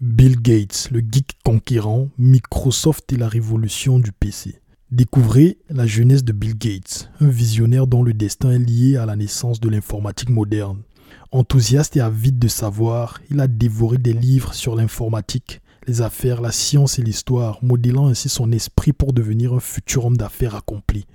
Bill 0.00 0.40
Gates, 0.40 0.90
le 0.92 1.00
geek 1.00 1.38
conquérant, 1.44 2.08
Microsoft 2.18 3.12
et 3.12 3.16
la 3.16 3.28
révolution 3.28 3.98
du 3.98 4.12
PC. 4.12 4.60
Découvrez 4.92 5.58
la 5.70 5.88
jeunesse 5.88 6.22
de 6.22 6.32
Bill 6.32 6.56
Gates, 6.56 7.10
un 7.18 7.26
visionnaire 7.26 7.88
dont 7.88 8.04
le 8.04 8.14
destin 8.14 8.52
est 8.52 8.60
lié 8.60 8.96
à 8.96 9.06
la 9.06 9.16
naissance 9.16 9.58
de 9.58 9.68
l'informatique 9.68 10.30
moderne. 10.30 10.82
Enthousiaste 11.32 11.96
et 11.96 12.00
avide 12.00 12.38
de 12.38 12.46
savoir, 12.46 13.20
il 13.28 13.40
a 13.40 13.48
dévoré 13.48 13.98
des 13.98 14.12
livres 14.12 14.54
sur 14.54 14.76
l'informatique, 14.76 15.60
les 15.88 16.00
affaires, 16.00 16.42
la 16.42 16.52
science 16.52 17.00
et 17.00 17.02
l'histoire, 17.02 17.58
modélant 17.62 18.06
ainsi 18.06 18.28
son 18.28 18.52
esprit 18.52 18.92
pour 18.92 19.12
devenir 19.12 19.52
un 19.52 19.60
futur 19.60 20.04
homme 20.04 20.16
d'affaires 20.16 20.54
accompli. 20.54 21.06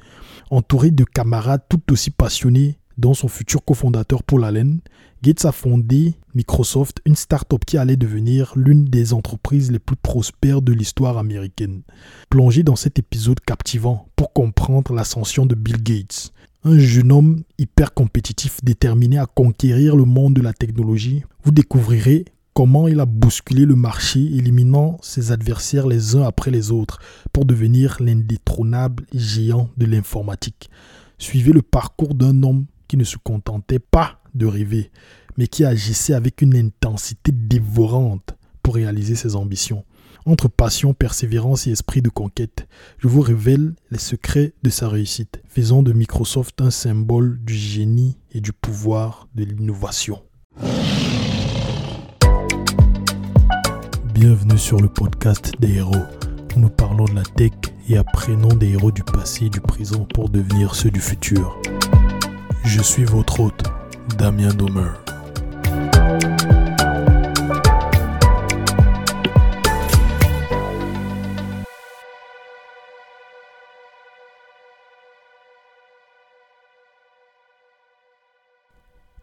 Entouré 0.51 0.91
de 0.91 1.05
camarades 1.05 1.63
tout 1.69 1.93
aussi 1.93 2.11
passionnés, 2.11 2.77
dont 2.97 3.13
son 3.13 3.27
futur 3.27 3.63
cofondateur 3.63 4.23
Paul 4.23 4.43
Allen, 4.43 4.79
Gates 5.21 5.45
a 5.45 5.51
fondé 5.51 6.15
Microsoft, 6.35 6.99
une 7.05 7.15
start-up 7.15 7.63
qui 7.65 7.77
allait 7.77 7.95
devenir 7.95 8.53
l'une 8.55 8.85
des 8.85 9.13
entreprises 9.13 9.71
les 9.71 9.79
plus 9.79 9.95
prospères 9.95 10.61
de 10.61 10.73
l'histoire 10.73 11.17
américaine. 11.17 11.83
Plongez 12.29 12.63
dans 12.63 12.75
cet 12.75 12.99
épisode 12.99 13.39
captivant 13.39 14.07
pour 14.15 14.33
comprendre 14.33 14.93
l'ascension 14.93 15.45
de 15.45 15.55
Bill 15.55 15.81
Gates, 15.81 16.33
un 16.65 16.77
jeune 16.77 17.11
homme 17.11 17.43
hyper 17.57 17.93
compétitif 17.93 18.63
déterminé 18.63 19.17
à 19.17 19.25
conquérir 19.25 19.95
le 19.95 20.05
monde 20.05 20.33
de 20.33 20.41
la 20.41 20.53
technologie, 20.53 21.23
vous 21.43 21.51
découvrirez 21.51 22.25
comment 22.53 22.87
il 22.87 22.99
a 22.99 23.05
bousculé 23.05 23.65
le 23.65 23.75
marché, 23.75 24.19
éliminant 24.19 24.97
ses 25.01 25.31
adversaires 25.31 25.87
les 25.87 26.15
uns 26.15 26.23
après 26.23 26.51
les 26.51 26.71
autres 26.71 26.99
pour 27.31 27.45
devenir 27.45 27.97
l'indétrônable 27.99 29.05
géant 29.13 29.69
de 29.77 29.85
l'informatique. 29.85 30.69
Suivez 31.17 31.51
le 31.51 31.61
parcours 31.61 32.15
d'un 32.15 32.43
homme 32.43 32.65
ne 32.97 33.03
se 33.03 33.17
contentait 33.17 33.79
pas 33.79 34.21
de 34.35 34.45
rêver, 34.45 34.91
mais 35.37 35.47
qui 35.47 35.65
agissait 35.65 36.13
avec 36.13 36.41
une 36.41 36.55
intensité 36.55 37.31
dévorante 37.31 38.35
pour 38.61 38.75
réaliser 38.75 39.15
ses 39.15 39.35
ambitions. 39.35 39.83
Entre 40.25 40.47
passion, 40.47 40.93
persévérance 40.93 41.67
et 41.67 41.71
esprit 41.71 42.01
de 42.01 42.09
conquête, 42.09 42.65
je 42.97 43.09
vous 43.09 43.19
révèle 43.19 43.75
les 43.91 43.97
secrets 43.97 44.53
de 44.63 44.69
sa 44.69 44.87
réussite, 44.87 45.41
faisant 45.49 45.83
de 45.83 45.91
Microsoft 45.91 46.61
un 46.61 46.71
symbole 46.71 47.39
du 47.43 47.53
génie 47.53 48.17
et 48.31 48.39
du 48.39 48.53
pouvoir 48.53 49.27
de 49.35 49.43
l'innovation. 49.43 50.21
Bienvenue 54.13 54.57
sur 54.57 54.79
le 54.79 54.87
podcast 54.87 55.51
des 55.59 55.73
héros. 55.73 56.05
Où 56.55 56.59
nous 56.59 56.69
parlons 56.69 57.05
de 57.05 57.15
la 57.15 57.23
tech 57.23 57.51
et 57.89 57.97
apprenons 57.97 58.55
des 58.55 58.69
héros 58.69 58.91
du 58.91 59.03
passé 59.03 59.47
et 59.47 59.49
du 59.49 59.59
présent 59.59 60.05
pour 60.13 60.29
devenir 60.29 60.75
ceux 60.75 60.91
du 60.91 61.01
futur. 61.01 61.59
Je 62.65 62.81
suis 62.81 63.03
votre 63.03 63.39
hôte, 63.39 63.63
Damien 64.17 64.53
Domer. 64.53 64.91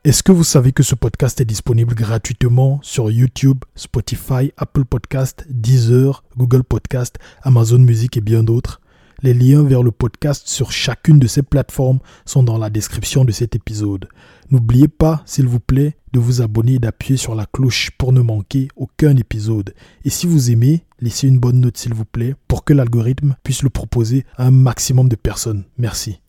Est-ce 0.05 0.23
que 0.23 0.33
vous 0.33 0.45
savez 0.45 0.73
que 0.73 0.83
ce 0.83 0.95
podcast 0.95 1.41
est 1.41 1.45
disponible 1.45 1.95
gratuitement 1.95 2.81
sur 2.83 3.11
YouTube, 3.11 3.65
Spotify, 3.75 4.53
Apple 4.57 4.85
Podcast, 4.85 5.45
Deezer, 5.49 6.25
Google 6.37 6.65
Podcast, 6.65 7.17
Amazon 7.43 7.79
Music 7.79 8.17
et 8.17 8.21
bien 8.21 8.43
d'autres? 8.43 8.80
Les 9.23 9.35
liens 9.35 9.63
vers 9.63 9.83
le 9.83 9.91
podcast 9.91 10.49
sur 10.49 10.73
chacune 10.73 11.19
de 11.19 11.27
ces 11.27 11.43
plateformes 11.43 11.99
sont 12.25 12.43
dans 12.43 12.57
la 12.57 12.71
description 12.71 13.27
de 13.27 13.33
cet 13.33 13.55
épisode. 13.55 14.09
N'oubliez 14.51 14.89
pas, 14.89 15.23
s'il 15.27 15.47
vous 15.47 15.61
plaît, 15.61 15.99
de 16.15 16.19
vous 16.19 16.41
abonner 16.41 16.75
et 16.75 16.79
d'appuyer 16.79 17.19
sur 17.19 17.35
la 17.35 17.45
cloche 17.45 17.91
pour 17.99 18.15
ne 18.15 18.23
manquer 18.23 18.69
aucun 18.77 19.15
épisode. 19.17 19.75
Et 20.05 20.11
si 20.11 20.27
vous 20.27 20.51
aimez, 20.51 20.87
laissez 21.01 21.29
une 21.29 21.39
bonne 21.39 21.61
note 21.61 21.77
s'il 21.77 21.93
vous 21.93 22.07
plaît 22.07 22.35
pour 22.49 22.65
que 22.65 22.73
l'algorithme 22.73 23.37
puisse 23.43 23.62
le 23.62 23.69
proposer 23.69 24.25
à 24.39 24.47
un 24.47 24.51
maximum 24.51 25.11
de 25.11 25.17
personnes. 25.17 25.65
Merci. 25.77 26.21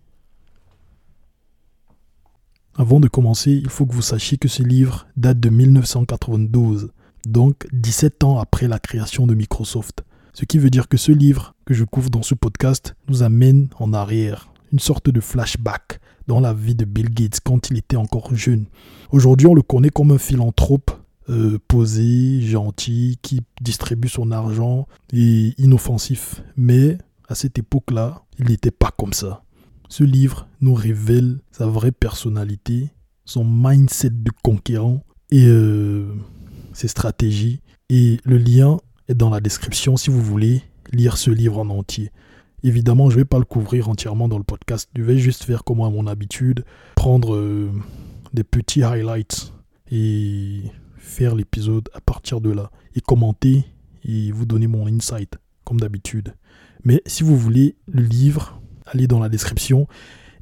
Avant 2.76 3.00
de 3.00 3.08
commencer, 3.08 3.52
il 3.52 3.70
faut 3.70 3.86
que 3.86 3.94
vous 3.94 4.02
sachiez 4.02 4.38
que 4.38 4.50
ce 4.50 4.64
livre 4.64 5.08
date 5.16 5.40
de 5.40 5.50
1992, 5.50 6.92
donc 7.26 7.68
17 7.72 8.26
ans 8.26 8.40
après 8.40 8.68
la 8.68 8.80
création 8.80 9.28
de 9.28 9.34
Microsoft. 9.34 10.04
Ce 10.34 10.46
qui 10.46 10.60
veut 10.60 10.70
dire 10.70 10.88
que 10.88 10.98
ce 10.98 11.12
livre 11.12 11.56
que 11.66 11.74
je 11.74 11.84
couvre 11.84 12.10
dans 12.10 12.24
ce 12.24 12.36
podcast 12.36 12.96
nous 13.10 13.22
amène 13.24 13.68
en 13.80 13.94
arrière, 13.94 14.52
une 14.72 14.80
sorte 14.80 15.10
de 15.10 15.20
flashback 15.20 16.00
dans 16.28 16.40
la 16.40 16.54
vie 16.54 16.76
de 16.76 16.86
Bill 16.86 17.10
Gates 17.10 17.40
quand 17.44 17.70
il 17.70 17.78
était 17.78 17.98
encore 17.98 18.34
jeune. 18.34 18.66
Aujourd'hui, 19.12 19.48
on 19.48 19.54
le 19.54 19.62
connaît 19.62 19.90
comme 19.90 20.12
un 20.12 20.18
philanthrope 20.18 20.92
euh, 21.30 21.60
posé, 21.68 22.42
gentil, 22.42 23.20
qui 23.22 23.42
distribue 23.62 24.08
son 24.08 24.32
argent 24.32 24.88
et 25.12 25.54
inoffensif. 25.58 26.42
Mais 26.56 26.98
à 27.28 27.36
cette 27.36 27.58
époque-là, 27.58 28.24
il 28.40 28.48
n'était 28.48 28.72
pas 28.72 28.92
comme 28.98 29.14
ça. 29.14 29.44
Ce 29.90 30.06
livre 30.06 30.48
nous 30.62 30.74
révèle 30.74 31.40
sa 31.52 31.68
vraie 31.68 31.92
personnalité, 31.92 32.90
son 33.26 33.44
mindset 33.44 34.12
de 34.12 34.32
conquérant 34.42 35.04
et 35.30 35.46
euh, 35.46 36.14
ses 36.72 36.88
stratégies. 36.88 37.62
Et 37.90 38.20
le 38.24 38.38
lien 38.38 38.78
dans 39.14 39.30
la 39.30 39.40
description 39.40 39.98
si 39.98 40.10
vous 40.10 40.22
voulez 40.22 40.64
lire 40.92 41.18
ce 41.18 41.32
livre 41.32 41.60
en 41.60 41.70
entier. 41.70 42.12
Évidemment, 42.64 43.10
je 43.10 43.16
ne 43.16 43.22
vais 43.22 43.26
pas 43.26 43.40
le 43.40 43.46
couvrir 43.46 43.90
entièrement 43.90 44.28
dans 44.28 44.38
le 44.38 44.44
podcast. 44.44 44.90
Je 44.96 45.02
vais 45.02 45.18
juste 45.18 45.44
faire 45.44 45.64
comme 45.64 45.82
à 45.82 45.90
mon 45.90 46.06
habitude, 46.06 46.64
prendre 46.96 47.36
euh, 47.36 47.72
des 48.34 48.44
petits 48.44 48.84
highlights 48.84 49.54
et 49.90 50.64
faire 50.98 51.36
l'épisode 51.36 51.90
à 51.94 52.02
partir 52.02 52.40
de 52.40 52.52
là. 52.52 52.70
Et 52.96 53.02
commenter 53.02 53.66
et 54.04 54.32
vous 54.32 54.46
donner 54.46 54.68
mon 54.68 54.86
insight, 54.88 55.38
comme 55.64 55.80
d'habitude. 55.80 56.36
Mais 56.84 57.02
si 57.06 57.24
vous 57.24 57.38
voulez 57.38 57.78
le 57.88 58.04
livre, 58.04 58.62
allez 58.86 59.08
dans 59.08 59.20
la 59.20 59.30
description 59.30 59.88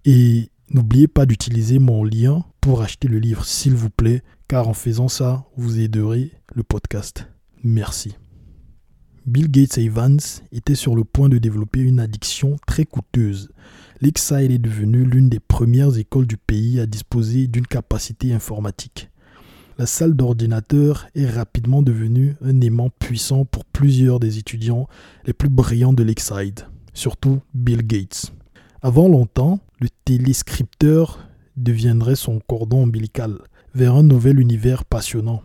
et 0.06 0.50
n'oubliez 0.72 1.08
pas 1.08 1.25
d'utiliser 1.25 1.79
mon 1.79 2.03
lien 2.03 2.44
pour 2.62 2.81
acheter 2.81 3.08
le 3.08 3.19
livre, 3.19 3.46
s'il 3.46 3.75
vous 3.75 3.90
plaît, 3.90 4.24
car 4.47 4.68
en 4.68 4.74
faisant 4.74 5.08
ça, 5.08 5.46
vous 5.56 5.79
aiderez 5.79 6.31
le 6.53 6.63
podcast. 6.63 7.28
Merci. 7.63 8.16
Bill 9.25 9.50
Gates 9.52 9.78
et 9.78 9.85
Evans 9.85 10.19
étaient 10.52 10.75
sur 10.75 10.96
le 10.96 11.03
point 11.03 11.30
de 11.30 11.38
développer 11.38 11.80
une 11.80 12.00
addiction 12.00 12.56
très 12.66 12.85
coûteuse. 12.85 13.50
Lakeside 14.02 14.52
est 14.52 14.59
devenue 14.59 15.03
l'une 15.03 15.30
des 15.30 15.40
premières 15.40 15.97
écoles 15.97 16.28
du 16.28 16.38
pays 16.38 16.80
à 16.80 16.85
disposer 16.85 17.47
d'une 17.47 17.68
capacité 17.68 18.34
informatique. 18.34 19.09
La 19.78 19.85
salle 19.85 20.13
d'ordinateur 20.13 21.08
est 21.16 21.29
rapidement 21.29 21.81
devenue 21.81 22.35
un 22.41 22.59
aimant 22.62 22.90
puissant 22.90 23.46
pour 23.46 23.66
plusieurs 23.66 24.19
des 24.19 24.38
étudiants 24.38 24.88
les 25.25 25.34
plus 25.34 25.50
brillants 25.50 25.94
de 25.94 26.03
Lakeside, 26.03 26.62
surtout 26.94 27.40
Bill 27.53 27.85
Gates. 27.85 28.34
Avant 28.81 29.08
longtemps, 29.08 29.59
le 29.79 29.90
téléscripteur 30.06 31.19
deviendrait 31.58 32.16
son 32.16 32.40
cordon 32.40 32.84
ombilical 32.84 33.38
vers 33.74 33.96
un 33.96 34.03
nouvel 34.03 34.40
univers 34.40 34.85
passionnant. 34.85 35.44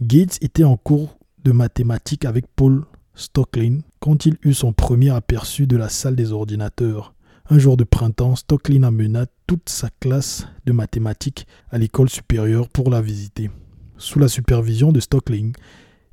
Gates 0.00 0.38
était 0.42 0.64
en 0.64 0.76
cours 0.76 1.18
de 1.44 1.52
mathématiques 1.52 2.24
avec 2.24 2.46
Paul 2.54 2.84
Stocklin 3.14 3.78
quand 4.00 4.26
il 4.26 4.36
eut 4.42 4.54
son 4.54 4.72
premier 4.72 5.10
aperçu 5.10 5.66
de 5.66 5.76
la 5.76 5.88
salle 5.88 6.16
des 6.16 6.32
ordinateurs. 6.32 7.14
Un 7.50 7.58
jour 7.58 7.76
de 7.76 7.84
printemps, 7.84 8.36
Stocklin 8.36 8.82
amena 8.82 9.26
toute 9.46 9.68
sa 9.68 9.90
classe 10.00 10.46
de 10.64 10.72
mathématiques 10.72 11.46
à 11.70 11.78
l'école 11.78 12.08
supérieure 12.08 12.68
pour 12.68 12.90
la 12.90 13.00
visiter. 13.00 13.50
Sous 13.96 14.18
la 14.18 14.28
supervision 14.28 14.92
de 14.92 15.00
Stocklin, 15.00 15.52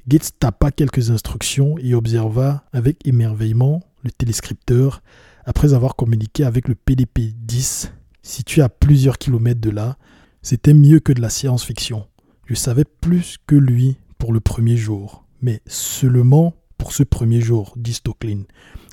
Gates 0.08 0.32
tapa 0.40 0.72
quelques 0.72 1.12
instructions 1.12 1.78
et 1.78 1.94
observa 1.94 2.64
avec 2.74 3.06
émerveillement 3.06 3.82
le 4.04 4.12
téléscripteur 4.12 5.02
après 5.46 5.74
avoir 5.74 5.96
communiqué 5.96 6.44
avec 6.44 6.68
le 6.68 6.76
PDP-10, 6.76 7.92
situé 8.24 8.62
à 8.62 8.70
plusieurs 8.70 9.18
kilomètres 9.18 9.62
de 9.62 9.70
là, 9.70 9.98
c'était 10.42 10.74
mieux 10.74 11.00
que 11.00 11.14
de 11.14 11.22
la 11.22 11.30
science-fiction. 11.30 12.08
Je 12.46 12.56
savais 12.56 12.86
plus 12.86 13.38
que 13.46 13.56
lui 13.56 13.98
pour 14.18 14.34
le 14.34 14.40
premier 14.40 14.76
jour, 14.76 15.26
mais 15.42 15.62
seulement 15.66 16.54
pour 16.82 16.94
ce 16.94 17.04
premier 17.04 17.42
jour, 17.42 17.76
dit 17.78 17.94
Stocklin, 17.94 18.42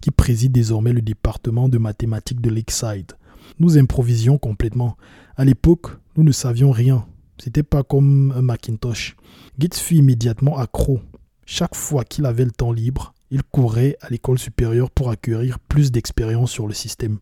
qui 0.03 0.11
préside 0.11 0.53
désormais 0.53 0.93
le 0.93 1.01
département 1.01 1.71
de 1.71 1.79
mathématiques 1.79 2.43
de 2.43 2.51
Lakeside. 2.51 3.13
Nous 3.61 3.79
improvisions 3.79 4.37
complètement. 4.37 4.99
À 5.39 5.47
l'époque, 5.47 5.97
nous 6.15 6.23
ne 6.23 6.31
savions 6.31 6.71
rien. 6.71 7.07
C'était 7.39 7.63
pas 7.63 7.83
comme 7.83 8.35
un 8.37 8.43
Macintosh. 8.43 9.17
Gates 9.59 9.79
fut 9.79 9.95
immédiatement 9.95 10.59
accro. 10.59 11.01
Chaque 11.47 11.75
fois 11.75 12.05
qu'il 12.05 12.27
avait 12.27 12.45
le 12.45 12.51
temps 12.51 12.73
libre, 12.73 13.15
il 13.31 13.43
courait 13.43 13.97
à 14.03 14.11
l'école 14.11 14.39
supérieure 14.39 14.91
pour 14.91 15.09
acquérir 15.09 15.59
plus 15.59 15.91
d'expérience 15.91 16.51
sur 16.51 16.67
le 16.67 16.75
système. 16.75 17.17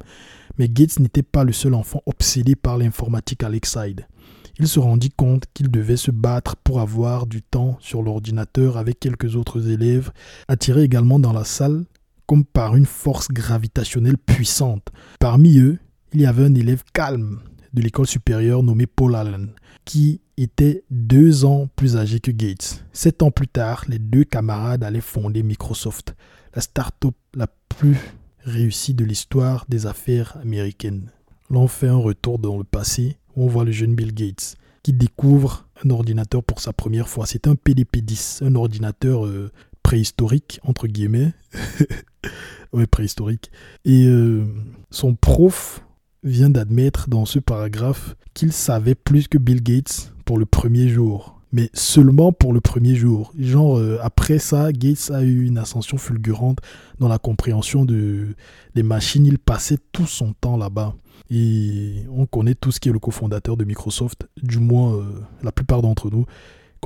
Mais 0.59 0.69
Gates 0.69 0.99
n'était 0.99 1.23
pas 1.23 1.45
le 1.45 1.53
seul 1.53 1.75
enfant 1.75 2.03
obsédé 2.07 2.57
par 2.57 2.77
l'informatique 2.77 3.45
à 3.45 3.49
Lakeside. 3.49 4.09
Il 4.59 4.69
se 4.69 4.81
rendit 4.81 5.11
compte 5.11 5.45
qu'il 5.53 5.71
devait 5.71 5.99
se 5.99 6.11
battre 6.11 6.57
pour 6.57 6.81
avoir 6.81 7.27
du 7.27 7.43
temps 7.43 7.77
sur 7.81 8.03
l'ordinateur 8.03 8.79
avec 8.79 8.99
quelques 8.99 9.37
autres 9.37 9.69
élèves, 9.69 10.13
attirés 10.49 10.85
également 10.85 11.19
dans 11.19 11.33
la 11.33 11.45
salle 11.45 11.85
comme 12.27 12.45
par 12.45 12.75
une 12.75 12.87
force 12.87 13.29
gravitationnelle 13.29 14.19
puissante. 14.19 14.89
Parmi 15.21 15.59
eux, 15.59 15.79
il 16.13 16.23
y 16.23 16.27
avait 16.27 16.45
un 16.45 16.55
élève 16.55 16.83
calme 16.93 17.41
de 17.73 17.83
l'école 17.83 18.07
supérieure 18.07 18.63
nommé 18.63 18.87
Paul 18.87 19.15
Allen, 19.15 19.51
qui 19.85 20.21
était 20.37 20.85
deux 20.91 21.45
ans 21.45 21.69
plus 21.77 21.97
âgé 21.97 22.21
que 22.21 22.31
Gates. 22.31 22.85
Sept 22.93 23.23
ans 23.23 23.31
plus 23.31 23.49
tard, 23.49 23.85
les 23.89 23.99
deux 23.99 24.25
camarades 24.25 24.83
allaient 24.83 25.01
fonder 25.01 25.43
Microsoft, 25.43 26.17
la 26.55 26.63
start-up 26.63 27.15
la 27.35 27.47
plus 27.47 27.97
réussie 28.41 28.95
de 28.95 29.05
l'histoire 29.05 29.67
des 29.69 29.87
affaires 29.87 30.37
américaines. 30.43 31.11
L'on 31.51 31.69
fait 31.69 31.89
un 31.89 31.97
retour 31.97 32.39
dans 32.39 32.59
le 32.59 32.65
passé 32.65 33.19
on 33.37 33.47
voit 33.47 33.65
le 33.65 33.73
jeune 33.73 33.95
Bill 33.95 34.15
Gates 34.15 34.57
qui 34.83 34.93
découvre 34.93 35.67
un 35.85 35.91
ordinateur 35.91 36.43
pour 36.43 36.61
sa 36.61 36.73
première 36.73 37.09
fois. 37.09 37.27
C'est 37.27 37.47
un 37.47 37.55
PDP-10, 37.55 38.45
un 38.45 38.55
ordinateur 38.55 39.27
euh, 39.27 39.51
préhistorique, 39.83 40.61
entre 40.63 40.87
guillemets. 40.87 41.33
oui, 42.73 42.87
préhistorique. 42.87 43.51
Et 43.85 44.07
euh, 44.07 44.45
son 44.91 45.15
prof 45.15 45.85
vient 46.23 46.51
d'admettre 46.51 47.09
dans 47.09 47.25
ce 47.25 47.39
paragraphe 47.39 48.17
qu'il 48.35 48.53
savait 48.53 48.95
plus 48.95 49.29
que 49.29 49.39
Bill 49.39 49.63
Gates 49.63 50.13
pour 50.25 50.39
le 50.39 50.47
premier 50.47 50.89
jour. 50.89 51.36
Mais 51.53 51.71
seulement 51.73 52.33
pour 52.33 52.53
le 52.53 52.61
premier 52.61 52.95
jour. 52.95 53.33
Genre, 53.39 53.79
euh, 53.79 53.99
après 54.03 54.39
ça, 54.39 54.73
Gates 54.73 55.11
a 55.13 55.23
eu 55.23 55.47
une 55.47 55.59
ascension 55.59 55.97
fulgurante 55.97 56.59
dans 56.99 57.09
la 57.09 57.19
compréhension 57.19 57.85
de, 57.85 58.35
des 58.75 58.83
machines. 58.83 59.25
Il 59.25 59.39
passait 59.39 59.79
tout 59.93 60.07
son 60.07 60.33
temps 60.33 60.57
là-bas. 60.57 60.95
Et 61.31 62.05
on 62.11 62.27
connaît 62.27 62.55
tout 62.55 62.73
ce 62.73 62.79
qui 62.79 62.89
est 62.89 62.93
le 62.93 62.99
cofondateur 62.99 63.57
de 63.57 63.65
Microsoft, 63.65 64.29
du 64.43 64.59
moins 64.59 64.95
euh, 64.95 65.05
la 65.43 65.51
plupart 65.51 65.83
d'entre 65.83 66.11
nous 66.11 66.27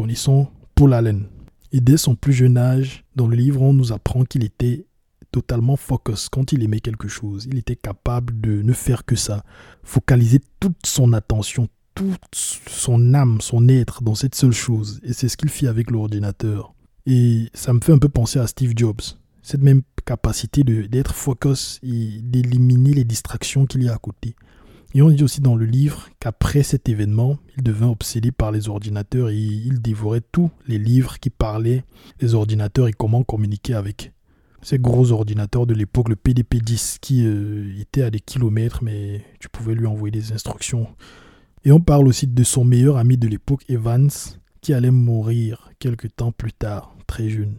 connaissons 0.00 0.48
Paul 0.74 0.94
Allen. 0.94 1.26
Et 1.72 1.80
dès 1.82 1.98
son 1.98 2.14
plus 2.14 2.32
jeune 2.32 2.56
âge, 2.56 3.04
dans 3.16 3.28
le 3.28 3.36
livre, 3.36 3.60
on 3.60 3.74
nous 3.74 3.92
apprend 3.92 4.24
qu'il 4.24 4.44
était 4.44 4.86
totalement 5.30 5.76
focus 5.76 6.30
quand 6.30 6.52
il 6.52 6.64
aimait 6.64 6.80
quelque 6.80 7.06
chose. 7.06 7.46
Il 7.46 7.58
était 7.58 7.76
capable 7.76 8.40
de 8.40 8.62
ne 8.62 8.72
faire 8.72 9.04
que 9.04 9.14
ça, 9.14 9.44
focaliser 9.82 10.40
toute 10.58 10.86
son 10.86 11.12
attention, 11.12 11.68
son 12.66 13.14
âme, 13.14 13.40
son 13.40 13.68
être 13.68 14.02
dans 14.02 14.14
cette 14.14 14.34
seule 14.34 14.52
chose. 14.52 15.00
Et 15.04 15.12
c'est 15.12 15.28
ce 15.28 15.36
qu'il 15.36 15.48
fit 15.48 15.66
avec 15.66 15.90
l'ordinateur. 15.90 16.74
Et 17.06 17.48
ça 17.54 17.72
me 17.72 17.80
fait 17.80 17.92
un 17.92 17.98
peu 17.98 18.08
penser 18.08 18.38
à 18.38 18.46
Steve 18.46 18.72
Jobs. 18.76 19.00
Cette 19.42 19.62
même 19.62 19.82
capacité 20.04 20.62
d'être 20.64 21.14
focus 21.14 21.80
et 21.82 22.20
d'éliminer 22.22 22.92
les 22.92 23.04
distractions 23.04 23.66
qu'il 23.66 23.82
y 23.84 23.88
a 23.88 23.94
à 23.94 23.98
côté. 23.98 24.34
Et 24.92 25.02
on 25.02 25.10
dit 25.10 25.22
aussi 25.22 25.40
dans 25.40 25.54
le 25.54 25.66
livre 25.66 26.08
qu'après 26.18 26.62
cet 26.62 26.88
événement, 26.88 27.38
il 27.56 27.62
devint 27.62 27.88
obsédé 27.88 28.32
par 28.32 28.50
les 28.50 28.68
ordinateurs 28.68 29.30
et 29.30 29.36
il 29.36 29.80
dévorait 29.80 30.22
tous 30.32 30.50
les 30.66 30.78
livres 30.78 31.18
qui 31.20 31.30
parlaient 31.30 31.84
des 32.18 32.34
ordinateurs 32.34 32.88
et 32.88 32.92
comment 32.92 33.22
communiquer 33.22 33.74
avec 33.74 34.12
ces 34.62 34.78
gros 34.78 35.12
ordinateurs 35.12 35.66
de 35.66 35.74
l'époque, 35.74 36.08
le 36.08 36.16
PDP-10, 36.16 36.98
qui 37.00 37.24
euh, 37.24 37.80
était 37.80 38.02
à 38.02 38.10
des 38.10 38.20
kilomètres, 38.20 38.82
mais 38.82 39.24
tu 39.38 39.48
pouvais 39.48 39.74
lui 39.74 39.86
envoyer 39.86 40.10
des 40.10 40.32
instructions. 40.32 40.88
Et 41.64 41.72
on 41.72 41.80
parle 41.80 42.08
aussi 42.08 42.26
de 42.26 42.42
son 42.42 42.64
meilleur 42.64 42.96
ami 42.96 43.18
de 43.18 43.28
l'époque, 43.28 43.64
Evans, 43.68 44.10
qui 44.62 44.72
allait 44.72 44.90
mourir 44.90 45.70
quelques 45.78 46.14
temps 46.16 46.32
plus 46.32 46.52
tard, 46.52 46.96
très 47.06 47.28
jeune, 47.28 47.56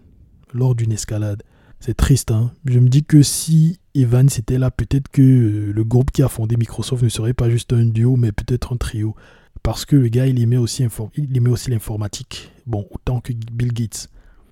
lors 0.54 0.74
d'une 0.74 0.92
escalade. 0.92 1.44
C'est 1.80 1.96
triste, 1.96 2.32
hein. 2.32 2.52
Je 2.66 2.80
me 2.80 2.90
dis 2.90 3.04
que 3.04 3.22
si 3.22 3.80
Evans 3.94 4.30
était 4.38 4.58
là, 4.58 4.72
peut-être 4.72 5.08
que 5.10 5.22
euh, 5.22 5.72
le 5.72 5.84
groupe 5.84 6.12
qui 6.12 6.24
a 6.24 6.30
fondé 6.30 6.58
Microsoft 6.58 7.04
ne 7.04 7.10
serait 7.10 7.34
pas 7.34 7.50
juste 7.50 7.74
un 7.74 7.86
duo, 7.86 8.16
mais 8.16 8.32
peut-être 8.32 8.74
un 8.74 8.78
trio. 8.78 9.16
Parce 9.64 9.86
que 9.86 9.96
le 9.96 10.08
gars, 10.10 10.26
il 10.26 10.42
aimait 10.42 10.58
aussi, 10.58 10.84
il 11.16 11.38
aimait 11.38 11.50
aussi 11.50 11.70
l'informatique. 11.70 12.52
Bon, 12.66 12.88
autant 12.92 13.20
que 13.20 13.34
Bill 13.52 13.74
Gates. 13.74 14.10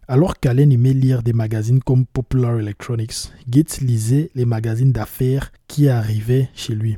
Alors 0.08 0.40
qu'Allen 0.40 0.72
aimait 0.72 0.94
lire 0.94 1.22
des 1.22 1.34
magazines 1.34 1.82
comme 1.82 2.06
Popular 2.06 2.60
Electronics, 2.60 3.32
Gates 3.48 3.82
lisait 3.82 4.32
les 4.34 4.46
magazines 4.46 4.92
d'affaires 4.92 5.52
qui 5.68 5.88
arrivaient 5.88 6.50
chez 6.56 6.74
lui. 6.74 6.98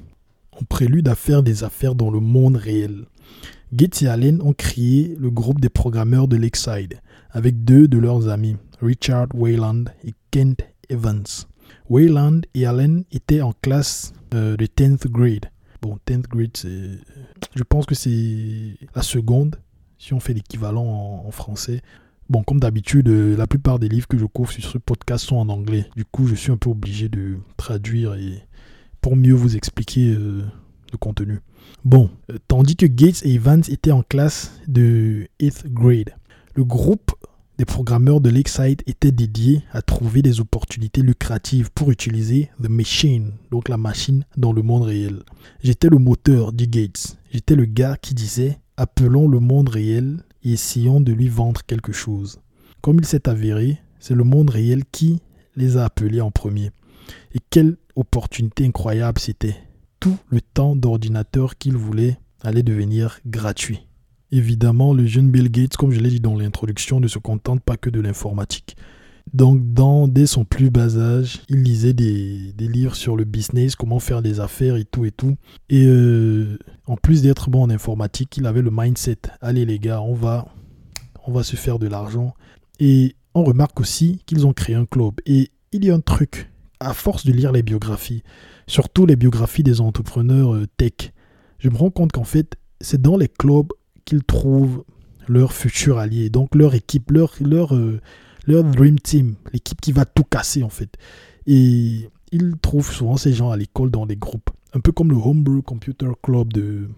En 0.62 0.66
prélude 0.66 1.08
à 1.08 1.16
faire 1.16 1.42
des 1.42 1.63
affaires 1.63 1.96
dans 1.96 2.12
le 2.12 2.19
monde 2.19 2.56
réel. 2.56 3.06
Gates 3.74 4.04
et 4.04 4.08
Allen 4.08 4.42
ont 4.44 4.54
créé 4.54 5.16
le 5.19 5.31
groupe 5.31 5.60
des 5.60 5.69
programmeurs 5.69 6.28
de 6.28 6.38
Lakeside 6.38 7.02
avec 7.31 7.63
deux 7.63 7.88
de 7.88 7.98
leurs 7.98 8.28
amis, 8.28 8.58
Richard 8.80 9.28
Wayland 9.34 9.86
et 10.04 10.13
Kent 10.30 10.62
Evans. 10.90 11.24
Wayland 11.90 12.42
et 12.54 12.68
Allen 12.68 13.06
étaient 13.12 13.42
en 13.42 13.54
classe 13.62 14.13
euh, 14.36 14.56
de 14.56 14.66
10th 14.66 15.08
grade. 15.08 15.46
Bon, 15.81 15.98
10th 16.06 16.28
grade, 16.28 16.56
c'est. 16.56 17.00
Je 17.56 17.63
pense 17.63 17.88
que 17.88 17.96
c'est 17.96 18.78
la 18.94 19.02
seconde, 19.02 19.56
si 19.98 20.13
on 20.13 20.19
fait 20.19 20.34
l'équivalent 20.34 21.24
en 21.25 21.31
français. 21.31 21.81
Bon, 22.30 22.44
comme 22.44 22.60
d'habitude, 22.60 23.10
euh, 23.10 23.36
la 23.36 23.48
plupart 23.48 23.80
des 23.80 23.90
livres 23.90 24.08
que 24.08 24.18
je 24.18 24.25
couvre 24.25 24.52
sur 24.52 24.63
ce 24.63 24.78
podcast 24.78 25.25
sont 25.25 25.38
en 25.38 25.50
anglais. 25.50 25.90
Du 25.96 26.06
coup, 26.06 26.28
je 26.28 26.36
suis 26.36 26.52
un 26.52 26.58
peu 26.58 26.69
obligé 26.69 27.10
de 27.10 27.38
traduire 27.58 28.13
et 28.13 28.44
pour 29.01 29.15
mieux 29.15 29.33
vous 29.33 29.56
expliquer 29.56 30.13
euh, 30.13 30.44
le 30.92 30.98
contenu. 30.98 31.39
Bon, 31.83 32.09
euh, 32.30 32.38
tandis 32.48 32.75
que 32.75 32.86
Gates 32.86 33.24
et 33.24 33.33
Evans 33.33 33.63
étaient 33.68 33.92
en 33.92 34.03
classe 34.03 34.51
de 34.68 35.27
8th 35.39 35.68
grade, 35.68 36.15
le 36.56 36.63
groupe 36.63 37.12
des 37.57 37.65
programmeurs 37.65 38.21
de 38.21 38.30
Lakeside 38.30 38.81
était 38.88 39.12
dédié 39.12 39.63
à 39.71 39.81
trouver 39.81 40.21
des 40.21 40.39
opportunités 40.39 41.01
lucratives 41.01 41.69
pour 41.71 41.92
utiliser 41.92 42.50
The 42.62 42.69
Machine, 42.69 43.33
donc 43.51 43.69
la 43.69 43.77
machine 43.77 44.25
dans 44.38 44.53
le 44.53 44.63
monde 44.63 44.83
réel. 44.83 45.24
J'étais 45.63 45.89
le 45.89 45.98
moteur, 45.98 46.53
dit 46.53 46.68
Gates. 46.68 47.18
J'étais 47.31 47.56
le 47.56 47.65
gars 47.65 47.98
qui 48.01 48.15
disait 48.15 48.59
appelons 48.77 49.27
le 49.27 49.39
monde 49.39 49.69
réel 49.69 50.24
et 50.44 50.53
essayons 50.53 51.01
de 51.01 51.13
lui 51.13 51.27
vendre 51.27 51.62
quelque 51.63 51.92
chose. 51.92 52.39
Comme 52.81 52.98
il 52.98 53.06
s'est 53.06 53.30
avéré, 53.30 53.77
c'est 54.00 54.15
le 54.15 54.24
monde 54.24 54.50
réel 54.50 54.83
qui 54.92 55.21
les 55.56 55.77
a 55.77 55.86
appelés 55.86 56.21
en 56.21 56.31
premier. 56.31 56.71
Et 57.36 57.39
quelle 57.51 57.77
opportunité 57.96 58.66
incroyable 58.66 59.20
c'était. 59.20 59.56
Tout 60.00 60.18
le 60.30 60.42
temps 60.42 60.76
d'ordinateur 60.76 61.58
qu'il 61.58 61.78
voulait 61.78 62.18
allait 62.42 62.64
devenir 62.64 63.20
gratuit. 63.26 63.88
Évidemment, 64.32 64.94
le 64.94 65.06
jeune 65.06 65.30
Bill 65.30 65.52
Gates, 65.52 65.78
comme 65.78 65.92
je 65.92 66.00
l'ai 66.00 66.10
dit 66.10 66.22
dans 66.22 66.38
l'introduction, 66.38 67.00
ne 67.00 67.08
se 67.08 67.20
contente 67.20 67.62
pas 67.62 67.78
que 67.78 67.90
de 67.90 68.00
l'informatique. 68.00 68.78
Donc, 69.34 69.74
dans, 69.74 70.08
dès 70.08 70.26
son 70.26 70.46
plus 70.46 70.70
bas 70.70 70.98
âge, 70.98 71.42
il 71.48 71.64
lisait 71.64 71.94
des, 71.94 72.54
livres 72.58 72.96
sur 72.96 73.16
le 73.16 73.24
business, 73.24 73.76
comment 73.76 74.00
faire 74.00 74.22
des 74.22 74.40
affaires 74.40 74.76
et 74.76 74.86
tout 74.86 75.06
et 75.06 75.12
tout. 75.12 75.36
Et 75.70 75.86
euh, 75.86 76.58
en 76.86 76.98
plus 76.98 77.22
d'être 77.22 77.50
bon 77.50 77.64
en 77.64 77.70
informatique, 77.70 78.38
il 78.38 78.46
avait 78.46 78.62
le 78.62 78.72
mindset 78.72 79.20
allez 79.42 79.66
les 79.66 79.80
gars, 79.80 80.02
on 80.02 80.14
va, 80.14 80.48
on 81.26 81.32
va 81.32 81.44
se 81.44 81.56
faire 81.56 81.80
de 81.80 81.88
l'argent. 81.88 82.34
Et 82.80 83.16
on 83.34 83.44
remarque 83.44 83.80
aussi 83.80 84.22
qu'ils 84.26 84.46
ont 84.46 84.54
créé 84.54 84.76
un 84.76 84.86
club. 84.86 85.14
Et 85.26 85.52
il 85.72 85.86
y 85.86 85.92
a 85.92 85.96
un 85.96 86.02
truc, 86.02 86.50
à 86.81 86.94
force 86.94 87.25
de 87.25 87.31
lire 87.31 87.51
les 87.51 87.62
biographies, 87.62 88.24
surtout 88.68 89.06
les 89.06 89.16
biographies 89.16 89.63
des 89.63 89.81
entrepreneurs 89.81 90.56
euh, 90.56 90.68
tech, 90.78 91.13
je 91.60 91.69
me 91.69 91.78
rends 91.78 91.92
compte 91.92 92.12
qu'en 92.12 92.24
fait, 92.24 92.56
c'est 92.81 93.01
dans 93.01 93.18
les 93.18 93.28
clubs 93.28 93.72
qu'ils 94.04 94.24
trouvent 94.24 94.83
leur 95.28 95.54
futur 95.54 96.00
allié, 96.00 96.30
donc 96.30 96.56
leur 96.56 96.74
équipe, 96.74 97.12
leur, 97.12 97.36
leur, 97.39 97.75
euh, 97.75 98.01
leur 98.48 98.63
dream 98.63 99.00
team, 99.00 99.36
l'équipe 99.54 99.80
qui 99.80 99.92
va 99.92 100.06
tout 100.06 100.24
casser 100.24 100.63
en 100.63 100.70
fait. 100.70 100.98
Et 101.46 102.10
ils 102.32 102.53
trouvent 102.62 102.91
souvent 102.91 103.15
ces 103.15 103.34
gens 103.34 103.51
à 103.51 103.58
l'école 103.58 103.91
dans 103.91 104.08
des 104.08 104.17
groupes, 104.17 104.50
un 104.74 104.79
peu 104.79 104.91
comme 104.91 105.12
le 105.12 105.17
Homebrew 105.17 105.62
Computer 105.62 106.10
Club 106.24 106.51
de, 106.51 106.89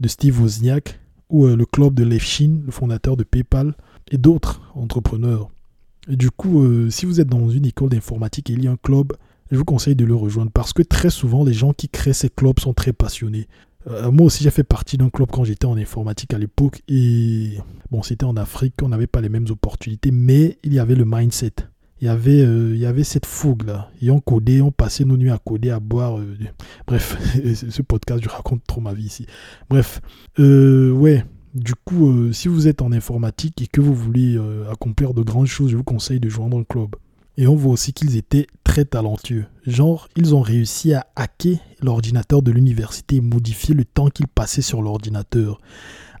de 0.00 0.08
Steve 0.08 0.40
Wozniak 0.40 1.00
ou 1.30 1.46
euh, 1.46 1.56
le 1.56 1.64
club 1.64 1.94
de 1.94 2.04
Lev 2.04 2.24
le 2.66 2.70
fondateur 2.70 3.16
de 3.16 3.24
PayPal, 3.24 3.74
et 4.10 4.18
d'autres 4.18 4.60
entrepreneurs. 4.74 5.48
Et 6.08 6.16
du 6.16 6.30
coup, 6.30 6.66
si 6.90 7.06
vous 7.06 7.20
êtes 7.20 7.28
dans 7.28 7.48
une 7.50 7.66
école 7.66 7.90
d'informatique 7.90 8.50
et 8.50 8.54
il 8.54 8.64
y 8.64 8.66
a 8.66 8.72
un 8.72 8.76
club, 8.76 9.12
je 9.50 9.56
vous 9.56 9.64
conseille 9.64 9.96
de 9.96 10.04
le 10.04 10.14
rejoindre 10.14 10.50
parce 10.52 10.72
que 10.72 10.82
très 10.82 11.10
souvent, 11.10 11.44
les 11.44 11.52
gens 11.52 11.72
qui 11.72 11.88
créent 11.88 12.12
ces 12.12 12.30
clubs 12.30 12.58
sont 12.60 12.72
très 12.72 12.92
passionnés. 12.92 13.48
Euh, 13.88 14.10
moi 14.10 14.26
aussi, 14.26 14.44
j'ai 14.44 14.50
fait 14.50 14.64
partie 14.64 14.96
d'un 14.96 15.10
club 15.10 15.28
quand 15.30 15.44
j'étais 15.44 15.66
en 15.66 15.76
informatique 15.76 16.34
à 16.34 16.38
l'époque. 16.38 16.82
Et 16.88 17.58
bon, 17.90 18.02
c'était 18.02 18.24
en 18.24 18.36
Afrique, 18.36 18.74
on 18.82 18.88
n'avait 18.88 19.06
pas 19.06 19.20
les 19.20 19.28
mêmes 19.28 19.46
opportunités, 19.50 20.10
mais 20.10 20.58
il 20.62 20.74
y 20.74 20.78
avait 20.78 20.94
le 20.94 21.04
mindset. 21.04 21.52
Il 22.00 22.06
y 22.06 22.08
avait, 22.08 22.40
euh, 22.40 22.74
il 22.74 22.80
y 22.80 22.86
avait 22.86 23.04
cette 23.04 23.26
fougue-là. 23.26 23.90
Et 24.00 24.10
on 24.10 24.20
codait, 24.20 24.60
on 24.60 24.70
passait 24.70 25.04
nos 25.04 25.16
nuits 25.16 25.30
à 25.30 25.38
coder, 25.38 25.70
à 25.70 25.80
boire. 25.80 26.18
Euh, 26.18 26.36
bref, 26.86 27.18
ce 27.54 27.82
podcast, 27.82 28.22
je 28.22 28.28
raconte 28.28 28.62
trop 28.66 28.80
ma 28.80 28.94
vie 28.94 29.06
ici. 29.06 29.26
Bref, 29.68 30.00
ouais. 30.38 31.24
Du 31.52 31.74
coup, 31.74 32.32
si 32.32 32.46
vous 32.46 32.68
êtes 32.68 32.80
en 32.80 32.92
informatique 32.92 33.60
et 33.60 33.66
que 33.66 33.80
vous 33.80 33.92
voulez 33.92 34.38
accomplir 34.70 35.14
de 35.14 35.22
grandes 35.22 35.48
choses, 35.48 35.72
je 35.72 35.76
vous 35.76 35.82
conseille 35.82 36.20
de 36.20 36.28
joindre 36.28 36.56
un 36.56 36.62
club. 36.62 36.94
Et 37.40 37.46
on 37.46 37.56
voit 37.56 37.72
aussi 37.72 37.94
qu'ils 37.94 38.18
étaient 38.18 38.46
très 38.64 38.84
talentueux. 38.84 39.46
Genre, 39.66 40.10
ils 40.14 40.34
ont 40.34 40.42
réussi 40.42 40.92
à 40.92 41.06
hacker 41.16 41.56
l'ordinateur 41.80 42.42
de 42.42 42.50
l'université 42.50 43.16
et 43.16 43.20
modifier 43.22 43.74
le 43.74 43.86
temps 43.86 44.10
qu'ils 44.10 44.28
passaient 44.28 44.60
sur 44.60 44.82
l'ordinateur. 44.82 45.58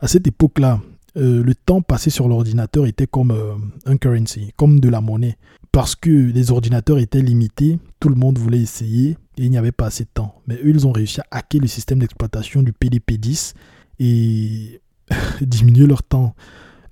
À 0.00 0.08
cette 0.08 0.26
époque-là, 0.26 0.80
euh, 1.18 1.42
le 1.42 1.54
temps 1.54 1.82
passé 1.82 2.08
sur 2.08 2.26
l'ordinateur 2.26 2.86
était 2.86 3.06
comme 3.06 3.32
euh, 3.32 3.52
un 3.84 3.98
currency, 3.98 4.54
comme 4.56 4.80
de 4.80 4.88
la 4.88 5.02
monnaie. 5.02 5.36
Parce 5.72 5.94
que 5.94 6.08
les 6.08 6.52
ordinateurs 6.52 6.98
étaient 6.98 7.20
limités, 7.20 7.78
tout 8.00 8.08
le 8.08 8.14
monde 8.14 8.38
voulait 8.38 8.62
essayer 8.62 9.10
et 9.36 9.44
il 9.44 9.50
n'y 9.50 9.58
avait 9.58 9.72
pas 9.72 9.88
assez 9.88 10.04
de 10.04 10.10
temps. 10.14 10.40
Mais 10.46 10.54
eux, 10.54 10.70
ils 10.70 10.86
ont 10.86 10.92
réussi 10.92 11.20
à 11.20 11.26
hacker 11.32 11.60
le 11.60 11.66
système 11.66 11.98
d'exploitation 11.98 12.62
du 12.62 12.72
PDP-10 12.72 13.52
et 13.98 14.80
diminuer 15.42 15.86
leur 15.86 16.02
temps, 16.02 16.34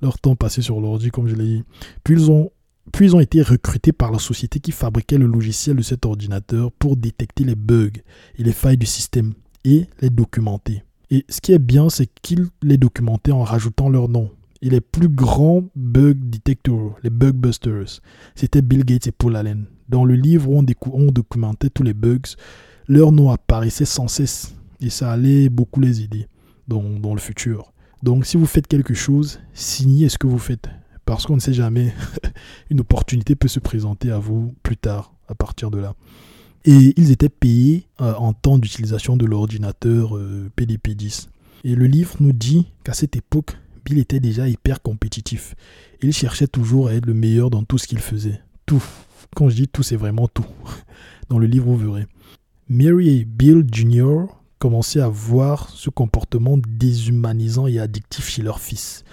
leur 0.03 0.19
temps 0.19 0.37
passé 0.37 0.61
sur 0.61 0.83
l'ordi, 0.83 1.11
comme 1.11 1.29
je 1.29 1.35
l'ai 1.35 1.45
dit. 1.45 1.65
Puis 2.05 2.13
ils 2.13 2.31
ont 2.31 2.51
puis 2.89 3.07
ils 3.07 3.17
ont 3.17 3.21
été 3.21 3.43
recrutés 3.43 3.93
par 3.93 4.13
la 4.13 4.19
société 4.19 4.61
qui 4.61 4.73
fabriquait 4.73 5.19
le 5.19 5.27
logiciel 5.27 5.77
de 5.77 5.83
cet 5.83 6.07
ordinateur 6.07 6.73
pour 6.73 6.97
détecter 6.97 7.45
les 7.45 7.55
bugs 7.55 7.91
et 8.39 8.43
les 8.43 8.53
failles 8.53 8.79
du 8.79 8.87
système 8.87 9.35
et 9.65 9.87
les 10.01 10.11
documenter. 10.11 10.83
Et 11.11 11.25
ce 11.29 11.41
qui 11.41 11.53
est 11.53 11.59
bien, 11.59 11.89
c'est 11.89 12.09
qu'il 12.23 12.49
les 12.63 12.77
documentait 12.77 13.33
en 13.33 13.43
rajoutant 13.43 13.89
leur 13.89 14.09
nom. 14.09 14.31
Et 14.61 14.71
les 14.71 14.81
plus 14.81 15.09
grands 15.09 15.65
bug 15.77 16.19
detectors, 16.29 16.97
les 17.03 17.11
bug 17.11 17.35
busters, 17.35 18.01
c'était 18.35 18.63
Bill 18.63 18.85
Gates 18.85 19.07
et 19.07 19.13
Paul 19.13 19.37
Allen. 19.37 19.67
Dans 19.89 20.05
le 20.05 20.15
livre 20.15 20.51
où 20.51 20.59
on, 20.59 21.13
documentait 21.13 21.71
tous 21.71 21.85
les 21.85 21.95
bugs, 21.95 22.19
leur 22.89 23.13
nom 23.13 23.31
apparaissait 23.31 23.85
sans 23.85 24.09
cesse. 24.09 24.55
Et 24.81 24.91
ça 24.91 25.13
allait 25.13 25.49
beaucoup 25.49 25.81
les 25.81 26.03
aider 26.03 26.27
dans 26.67 27.15
le 27.15 27.21
futur. 27.21 27.73
Donc 28.03 28.27
si 28.27 28.37
vous 28.37 28.47
faites 28.47 28.67
quelque 28.67 28.95
chose, 28.95 29.41
signez 29.55 30.09
ce 30.09 30.19
que 30.19 30.27
vous 30.27 30.39
faites. 30.39 30.69
Parce 31.09 31.25
qu'on 31.25 31.37
ne 31.37 31.41
sait 31.41 31.55
jamais, 31.55 31.95
une 32.71 32.81
opportunité 32.81 33.35
peut 33.35 33.49
se 33.49 33.61
présenter 33.61 34.11
à 34.11 34.19
vous 34.19 34.55
plus 34.63 34.77
tard, 34.77 35.15
à 35.27 35.35
partir 35.35 35.71
de 35.71 35.79
là. 35.79 35.95
Et 36.67 36.93
ils 36.99 37.11
étaient 37.11 37.31
payés 37.31 37.87
euh, 38.03 38.13
en 38.17 38.35
temps 38.35 38.59
d'utilisation 38.59 39.17
de 39.17 39.25
l'ordinateur 39.25 40.19
euh, 40.19 40.51
PDP-10. 40.55 41.29
Et 41.65 41.75
le 41.75 41.87
livre 41.87 42.17
nous 42.21 42.35
dit 42.35 42.67
qu'à 42.85 42.93
cette 42.93 43.17
époque, 43.17 43.57
Bill 43.87 43.97
était 43.97 44.21
déjà 44.21 44.49
hyper 44.49 44.83
compétitif. 44.83 45.55
Il 46.03 46.13
cherchait 46.13 46.47
toujours 46.47 46.89
à 46.89 46.93
être 46.93 47.07
le 47.07 47.15
meilleur 47.15 47.49
dans 47.49 47.63
tout 47.63 47.79
ce 47.79 47.87
qu'il 47.87 48.01
faisait. 48.01 48.43
Tout. 48.67 48.85
Quand 49.35 49.49
je 49.49 49.55
dis 49.55 49.67
tout, 49.67 49.83
c'est 49.83 49.97
vraiment 49.97 50.29
tout. 50.29 50.45
Dans 51.31 51.39
le 51.39 51.47
livre, 51.47 51.65
vous 51.65 51.91
verrez. 51.91 52.07
Mary 52.69 53.21
et 53.21 53.25
Bill 53.25 53.65
Jr. 53.73 54.27
commençaient 54.59 55.01
à 55.01 55.09
voir 55.09 55.71
ce 55.71 55.89
comportement 55.89 56.59
déshumanisant 56.59 57.67
et 57.67 57.79
addictif 57.79 58.29
chez 58.29 58.43
leur 58.43 58.61
fils. 58.61 59.05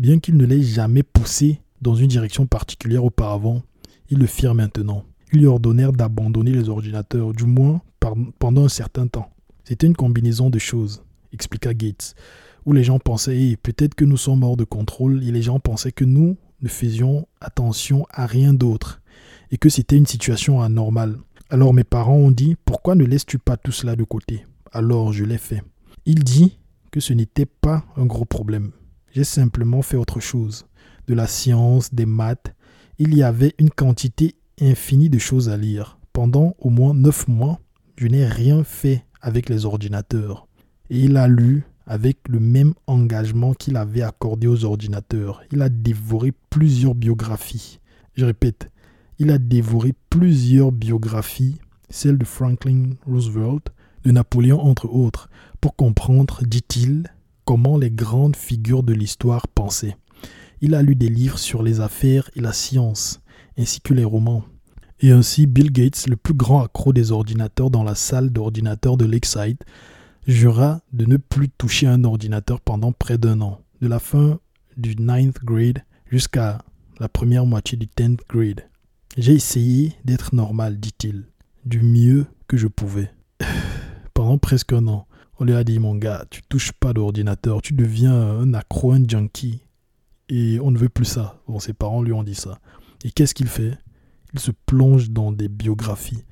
Bien 0.00 0.18
qu'ils 0.18 0.38
ne 0.38 0.46
l'aient 0.46 0.62
jamais 0.62 1.02
poussé 1.02 1.60
dans 1.82 1.94
une 1.94 2.06
direction 2.06 2.46
particulière 2.46 3.04
auparavant, 3.04 3.60
ils 4.08 4.16
le 4.16 4.24
firent 4.24 4.54
maintenant. 4.54 5.04
Ils 5.30 5.40
lui 5.40 5.46
ordonnèrent 5.46 5.92
d'abandonner 5.92 6.52
les 6.52 6.70
ordinateurs, 6.70 7.34
du 7.34 7.44
moins 7.44 7.82
pendant 8.38 8.64
un 8.64 8.70
certain 8.70 9.08
temps. 9.08 9.28
C'était 9.62 9.86
une 9.86 9.94
combinaison 9.94 10.48
de 10.48 10.58
choses, 10.58 11.02
expliqua 11.34 11.74
Gates, 11.74 12.14
où 12.64 12.72
les 12.72 12.82
gens 12.82 12.98
pensaient 12.98 13.58
peut-être 13.62 13.94
que 13.94 14.06
nous 14.06 14.16
sommes 14.16 14.42
hors 14.42 14.56
de 14.56 14.64
contrôle 14.64 15.22
et 15.22 15.32
les 15.32 15.42
gens 15.42 15.60
pensaient 15.60 15.92
que 15.92 16.06
nous 16.06 16.38
ne 16.62 16.68
faisions 16.68 17.28
attention 17.42 18.06
à 18.10 18.24
rien 18.24 18.54
d'autre 18.54 19.02
et 19.50 19.58
que 19.58 19.68
c'était 19.68 19.98
une 19.98 20.06
situation 20.06 20.62
anormale. 20.62 21.18
Alors 21.50 21.74
mes 21.74 21.84
parents 21.84 22.16
ont 22.16 22.30
dit 22.30 22.56
Pourquoi 22.64 22.94
ne 22.94 23.04
laisses-tu 23.04 23.38
pas 23.38 23.58
tout 23.58 23.72
cela 23.72 23.96
de 23.96 24.04
côté? 24.04 24.46
Alors 24.72 25.12
je 25.12 25.24
l'ai 25.24 25.36
fait. 25.36 25.62
Il 26.06 26.24
dit 26.24 26.56
que 26.90 27.00
ce 27.00 27.12
n'était 27.12 27.44
pas 27.44 27.84
un 27.98 28.06
gros 28.06 28.24
problème. 28.24 28.70
J'ai 29.12 29.24
simplement 29.24 29.82
fait 29.82 29.96
autre 29.96 30.20
chose. 30.20 30.66
De 31.06 31.14
la 31.14 31.26
science, 31.26 31.92
des 31.92 32.06
maths. 32.06 32.54
Il 32.98 33.14
y 33.16 33.22
avait 33.22 33.54
une 33.58 33.70
quantité 33.70 34.36
infinie 34.60 35.10
de 35.10 35.18
choses 35.18 35.48
à 35.48 35.56
lire. 35.56 35.98
Pendant 36.12 36.54
au 36.58 36.70
moins 36.70 36.94
neuf 36.94 37.26
mois, 37.26 37.60
je 37.96 38.06
n'ai 38.06 38.26
rien 38.26 38.62
fait 38.62 39.04
avec 39.20 39.48
les 39.48 39.64
ordinateurs. 39.64 40.46
Et 40.90 41.00
il 41.00 41.16
a 41.16 41.28
lu 41.28 41.64
avec 41.86 42.18
le 42.28 42.38
même 42.38 42.74
engagement 42.86 43.52
qu'il 43.52 43.76
avait 43.76 44.02
accordé 44.02 44.46
aux 44.46 44.64
ordinateurs. 44.64 45.42
Il 45.50 45.60
a 45.62 45.68
dévoré 45.68 46.32
plusieurs 46.50 46.94
biographies. 46.94 47.80
Je 48.14 48.24
répète, 48.24 48.70
il 49.18 49.30
a 49.30 49.38
dévoré 49.38 49.92
plusieurs 50.08 50.72
biographies, 50.72 51.58
celles 51.88 52.18
de 52.18 52.24
Franklin 52.24 52.90
Roosevelt, 53.06 53.72
de 54.04 54.12
Napoléon 54.12 54.60
entre 54.60 54.88
autres, 54.88 55.28
pour 55.60 55.74
comprendre, 55.74 56.42
dit-il, 56.46 57.12
comment 57.50 57.78
les 57.78 57.90
grandes 57.90 58.36
figures 58.36 58.84
de 58.84 58.92
l'histoire 58.92 59.48
pensaient. 59.48 59.96
Il 60.60 60.76
a 60.76 60.82
lu 60.82 60.94
des 60.94 61.08
livres 61.08 61.40
sur 61.40 61.64
les 61.64 61.80
affaires 61.80 62.30
et 62.36 62.40
la 62.40 62.52
science, 62.52 63.22
ainsi 63.58 63.80
que 63.80 63.92
les 63.92 64.04
romans. 64.04 64.44
Et 65.00 65.10
ainsi, 65.10 65.48
Bill 65.48 65.72
Gates, 65.72 66.06
le 66.06 66.14
plus 66.14 66.32
grand 66.32 66.62
accro 66.62 66.92
des 66.92 67.10
ordinateurs 67.10 67.72
dans 67.72 67.82
la 67.82 67.96
salle 67.96 68.30
d'ordinateur 68.30 68.96
de 68.96 69.04
Lakeside, 69.04 69.56
jura 70.28 70.80
de 70.92 71.06
ne 71.06 71.16
plus 71.16 71.48
toucher 71.48 71.88
un 71.88 72.04
ordinateur 72.04 72.60
pendant 72.60 72.92
près 72.92 73.18
d'un 73.18 73.40
an, 73.40 73.58
de 73.80 73.88
la 73.88 73.98
fin 73.98 74.38
du 74.76 74.94
ninth 74.94 75.42
grade 75.44 75.82
jusqu'à 76.08 76.62
la 77.00 77.08
première 77.08 77.46
moitié 77.46 77.76
du 77.76 77.86
10th 77.86 78.20
grade. 78.28 78.64
J'ai 79.16 79.32
essayé 79.32 79.94
d'être 80.04 80.36
normal, 80.36 80.78
dit-il, 80.78 81.24
du 81.64 81.82
mieux 81.82 82.26
que 82.46 82.56
je 82.56 82.68
pouvais. 82.68 83.10
Pendant 84.14 84.38
presque 84.38 84.72
un 84.72 84.86
an, 84.86 85.08
on 85.40 85.44
lui 85.44 85.54
a 85.54 85.64
dit, 85.64 85.78
mon 85.78 85.94
gars, 85.94 86.26
tu 86.28 86.42
touches 86.42 86.72
pas 86.72 86.92
d'ordinateur, 86.92 87.62
tu 87.62 87.72
deviens 87.72 88.14
un 88.14 88.52
accro, 88.52 88.92
un 88.92 89.02
junkie. 89.08 89.62
Et 90.28 90.60
on 90.60 90.70
ne 90.70 90.78
veut 90.78 90.90
plus 90.90 91.06
ça. 91.06 91.40
Bon, 91.48 91.58
ses 91.58 91.72
parents 91.72 92.02
lui 92.02 92.12
ont 92.12 92.22
dit 92.22 92.34
ça. 92.34 92.58
Et 93.04 93.10
qu'est-ce 93.10 93.34
qu'il 93.34 93.48
fait? 93.48 93.76
Il 94.34 94.38
se 94.38 94.52
plonge 94.66 95.10
dans 95.10 95.32
des 95.32 95.48
biographies. 95.48 96.22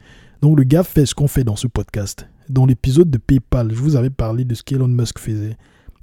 Donc 0.43 0.59
le 0.59 0.65
gars 0.65 0.85
fait 0.85 1.07
ce 1.07 1.15
qu'on 1.15 1.27
fait 1.27 1.43
dans 1.43 1.57
ce 1.57 1.67
podcast. 1.67 2.29
Dans 2.51 2.67
l'épisode 2.67 3.11
de 3.11 3.19
PayPal, 3.19 3.71
je 3.73 3.81
vous 3.81 3.97
avais 3.97 4.11
parlé 4.11 4.45
de 4.45 4.55
ce 4.55 4.63
qu'Elon 4.63 4.89
Musk 4.89 5.19
faisait. 5.19 5.57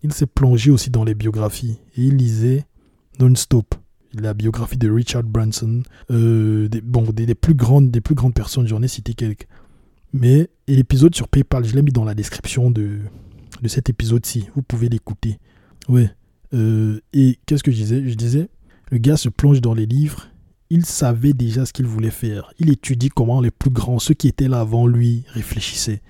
Il 0.04 0.12
s'est 0.12 0.26
plongé 0.26 0.72
aussi 0.72 0.90
dans 0.90 1.04
les 1.04 1.16
biographies. 1.16 1.80
Et 1.96 2.06
il 2.06 2.18
lisait 2.18 2.66
non-stop 3.20 3.76
la 4.14 4.34
biographie 4.34 4.78
de 4.78 4.90
Richard 4.90 5.24
Branson, 5.24 5.84
euh, 6.12 6.68
des, 6.68 6.82
bon, 6.82 7.04
des, 7.04 7.36
plus 7.36 7.54
grandes, 7.54 7.92
des 7.92 8.02
plus 8.02 8.16
grandes 8.16 8.34
personnes, 8.34 8.68
j'en 8.68 8.82
ai 8.82 8.88
cité 8.88 9.14
quelques. 9.14 9.48
Mais 10.18 10.50
l'épisode 10.70 11.14
sur 11.14 11.28
PayPal, 11.28 11.66
je 11.66 11.76
l'ai 11.76 11.82
mis 11.82 11.92
dans 11.92 12.06
la 12.06 12.16
description 12.16 12.72
de, 12.72 13.00
de 13.62 13.68
cet 13.68 13.90
épisode-ci. 13.90 14.48
Vous 14.56 14.62
pouvez 14.62 14.88
l'écouter. 14.88 15.40
Ouais. 15.90 16.10
Euh, 16.54 17.02
et 17.12 17.38
qu'est-ce 17.46 17.64
que 17.64 17.72
je 17.72 17.76
disais? 17.76 18.10
Je 18.10 18.16
disais, 18.16 18.50
le 18.92 18.98
gars 18.98 19.18
se 19.18 19.28
plonge 19.28 19.60
dans 19.60 19.74
les 19.74 19.86
livres. 19.86 20.28
Il 20.70 20.86
savait 20.86 21.34
déjà 21.34 21.66
ce 21.66 21.74
qu'il 21.74 21.86
voulait 21.86 22.12
faire. 22.12 22.54
Il 22.60 22.70
étudie 22.70 23.10
comment 23.10 23.42
les 23.42 23.52
plus 23.52 23.70
grands, 23.70 24.00
ceux 24.00 24.14
qui 24.14 24.30
étaient 24.30 24.48
là 24.48 24.62
avant 24.62 24.88
lui, 24.88 25.26
réfléchissaient. 25.28 26.02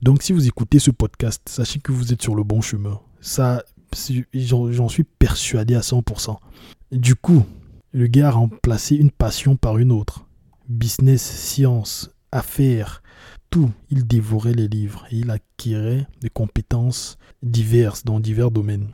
Donc 0.00 0.22
si 0.22 0.32
vous 0.32 0.48
écoutez 0.48 0.78
ce 0.78 0.90
podcast, 0.90 1.42
sachez 1.46 1.78
que 1.78 1.92
vous 1.92 2.14
êtes 2.14 2.22
sur 2.22 2.34
le 2.34 2.44
bon 2.44 2.62
chemin. 2.62 3.00
Ça, 3.20 3.64
j'en 4.32 4.88
suis 4.88 5.04
persuadé 5.04 5.74
à 5.74 5.80
100%. 5.80 6.38
Du 6.90 7.16
coup, 7.16 7.44
le 7.92 8.06
gars 8.06 8.28
a 8.28 8.32
remplacé 8.32 8.96
une 8.96 9.10
passion 9.10 9.56
par 9.56 9.76
une 9.76 9.92
autre. 9.92 10.24
Business, 10.70 11.22
science, 11.22 12.10
affaires, 12.32 13.02
tout. 13.52 13.70
Il 13.90 14.06
dévorait 14.06 14.54
les 14.54 14.66
livres 14.66 15.04
et 15.10 15.18
il 15.18 15.30
acquérait 15.30 16.08
des 16.22 16.30
compétences 16.30 17.18
diverses 17.42 18.02
dans 18.02 18.18
divers 18.18 18.50
domaines. 18.50 18.88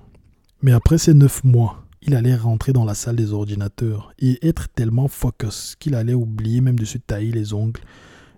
Mais 0.62 0.72
après 0.72 0.98
ces 0.98 1.14
neuf 1.14 1.44
mois, 1.44 1.86
il 2.02 2.16
allait 2.16 2.34
rentrer 2.34 2.72
dans 2.72 2.84
la 2.84 2.94
salle 2.94 3.14
des 3.14 3.32
ordinateurs 3.32 4.12
et 4.18 4.44
être 4.46 4.68
tellement 4.68 5.06
focus 5.06 5.76
qu'il 5.78 5.94
allait 5.94 6.12
oublier 6.12 6.60
même 6.60 6.78
de 6.78 6.84
se 6.84 6.98
tailler 6.98 7.30
les 7.30 7.54
ongles, 7.54 7.80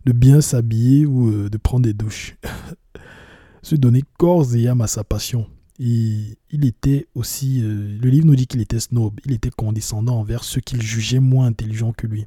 de 0.05 0.13
bien 0.13 0.43
s'habiller 0.43 1.07
ou 1.07 1.31
euh, 1.31 1.49
de 1.49 1.57
prendre 1.57 1.85
des 1.85 1.95
douches. 1.95 2.37
se 3.63 3.75
donner 3.75 4.05
corps 4.19 4.55
et 4.55 4.69
âme 4.69 4.83
à 4.83 4.87
sa 4.87 5.05
passion. 5.05 5.47
Et 5.79 6.37
il 6.51 6.67
était 6.67 7.07
aussi, 7.15 7.63
euh, 7.63 7.97
le 7.99 8.11
livre 8.11 8.27
nous 8.27 8.37
dit 8.37 8.47
qu'il 8.47 8.61
était 8.61 8.81
snob, 8.81 9.19
il 9.25 9.33
était 9.33 9.51
condescendant 9.51 10.19
envers 10.19 10.45
ceux 10.45 10.61
qu'il 10.61 10.83
jugeait 10.83 11.21
moins 11.21 11.47
intelligents 11.47 11.95
que 11.95 12.07
lui. 12.07 12.27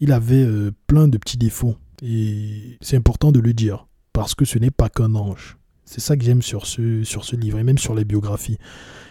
Il 0.00 0.12
avait 0.12 0.44
euh, 0.44 0.72
plein 0.86 1.08
de 1.08 1.16
petits 1.16 1.38
défauts, 1.38 1.76
et 2.02 2.78
c'est 2.80 2.96
important 2.96 3.32
de 3.32 3.40
le 3.40 3.52
dire, 3.52 3.86
parce 4.12 4.34
que 4.34 4.44
ce 4.44 4.58
n'est 4.58 4.70
pas 4.70 4.88
qu'un 4.88 5.14
ange. 5.14 5.58
C'est 5.84 6.00
ça 6.00 6.16
que 6.16 6.24
j'aime 6.24 6.42
sur 6.42 6.66
ce, 6.66 7.02
sur 7.04 7.24
ce 7.24 7.36
livre, 7.36 7.58
et 7.58 7.64
même 7.64 7.78
sur 7.78 7.94
les 7.94 8.04
biographies. 8.04 8.58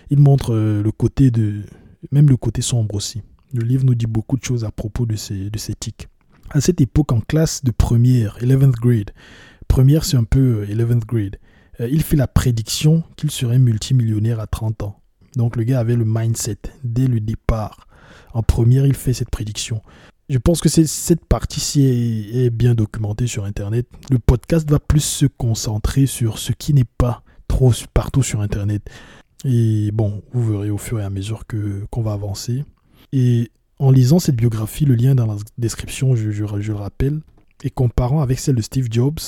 Il 0.10 0.20
montre 0.20 0.54
euh, 0.54 0.82
le 0.82 0.92
côté 0.92 1.30
de, 1.30 1.64
même 2.12 2.30
le 2.30 2.38
côté 2.38 2.62
sombre 2.62 2.96
aussi. 2.96 3.22
Le 3.54 3.64
livre 3.64 3.84
nous 3.86 3.96
dit 3.96 4.08
beaucoup 4.08 4.38
de 4.38 4.44
choses 4.44 4.64
à 4.64 4.72
propos 4.72 5.06
de 5.06 5.16
ses, 5.16 5.50
de 5.50 5.58
ses 5.58 5.74
tics. 5.74 6.08
À 6.52 6.62
cette 6.62 6.82
époque, 6.82 7.12
en 7.12 7.22
classe 7.22 7.64
de 7.64 7.72
première, 7.72 8.38
11th 8.40 8.72
grade, 8.72 9.12
première 9.68 10.04
c'est 10.04 10.18
un 10.18 10.24
peu 10.24 10.66
11th 10.66 11.06
grade, 11.06 11.38
euh, 11.80 11.88
il 11.92 12.04
fait 12.04 12.16
la 12.16 12.28
prédiction 12.28 13.04
qu'il 13.16 13.32
serait 13.32 13.60
multimillionnaire 13.60 14.40
à 14.40 14.48
30 14.48 14.84
ans. 14.84 15.00
Donc 15.36 15.56
le 15.56 15.64
gars 15.64 15.80
avait 15.80 15.96
le 15.96 16.06
mindset 16.06 16.58
dès 16.84 17.08
le 17.08 17.20
départ. 17.20 17.88
En 18.34 18.44
première, 18.44 18.86
il 18.86 18.96
fait 18.96 19.14
cette 19.14 19.30
prédiction. 19.30 19.82
Je 20.30 20.38
pense 20.38 20.62
que 20.62 20.70
cette 20.70 21.26
partie-ci 21.26 21.86
est, 21.86 22.52
bien 22.52 22.76
documentée 22.76 23.26
sur 23.26 23.46
Internet. 23.46 23.88
Le 24.12 24.20
podcast 24.20 24.70
va 24.70 24.80
plus 24.80 25.04
se 25.04 25.26
concentrer 25.26 26.06
sur 26.06 26.38
ce 26.38 26.54
qui 26.54 26.76
n'est 26.76 26.84
pas 26.84 27.24
trop 27.48 27.72
partout 27.96 28.22
sur 28.22 28.42
Internet. 28.42 28.88
Et 29.44 29.90
bon, 29.92 30.22
vous 30.32 30.52
verrez 30.52 30.70
au 30.70 30.78
fur 30.78 31.00
et 31.00 31.04
à 31.04 31.10
mesure 31.10 31.48
que 31.48 31.84
qu'on 31.90 32.04
va 32.04 32.14
avancer. 32.14 32.64
Et 33.12 33.50
en 33.80 33.90
lisant 33.90 34.20
cette 34.20 34.36
biographie, 34.36 34.86
le 34.86 34.94
lien 34.94 35.16
dans 35.16 35.26
la 35.26 35.38
description, 35.58 36.16
je, 36.16 36.30
je 36.30 36.44
le 36.44 36.76
rappelle, 36.76 37.22
et 37.64 37.72
comparant 37.72 38.22
avec 38.22 38.38
celle 38.38 38.56
de 38.56 38.62
Steve 38.62 38.88
Jobs, 38.92 39.20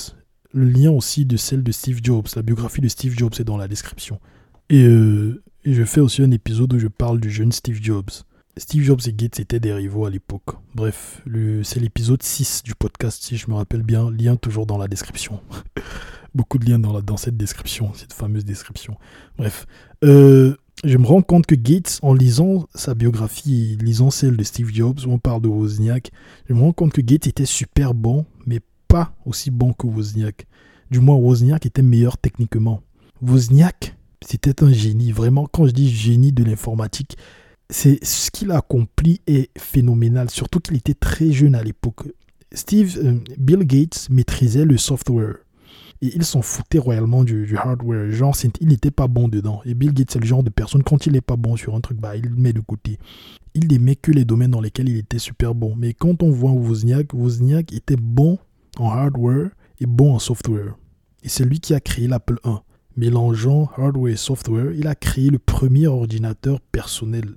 le 0.52 0.66
lien 0.66 0.92
aussi 0.92 1.24
de 1.24 1.36
celle 1.36 1.64
de 1.64 1.72
Steve 1.72 1.98
Jobs. 2.00 2.28
La 2.36 2.42
biographie 2.42 2.80
de 2.80 2.88
Steve 2.88 3.18
Jobs 3.18 3.34
est 3.40 3.44
dans 3.44 3.56
la 3.56 3.66
description. 3.66 4.20
Et, 4.68 4.84
euh, 4.84 5.42
je 5.64 5.82
fais 5.84 6.00
aussi 6.00 6.22
un 6.22 6.30
épisode 6.30 6.72
où 6.74 6.78
je 6.78 6.88
parle 6.88 7.20
du 7.20 7.30
jeune 7.30 7.50
Steve 7.50 7.80
Jobs. 7.82 8.10
Steve 8.58 8.82
Jobs 8.82 9.00
et 9.06 9.12
Gates 9.14 9.40
étaient 9.40 9.60
des 9.60 9.72
rivaux 9.72 10.04
à 10.04 10.10
l'époque. 10.10 10.56
Bref, 10.74 11.22
c'est 11.62 11.80
l'épisode 11.80 12.22
6 12.22 12.62
du 12.62 12.74
podcast, 12.74 13.22
si 13.22 13.38
je 13.38 13.50
me 13.50 13.54
rappelle 13.54 13.82
bien. 13.82 14.10
Lien 14.10 14.36
toujours 14.36 14.66
dans 14.66 14.76
la 14.76 14.88
description. 14.88 15.40
Beaucoup 16.34 16.58
de 16.58 16.68
liens 16.68 16.78
dans, 16.78 17.16
cette 17.16 17.36
description, 17.36 17.92
cette 17.94 18.12
fameuse 18.12 18.44
description. 18.44 18.96
Bref, 19.38 19.66
euh, 20.04 20.54
je 20.84 20.98
me 20.98 21.06
rends 21.06 21.22
compte 21.22 21.46
que 21.46 21.54
Gates, 21.54 21.98
en 22.02 22.12
lisant 22.12 22.66
sa 22.74 22.94
biographie, 22.94 23.78
lisant 23.80 24.10
celle 24.10 24.36
de 24.36 24.44
Steve 24.44 24.70
Jobs, 24.72 25.00
où 25.06 25.10
on 25.12 25.18
parle 25.18 25.40
de 25.40 25.48
Wozniak, 25.48 26.10
je 26.48 26.54
me 26.54 26.60
rends 26.60 26.72
compte 26.72 26.92
que 26.92 27.00
Gates 27.00 27.26
était 27.26 27.46
super 27.46 27.94
bon, 27.94 28.26
mais 28.46 28.60
pas 28.86 29.14
aussi 29.24 29.50
bon 29.50 29.72
que 29.72 29.86
Wozniak. 29.86 30.46
Du 30.90 31.00
moins, 31.00 31.16
Wozniak 31.16 31.64
était 31.64 31.82
meilleur 31.82 32.18
techniquement. 32.18 32.82
Wozniak, 33.22 33.96
c'était 34.20 34.62
un 34.62 34.72
génie. 34.72 35.10
Vraiment, 35.10 35.46
quand 35.46 35.66
je 35.66 35.72
dis 35.72 35.90
génie 35.90 36.32
de 36.32 36.44
l'informatique, 36.44 37.16
c'est 37.72 38.04
ce 38.04 38.30
qu'il 38.30 38.50
a 38.50 38.58
accompli 38.58 39.20
est 39.26 39.50
phénoménal. 39.58 40.30
Surtout 40.30 40.60
qu'il 40.60 40.76
était 40.76 40.94
très 40.94 41.32
jeune 41.32 41.54
à 41.54 41.62
l'époque. 41.62 42.02
Steve, 42.52 42.98
euh, 43.02 43.18
Bill 43.38 43.64
Gates 43.64 44.08
maîtrisait 44.10 44.64
le 44.64 44.76
software. 44.76 45.36
Et 46.02 46.14
il 46.14 46.24
s'en 46.24 46.42
foutait 46.42 46.78
royalement 46.78 47.24
du, 47.24 47.56
hardware. 47.56 48.10
Genre, 48.10 48.36
il 48.60 48.68
n'était 48.68 48.90
pas 48.90 49.06
bon 49.06 49.28
dedans. 49.28 49.62
Et 49.64 49.74
Bill 49.74 49.94
Gates, 49.94 50.10
c'est 50.10 50.18
le 50.18 50.26
genre 50.26 50.42
de 50.42 50.50
personne, 50.50 50.82
quand 50.82 51.06
il 51.06 51.12
n'est 51.12 51.20
pas 51.20 51.36
bon 51.36 51.56
sur 51.56 51.74
un 51.74 51.80
truc, 51.80 51.98
bah, 51.98 52.16
il 52.16 52.24
le 52.24 52.36
met 52.36 52.52
de 52.52 52.60
côté. 52.60 52.98
Il 53.54 53.68
n'aimait 53.68 53.96
que 53.96 54.10
les 54.10 54.24
domaines 54.24 54.50
dans 54.50 54.60
lesquels 54.60 54.88
il 54.88 54.98
était 54.98 55.20
super 55.20 55.54
bon. 55.54 55.74
Mais 55.76 55.94
quand 55.94 56.22
on 56.22 56.30
voit 56.30 56.50
Wozniak, 56.50 57.14
Wozniak 57.14 57.72
était 57.72 57.96
bon 57.96 58.38
en 58.78 58.90
hardware 58.90 59.50
et 59.80 59.86
bon 59.86 60.14
en 60.14 60.18
software. 60.18 60.74
Et 61.22 61.28
c'est 61.28 61.44
lui 61.44 61.60
qui 61.60 61.72
a 61.72 61.80
créé 61.80 62.08
l'Apple 62.08 62.38
1. 62.44 62.62
Mélangeant 62.96 63.70
hardware 63.76 64.12
et 64.12 64.16
software, 64.16 64.72
il 64.72 64.88
a 64.88 64.94
créé 64.94 65.30
le 65.30 65.38
premier 65.38 65.86
ordinateur 65.86 66.60
personnel. 66.60 67.36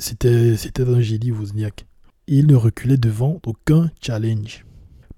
C'était 0.00 0.82
un 0.88 1.00
génie, 1.00 1.30
Wozniak. 1.30 1.86
Il 2.26 2.46
ne 2.46 2.54
reculait 2.54 2.96
devant 2.96 3.38
aucun 3.44 3.90
challenge. 4.00 4.64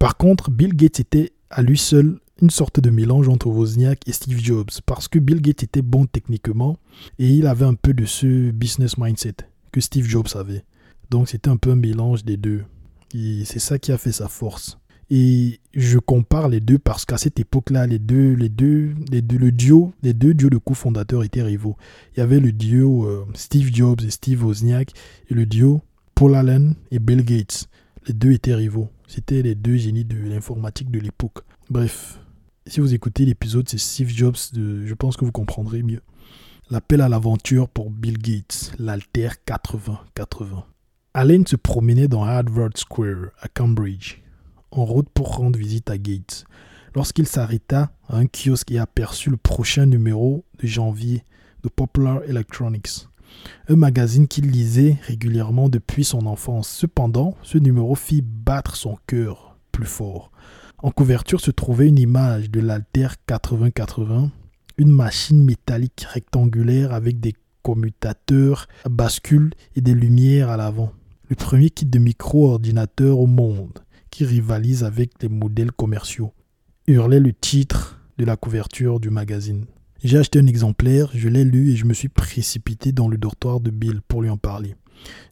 Par 0.01 0.17
contre, 0.17 0.51
Bill 0.51 0.75
Gates 0.75 0.99
était 0.99 1.33
à 1.51 1.62
lui 1.62 1.79
seul 1.79 2.19
une 2.41 2.51
sorte 2.51 2.81
de 2.81 2.91
mélange 2.91 3.29
entre 3.29 3.47
Wozniak 3.47 4.09
et 4.09 4.12
Steve 4.12 4.41
Jobs, 4.41 4.71
parce 4.85 5.07
que 5.07 5.21
Bill 5.21 5.41
Gates 5.41 5.62
était 5.62 5.83
bon 5.83 6.07
techniquement 6.07 6.79
et 7.21 7.29
il 7.29 7.47
avait 7.47 7.65
un 7.65 7.75
peu 7.75 7.95
de 7.95 8.05
ce 8.05 8.51
business 8.51 8.99
mindset 8.99 9.37
que 9.71 9.81
Steve 9.81 10.07
Jobs 10.07 10.27
avait. 10.35 10.65
Donc 11.11 11.29
c'était 11.29 11.51
un 11.51 11.57
peu 11.57 11.71
un 11.71 11.77
mélange 11.77 12.25
des 12.25 12.37
deux. 12.37 12.65
Et 13.15 13.45
c'est 13.45 13.61
ça 13.61 13.79
qui 13.79 13.93
a 13.93 13.99
fait 13.99 14.11
sa 14.11 14.27
force. 14.27 14.79
Et 15.14 15.61
je 15.75 15.99
compare 15.99 16.49
les 16.49 16.61
deux 16.61 16.78
parce 16.78 17.04
qu'à 17.04 17.19
cette 17.19 17.38
époque-là, 17.38 17.87
les 17.87 17.99
deux, 17.99 18.33
les 18.33 18.49
deux, 18.49 18.95
les 19.11 19.21
deux, 19.21 19.37
le 19.37 19.52
duo, 19.52 19.92
les 20.02 20.14
deux 20.14 20.33
duos 20.33 20.49
de 20.49 20.57
cofondateurs 20.57 21.23
étaient 21.23 21.42
rivaux. 21.42 21.76
Il 22.16 22.21
y 22.21 22.23
avait 22.23 22.40
le 22.40 22.50
duo 22.50 23.04
euh, 23.04 23.26
Steve 23.35 23.69
Jobs 23.75 24.00
et 24.00 24.09
Steve 24.09 24.42
Wozniak 24.42 24.92
et 25.28 25.35
le 25.35 25.45
duo 25.45 25.83
Paul 26.14 26.35
Allen 26.35 26.76
et 26.90 26.99
Bill 26.99 27.26
Gates. 27.26 27.69
Les 28.07 28.14
deux 28.14 28.33
étaient 28.33 28.54
rivaux. 28.54 28.88
C'était 29.07 29.42
les 29.42 29.54
deux 29.54 29.76
génies 29.76 30.07
de 30.07 30.16
l'informatique 30.16 30.90
de 30.90 30.99
l'époque. 30.99 31.45
Bref, 31.69 32.19
si 32.66 32.81
vous 32.81 32.95
écoutez 32.95 33.26
l'épisode, 33.26 33.69
c'est 33.69 33.76
Steve 33.76 34.09
Jobs, 34.09 34.38
de, 34.54 34.87
je 34.87 34.95
pense 34.95 35.19
que 35.19 35.26
vous 35.26 35.33
comprendrez 35.33 35.83
mieux. 35.83 36.00
L'appel 36.71 37.02
à 37.02 37.11
l'aventure 37.11 37.69
pour 37.69 37.90
Bill 37.90 38.16
Gates, 38.16 38.73
l'Alter 38.78 39.28
80-80. 39.47 40.62
Allen 41.12 41.47
se 41.47 41.57
promenait 41.57 42.09
dans 42.09 42.25
Harvard 42.25 42.71
Square 42.76 43.26
à 43.42 43.49
Cambridge 43.49 44.22
en 44.73 44.85
route 44.85 45.09
pour 45.14 45.37
rendre 45.37 45.59
visite 45.59 45.91
à 45.91 45.99
Gates, 45.99 46.45
lorsqu'il 46.95 47.26
s'arrêta 47.26 47.93
à 48.09 48.17
un 48.17 48.26
kiosque 48.26 48.73
et 48.73 48.79
aperçut 48.79 49.31
le 49.31 49.37
prochain 49.37 49.87
numéro 49.87 50.45
de 50.61 50.67
janvier 50.67 51.25
de 51.62 51.69
Popular 51.69 52.23
Electronics, 52.25 53.09
un 53.69 53.76
magazine 53.76 54.29
qu'il 54.29 54.50
lisait 54.50 54.99
régulièrement 55.07 55.69
depuis 55.69 56.05
son 56.05 56.26
enfance. 56.26 56.69
Cependant, 56.69 57.37
ce 57.43 57.59
numéro 57.59 57.95
fit 57.95 58.23
battre 58.23 58.76
son 58.76 58.99
cœur 59.07 59.57
plus 59.71 59.87
fort. 59.87 60.31
En 60.79 60.91
couverture 60.91 61.41
se 61.41 61.50
trouvait 61.50 61.88
une 61.88 61.99
image 61.99 62.50
de 62.50 62.61
l'Alter 62.61 63.09
8080, 63.29 64.31
une 64.79 64.91
machine 64.91 65.45
métallique 65.45 66.07
rectangulaire 66.09 66.93
avec 66.93 67.21
des 67.21 67.35
commutateurs 67.62 68.67
à 68.85 68.88
bascule 68.88 69.52
et 69.76 69.81
des 69.81 69.95
lumières 69.95 70.50
à 70.50 70.57
l'avant. 70.57 70.93
Le 71.29 71.37
premier 71.37 71.71
kit 71.71 71.87
de 71.87 71.99
micro-ordinateur 71.99 73.19
au 73.19 73.26
monde 73.26 73.79
qui 74.12 74.25
rivalise 74.25 74.85
avec 74.85 75.11
les 75.23 75.28
modèles 75.28 75.73
commerciaux. 75.73 76.33
Hurlait 76.87 77.19
le 77.19 77.33
titre 77.33 77.99
de 78.19 78.25
la 78.25 78.37
couverture 78.37 79.00
du 79.00 79.11
magazine. 79.11 79.64
J'ai 80.04 80.19
acheté 80.19 80.38
un 80.38 80.47
exemplaire, 80.47 81.11
je 81.14 81.28
l'ai 81.28 81.45
lu 81.45 81.73
et 81.73 81.76
je 81.76 81.87
me 81.87 81.95
suis 81.95 82.09
précipité 82.09 82.92
dans 82.92 83.09
le 83.09 83.16
dortoir 83.16 83.59
de 83.61 83.71
Bill 83.71 84.00
pour 84.07 84.23
lui 84.23 84.28
en 84.28 84.37
parler, 84.37 84.76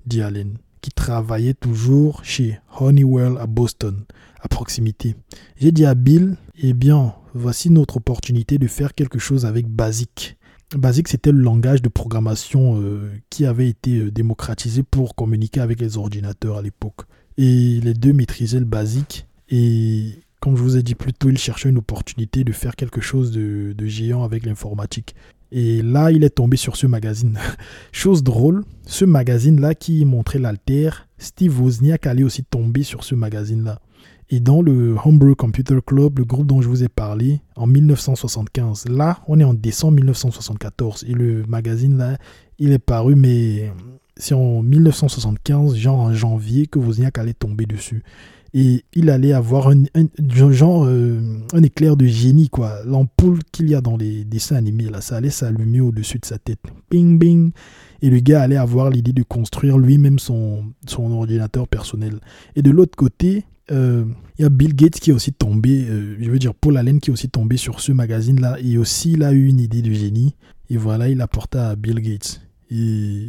dit 0.07 0.23
Allen, 0.23 0.57
qui 0.81 0.91
travaillait 0.91 1.55
toujours 1.55 2.25
chez 2.25 2.59
Honeywell 2.79 3.37
à 3.39 3.47
Boston, 3.47 4.05
à 4.41 4.49
proximité. 4.49 5.15
J'ai 5.57 5.73
dit 5.73 5.85
à 5.85 5.95
Bill, 5.95 6.37
eh 6.63 6.73
bien, 6.73 7.15
voici 7.35 7.69
notre 7.69 7.99
opportunité 7.99 8.59
de 8.59 8.67
faire 8.67 8.95
quelque 8.95 9.19
chose 9.19 9.45
avec 9.45 9.69
Basic. 9.69 10.39
Basic, 10.75 11.09
c'était 11.09 11.33
le 11.33 11.41
langage 11.41 11.83
de 11.83 11.89
programmation 11.89 12.81
euh, 12.81 13.11
qui 13.29 13.45
avait 13.45 13.69
été 13.69 13.99
euh, 13.99 14.11
démocratisé 14.11 14.85
pour 14.85 15.17
communiquer 15.17 15.61
avec 15.61 15.81
les 15.81 15.99
ordinateurs 15.99 16.59
à 16.59 16.63
l'époque. 16.63 17.03
Et 17.39 17.81
les 17.81 17.95
deux 17.95 18.13
maîtrisaient 18.13 18.59
le 18.59 18.65
basique. 18.65 19.27
Et 19.49 20.21
comme 20.41 20.57
je 20.57 20.63
vous 20.63 20.77
ai 20.77 20.83
dit 20.83 20.95
plus 20.95 21.13
tôt, 21.13 21.29
il 21.29 21.39
cherchait 21.39 21.69
une 21.69 21.79
opportunité 21.79 22.45
de 22.45 22.53
faire 22.53 22.75
quelque 22.75 23.01
chose 23.01 23.31
de, 23.31 23.75
géant 23.87 24.25
avec 24.25 24.47
l'informatique. 24.47 25.15
Et 25.53 25.83
là, 25.83 26.11
il 26.11 26.25
est 26.25 26.31
tombé 26.31 26.57
sur 26.57 26.77
ce 26.77 26.87
magazine. 26.87 27.39
Chose 27.93 28.23
drôle, 28.23 28.65
ce 28.87 29.05
magazine-là 29.05 29.75
qui 29.75 30.05
montrait 30.05 30.39
l'alter, 30.39 30.91
Steve 31.19 31.61
Wozniak 31.61 32.07
allait 32.07 32.23
aussi 32.23 32.45
tomber 32.45 32.85
sur 32.85 33.03
ce 33.03 33.17
magazine-là. 33.17 33.81
Et 34.33 34.39
dans 34.39 34.63
le 34.63 34.97
Homebrew 35.05 35.35
Computer 35.35 35.79
Club, 35.85 36.21
le 36.21 36.25
groupe 36.25 36.47
dont 36.47 36.63
je 36.63 36.69
vous 36.69 36.85
ai 36.85 36.89
parlé, 36.89 37.41
en 37.57 37.67
1975, 37.67 38.87
là, 38.89 39.19
on 39.27 39.41
est 39.41 39.45
en 39.45 39.55
décembre 39.55 39.97
1974. 39.97 41.05
Et 41.09 41.15
le 41.15 41.45
magazine-là, 41.49 42.17
il 42.61 42.71
est 42.71 42.79
paru, 42.79 43.17
mais 43.17 43.73
c'est 44.21 44.35
en 44.35 44.63
1975, 44.63 45.75
genre 45.77 45.99
en 45.99 46.13
janvier, 46.13 46.67
que 46.67 46.79
Wozniak 46.79 47.19
allait 47.19 47.35
tomber 47.35 47.67
dessus. 47.67 48.03
Et 48.53 48.85
il 48.95 49.11
allait 49.11 49.33
avoir 49.33 49.69
un, 49.69 49.85
genre 50.51 50.85
euh, 50.85 51.21
un 51.53 51.63
éclair 51.63 51.97
de 51.97 52.07
génie, 52.07 52.49
quoi. 52.49 52.81
L'ampoule 52.85 53.39
qu'il 53.53 53.71
y 53.71 53.75
a 53.75 53.81
dans 53.81 53.97
les 53.97 54.25
dessins 54.25 54.57
animés, 54.57 54.91
là, 54.91 55.01
ça 55.01 55.17
allait 55.17 55.31
s'allumer 55.31 55.81
au-dessus 55.81 56.19
de 56.19 56.27
sa 56.27 56.39
tête. 56.39 56.59
Bing, 56.91 57.19
bing. 57.19 57.53
Et 58.03 58.11
le 58.11 58.19
gars 58.19 58.43
allait 58.43 58.57
avoir 58.57 58.91
l'idée 58.91 59.13
de 59.13 59.23
construire 59.23 59.79
lui-même 59.79 60.19
son, 60.19 60.65
son 60.87 61.13
ordinateur 61.13 61.69
personnel. 61.69 62.19
Et 62.57 62.63
de 62.63 62.71
l'autre 62.71 62.97
côté, 62.97 63.45
euh, 63.71 64.05
il 64.39 64.43
y 64.43 64.45
a 64.45 64.49
Bill 64.49 64.75
Gates 64.75 64.99
qui 64.99 65.11
est 65.11 65.13
aussi 65.13 65.33
tombé, 65.33 65.87
euh, 65.89 66.17
je 66.19 66.31
veux 66.31 66.39
dire 66.39 66.55
Paul 66.55 66.77
Allen 66.77 66.99
qui 66.99 67.11
est 67.11 67.13
aussi 67.13 67.29
tombé 67.29 67.57
sur 67.57 67.79
ce 67.81 67.93
magazine-là. 67.93 68.59
Et 68.65 68.79
aussi, 68.79 69.13
il 69.13 69.23
a 69.23 69.33
eu 69.33 69.47
une 69.47 69.61
idée 69.61 69.83
de 69.83 69.93
génie. 69.93 70.35
Et 70.71 70.77
voilà, 70.77 71.09
il 71.09 71.21
apporta 71.21 71.69
à 71.69 71.77
Bill 71.77 72.01
Gates. 72.01 72.41
Et 72.71 73.29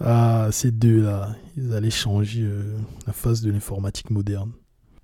ah, 0.00 0.48
ces 0.52 0.70
deux-là, 0.70 1.34
ils 1.56 1.72
allaient 1.72 1.90
changer 1.90 2.42
euh, 2.42 2.76
la 3.06 3.12
face 3.12 3.40
de 3.40 3.50
l'informatique 3.50 4.10
moderne. 4.10 4.52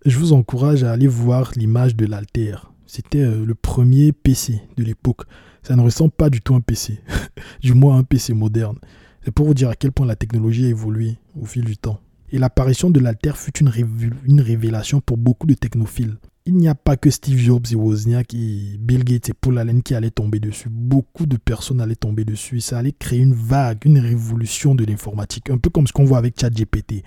Je 0.05 0.19
vous 0.19 0.33
encourage 0.33 0.85
à 0.85 0.93
aller 0.93 1.07
voir 1.07 1.53
l'image 1.57 1.97
de 1.97 2.07
l'Alter. 2.07 2.57
C'était 2.87 3.23
euh, 3.23 3.45
le 3.45 3.55
premier 3.55 4.13
PC 4.13 4.61
de 4.77 4.85
l'époque. 4.85 5.23
Ça 5.63 5.75
ne 5.75 5.83
ressemble 5.83 6.13
pas 6.13 6.31
du 6.31 6.41
tout 6.41 6.55
à 6.55 6.59
un 6.59 6.61
PC, 6.61 7.01
du 7.63 7.75
moins 7.75 7.99
un 7.99 8.05
PC 8.05 8.35
moderne. 8.35 8.79
C'est 9.25 9.33
pour 9.33 9.47
vous 9.47 9.55
dire 9.55 9.71
à 9.71 9.75
quel 9.75 9.91
point 9.91 10.07
la 10.07 10.17
technologie 10.17 10.67
a 10.67 10.69
évolué 10.69 11.17
au 11.41 11.47
fil 11.47 11.65
du 11.65 11.77
temps. 11.77 12.01
Et 12.31 12.39
l'apparition 12.39 12.91
de 12.91 13.01
l'Alter 13.01 13.33
fut 13.35 13.57
une 13.59 14.41
révélation 14.41 15.01
pour 15.01 15.17
beaucoup 15.17 15.47
de 15.47 15.55
technophiles 15.55 16.17
il 16.47 16.57
n'y 16.57 16.69
a 16.69 16.75
pas 16.75 16.97
que 16.99 17.11
Steve 17.11 17.39
Jobs 17.39 17.67
et 17.73 17.75
Wozniak 17.75 18.35
et 18.35 18.77
Bill 18.79 19.03
Gates 19.03 19.31
et 19.31 19.35
Paul 19.35 19.59
Allen 19.59 19.83
qui 19.83 19.95
allaient 19.95 20.11
tomber 20.11 20.41
dessus. 20.41 20.69
Beaucoup 20.71 21.25
de 21.25 21.39
personnes 21.39 21.81
allaient 21.81 21.95
tomber 21.97 22.27
dessus. 22.27 22.61
Ça 22.61 22.79
allait 22.79 22.93
créer 22.93 23.21
une 23.21 23.33
vague, 23.33 23.87
une 23.87 23.99
révolution 23.99 24.75
de 24.75 24.85
l'informatique. 24.85 25.49
Un 25.49 25.57
peu 25.57 25.71
comme 25.71 25.87
ce 25.87 25.93
qu'on 25.95 26.05
voit 26.05 26.19
avec 26.19 26.39
ChatGPT. 26.39 27.03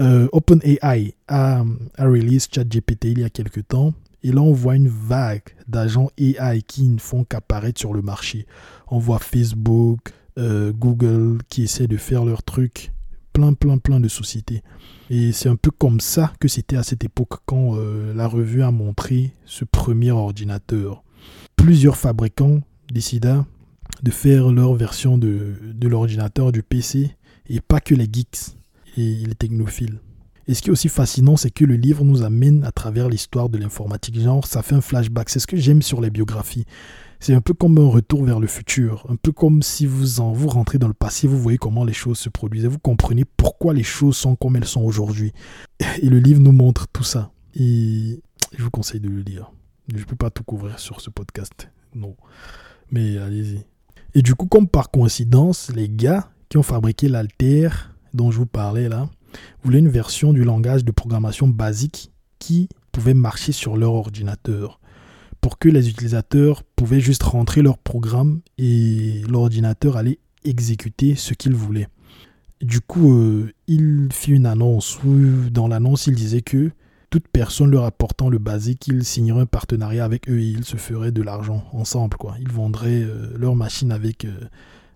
Euh, 0.00 0.28
OpenAI 0.32 1.14
a, 1.28 1.64
a 1.96 2.04
release 2.04 2.48
ChatGPT 2.52 3.06
il 3.06 3.20
y 3.20 3.24
a 3.24 3.30
quelques 3.30 3.66
temps. 3.68 3.94
Et 4.22 4.32
là, 4.32 4.42
on 4.42 4.52
voit 4.52 4.76
une 4.76 4.88
vague 4.88 5.42
d'agents 5.66 6.10
AI 6.18 6.60
qui 6.66 6.84
ne 6.84 6.98
font 6.98 7.24
qu'apparaître 7.24 7.80
sur 7.80 7.94
le 7.94 8.02
marché. 8.02 8.46
On 8.88 8.98
voit 8.98 9.18
Facebook, 9.18 10.12
euh, 10.38 10.72
Google 10.72 11.38
qui 11.48 11.62
essaient 11.62 11.86
de 11.86 11.96
faire 11.96 12.26
leur 12.26 12.42
truc. 12.42 12.92
Plein, 13.32 13.54
plein, 13.54 13.78
plein 13.78 14.00
de 14.00 14.08
sociétés. 14.08 14.62
Et 15.10 15.32
c'est 15.32 15.48
un 15.48 15.56
peu 15.56 15.70
comme 15.70 16.00
ça 16.00 16.32
que 16.40 16.48
c'était 16.48 16.76
à 16.76 16.82
cette 16.82 17.04
époque 17.04 17.40
quand 17.44 17.76
euh, 17.76 18.14
la 18.14 18.26
revue 18.26 18.62
a 18.62 18.70
montré 18.70 19.32
ce 19.44 19.64
premier 19.64 20.10
ordinateur. 20.10 21.02
Plusieurs 21.56 21.96
fabricants 21.96 22.60
décida 22.92 23.46
de 24.02 24.10
faire 24.10 24.50
leur 24.50 24.74
version 24.74 25.18
de, 25.18 25.54
de 25.62 25.88
l'ordinateur, 25.88 26.52
du 26.52 26.62
PC, 26.62 27.16
et 27.48 27.60
pas 27.60 27.80
que 27.80 27.94
les 27.94 28.08
geeks 28.10 28.56
et 28.96 29.16
les 29.26 29.34
technophiles. 29.34 29.98
Et 30.46 30.54
ce 30.54 30.60
qui 30.60 30.68
est 30.68 30.72
aussi 30.72 30.88
fascinant, 30.88 31.36
c'est 31.36 31.50
que 31.50 31.64
le 31.64 31.74
livre 31.74 32.04
nous 32.04 32.22
amène 32.22 32.64
à 32.64 32.72
travers 32.72 33.08
l'histoire 33.08 33.48
de 33.48 33.56
l'informatique. 33.56 34.20
Genre, 34.20 34.46
ça 34.46 34.62
fait 34.62 34.74
un 34.74 34.82
flashback. 34.82 35.30
C'est 35.30 35.38
ce 35.38 35.46
que 35.46 35.56
j'aime 35.56 35.80
sur 35.80 36.02
les 36.02 36.10
biographies. 36.10 36.66
C'est 37.24 37.32
un 37.32 37.40
peu 37.40 37.54
comme 37.54 37.78
un 37.78 37.88
retour 37.88 38.22
vers 38.22 38.38
le 38.38 38.46
futur, 38.46 39.06
un 39.08 39.16
peu 39.16 39.32
comme 39.32 39.62
si 39.62 39.86
vous 39.86 40.20
en 40.20 40.32
vous 40.32 40.46
rentrez 40.46 40.76
dans 40.76 40.88
le 40.88 40.92
passé, 40.92 41.26
vous 41.26 41.40
voyez 41.40 41.56
comment 41.56 41.82
les 41.82 41.94
choses 41.94 42.18
se 42.18 42.28
produisent, 42.28 42.66
vous 42.66 42.78
comprenez 42.78 43.24
pourquoi 43.24 43.72
les 43.72 43.82
choses 43.82 44.18
sont 44.18 44.36
comme 44.36 44.56
elles 44.56 44.66
sont 44.66 44.82
aujourd'hui. 44.82 45.32
Et 46.02 46.10
le 46.10 46.18
livre 46.18 46.42
nous 46.42 46.52
montre 46.52 46.86
tout 46.88 47.02
ça. 47.02 47.32
Et 47.54 48.20
je 48.54 48.62
vous 48.62 48.68
conseille 48.68 49.00
de 49.00 49.08
le 49.08 49.22
lire. 49.22 49.50
Je 49.90 50.00
ne 50.00 50.04
peux 50.04 50.16
pas 50.16 50.28
tout 50.28 50.44
couvrir 50.44 50.78
sur 50.78 51.00
ce 51.00 51.08
podcast, 51.08 51.70
non. 51.94 52.14
Mais 52.90 53.16
allez-y. 53.16 53.64
Et 54.12 54.20
du 54.20 54.34
coup, 54.34 54.44
comme 54.44 54.68
par 54.68 54.90
coïncidence, 54.90 55.72
les 55.74 55.88
gars 55.88 56.28
qui 56.50 56.58
ont 56.58 56.62
fabriqué 56.62 57.08
l'Alter 57.08 57.70
dont 58.12 58.32
je 58.32 58.36
vous 58.36 58.44
parlais 58.44 58.90
là, 58.90 59.08
voulaient 59.62 59.78
une 59.78 59.88
version 59.88 60.34
du 60.34 60.44
langage 60.44 60.84
de 60.84 60.92
programmation 60.92 61.48
basique 61.48 62.12
qui 62.38 62.68
pouvait 62.92 63.14
marcher 63.14 63.52
sur 63.52 63.78
leur 63.78 63.94
ordinateur. 63.94 64.78
Pour 65.44 65.58
que 65.58 65.68
les 65.68 65.90
utilisateurs 65.90 66.62
pouvaient 66.62 67.00
juste 67.00 67.22
rentrer 67.22 67.60
leur 67.60 67.76
programme 67.76 68.40
et 68.56 69.20
l'ordinateur 69.28 69.98
allait 69.98 70.18
exécuter 70.42 71.16
ce 71.16 71.34
qu'il 71.34 71.54
voulait. 71.54 71.88
Du 72.62 72.80
coup, 72.80 73.12
euh, 73.12 73.52
il 73.66 74.08
fit 74.10 74.30
une 74.30 74.46
annonce 74.46 75.04
où 75.04 75.50
dans 75.50 75.68
l'annonce, 75.68 76.06
il 76.06 76.14
disait 76.14 76.40
que 76.40 76.70
toute 77.10 77.28
personne 77.28 77.70
leur 77.70 77.84
apportant 77.84 78.30
le 78.30 78.38
basique, 78.38 78.88
il 78.88 79.04
signerait 79.04 79.42
un 79.42 79.46
partenariat 79.46 80.06
avec 80.06 80.30
eux 80.30 80.40
et 80.40 80.46
ils 80.46 80.64
se 80.64 80.78
feraient 80.78 81.12
de 81.12 81.20
l'argent 81.20 81.62
ensemble. 81.74 82.16
Quoi. 82.16 82.36
Ils 82.40 82.50
vendraient 82.50 83.02
euh, 83.02 83.36
leur 83.36 83.54
machine 83.54 83.92
avec 83.92 84.24
euh, 84.24 84.48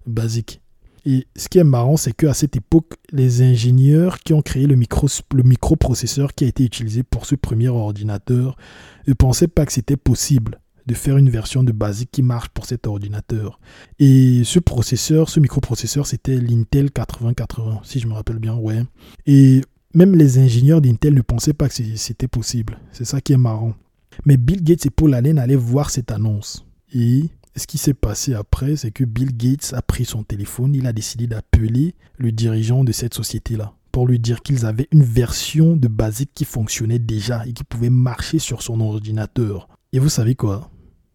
basique. 0.07 0.63
Et 1.11 1.27
ce 1.37 1.49
qui 1.49 1.59
est 1.59 1.65
marrant, 1.65 1.97
c'est 1.97 2.13
qu'à 2.13 2.35
cette 2.35 2.55
époque, 2.55 2.93
les 3.13 3.41
ingénieurs 3.41 4.19
qui 4.19 4.35
ont 4.35 4.43
créé 4.43 4.67
le, 4.67 4.77
micro, 4.77 5.07
le 5.35 5.43
microprocesseur 5.43 6.35
qui 6.35 6.45
a 6.45 6.49
été 6.49 6.63
utilisé 6.65 7.03
pour 7.03 7.25
ce 7.25 7.35
premier 7.35 7.69
ordinateur 7.69 8.59
ne 9.07 9.15
pensaient 9.15 9.49
pas 9.49 9.65
que 9.65 9.73
c'était 9.73 9.97
possible 9.97 10.61
de 10.85 10.93
faire 10.93 11.17
une 11.17 11.31
version 11.31 11.63
de 11.63 11.73
basique 11.73 12.11
qui 12.13 12.21
marche 12.21 12.51
pour 12.51 12.67
cet 12.67 12.87
ordinateur. 12.87 13.59
Et 13.99 14.43
ce 14.45 14.59
processeur, 14.59 15.31
ce 15.31 15.41
microprocesseur, 15.41 16.07
c'était 16.07 16.37
l'Intel 16.37 16.91
8080, 16.95 17.81
si 17.85 18.01
je 18.01 18.07
me 18.07 18.13
rappelle 18.13 18.39
bien, 18.39 18.57
ouais. 18.57 18.83
Et 19.25 19.63
même 19.95 20.15
les 20.15 20.37
ingénieurs 20.37 20.83
d'Intel 20.83 21.15
ne 21.15 21.23
pensaient 21.23 21.55
pas 21.55 21.71
que 21.71 21.75
c'était 21.97 22.29
possible. 22.29 22.81
C'est 22.93 23.07
ça 23.07 23.23
qui 23.23 23.33
est 23.33 23.39
marrant. 23.39 23.73
Mais 24.27 24.37
Bill 24.37 24.63
Gates 24.63 24.85
et 24.85 24.91
Paul 24.91 25.15
Allen 25.15 25.39
allaient 25.39 25.57
voir 25.57 25.89
cette 25.89 26.13
annonce. 26.13 26.67
Et 26.93 27.31
ce 27.57 27.67
qui 27.67 27.79
s'est 27.79 27.95
passé 27.95 28.35
après, 28.35 28.77
c'est 28.77 28.91
que 28.91 29.05
Bill 29.05 29.37
Gates 29.37 29.73
a 29.75 29.83
pris 29.83 30.05
son 30.05 30.23
téléphone, 30.23 30.75
il 30.75 30.87
a 30.87 30.93
décidé 30.93 31.27
d'appeler 31.27 31.95
le 32.17 32.33
dirigeant 32.33 32.85
de 32.85 32.93
cette 32.93 33.15
société-là 33.15 33.75
pour 33.93 34.07
lui 34.07 34.19
dire 34.19 34.43
qu'ils 34.43 34.67
avaient 34.67 34.89
une 34.93 35.03
version 35.03 35.77
de 35.77 35.89
Basic 35.89 36.31
qui 36.33 36.45
fonctionnait 36.45 36.99
déjà 36.99 37.45
et 37.47 37.53
qui 37.53 37.65
pouvait 37.65 37.91
marcher 37.91 38.39
sur 38.39 38.63
son 38.63 38.81
ordinateur. 38.81 39.69
Et 39.93 39.99
vous 39.99 40.09
savez 40.09 40.35
quoi? 40.35 40.71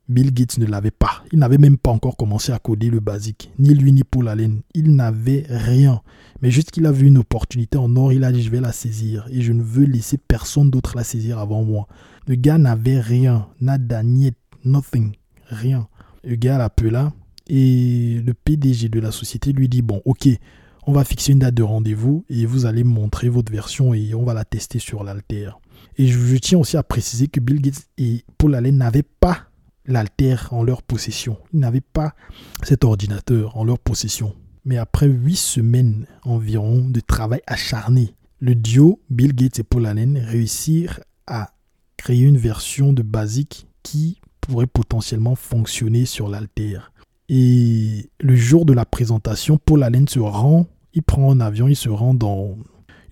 Bill 0.10 0.34
Gates 0.34 0.58
ne 0.58 0.66
l'avait 0.66 0.92
pas. 0.92 1.24
Il 1.32 1.40
n'avait 1.40 1.58
même 1.58 1.78
pas 1.78 1.92
encore 1.92 2.18
commencé 2.18 2.52
à 2.52 2.60
coder 2.60 2.90
le 2.90 3.00
basique. 3.00 3.52
Ni 3.58 3.74
lui 3.74 3.94
ni 3.94 4.04
Paul 4.04 4.28
Allen. 4.28 4.62
Il 4.74 4.96
n'avait 4.96 5.46
rien. 5.48 6.02
Mais 6.42 6.52
juste 6.52 6.72
qu'il 6.72 6.86
a 6.86 6.92
vu 6.92 7.08
une 7.08 7.20
opportunité 7.20 7.78
en 7.78 7.96
or, 7.96 8.12
il 8.12 8.26
a 8.26 8.32
dit 8.32 8.44
je 8.44 8.50
vais 8.50 8.60
la 8.60 8.74
saisir. 8.74 9.26
Et 9.32 9.42
je 9.42 9.54
ne 9.54 9.64
veux 9.64 9.86
laisser 9.86 10.18
personne 10.18 10.70
d'autre 10.70 10.98
la 10.98 11.06
saisir 11.06 11.40
avant 11.40 11.64
moi. 11.64 11.88
Le 12.28 12.36
gars 12.36 12.58
n'avait 12.58 13.00
rien. 13.00 13.48
Nada, 13.62 14.04
niet, 14.04 14.36
nothing. 14.66 15.14
Rien. 15.48 15.88
Gars 16.26 16.58
l'appela 16.58 17.14
et 17.48 18.22
le 18.26 18.34
PDG 18.34 18.90
de 18.90 19.00
la 19.00 19.12
société 19.12 19.52
lui 19.52 19.68
dit 19.68 19.82
bon 19.82 20.02
ok 20.06 20.30
on 20.86 20.92
va 20.92 21.06
fixer 21.06 21.32
une 21.32 21.40
date 21.40 21.56
de 21.56 21.64
rendez-vous 21.64 22.26
et 22.30 22.46
vous 22.46 22.66
allez 22.66 22.84
montrer 22.84 23.30
votre 23.30 23.52
version 23.52 23.94
et 23.94 24.14
on 24.14 24.24
va 24.24 24.34
la 24.34 24.44
tester 24.44 24.80
sur 24.80 25.04
l'Alter. 25.04 25.52
Et 25.98 26.08
je, 26.08 26.36
tiens 26.38 26.60
aussi 26.60 26.76
à 26.76 26.84
préciser 26.84 27.28
que 27.28 27.40
Bill 27.40 27.62
Gates 27.62 27.88
et 27.98 28.26
Paul 28.38 28.56
Allen 28.56 28.78
n'avaient 28.78 29.04
pas 29.04 29.48
l'Alter 29.86 30.36
en 30.52 30.64
leur 30.64 30.82
possession. 30.84 31.38
Ils 31.54 31.60
n'avaient 31.60 31.82
pas 31.82 32.14
cet 32.64 32.84
ordinateur 32.84 33.56
en 33.56 33.64
leur 33.64 33.80
possession. 33.80 34.36
Mais 34.66 34.78
après 34.78 35.08
huit 35.08 35.38
semaines 35.38 36.06
environ 36.24 36.90
de 36.90 37.00
travail 37.00 37.42
acharné, 37.48 38.16
le 38.40 38.56
duo 38.56 39.02
Bill 39.10 39.34
Gates 39.34 39.60
et 39.60 39.64
Paul 39.64 39.86
Allen 39.86 40.18
réussirent 40.18 41.00
à 41.28 41.52
créer 41.96 42.24
une 42.24 42.38
version 42.38 42.92
de 42.92 43.04
basique 43.04 43.68
qui 43.84 44.20
pourrait 44.46 44.68
potentiellement 44.68 45.36
fonctionner 45.36 46.06
sur 46.06 46.28
l'Alter. 46.28 46.80
Et 47.30 48.10
le 48.20 48.36
jour 48.36 48.66
de 48.66 48.74
la 48.74 48.86
présentation, 48.86 49.58
Paul 49.58 49.84
Allen 49.84 50.08
se 50.08 50.20
rend, 50.20 50.68
il 50.94 51.04
prend 51.04 51.32
un 51.32 51.40
avion, 51.40 51.68
il 51.68 51.76
se 51.76 51.90
rend 51.90 52.14
dans, 52.14 52.58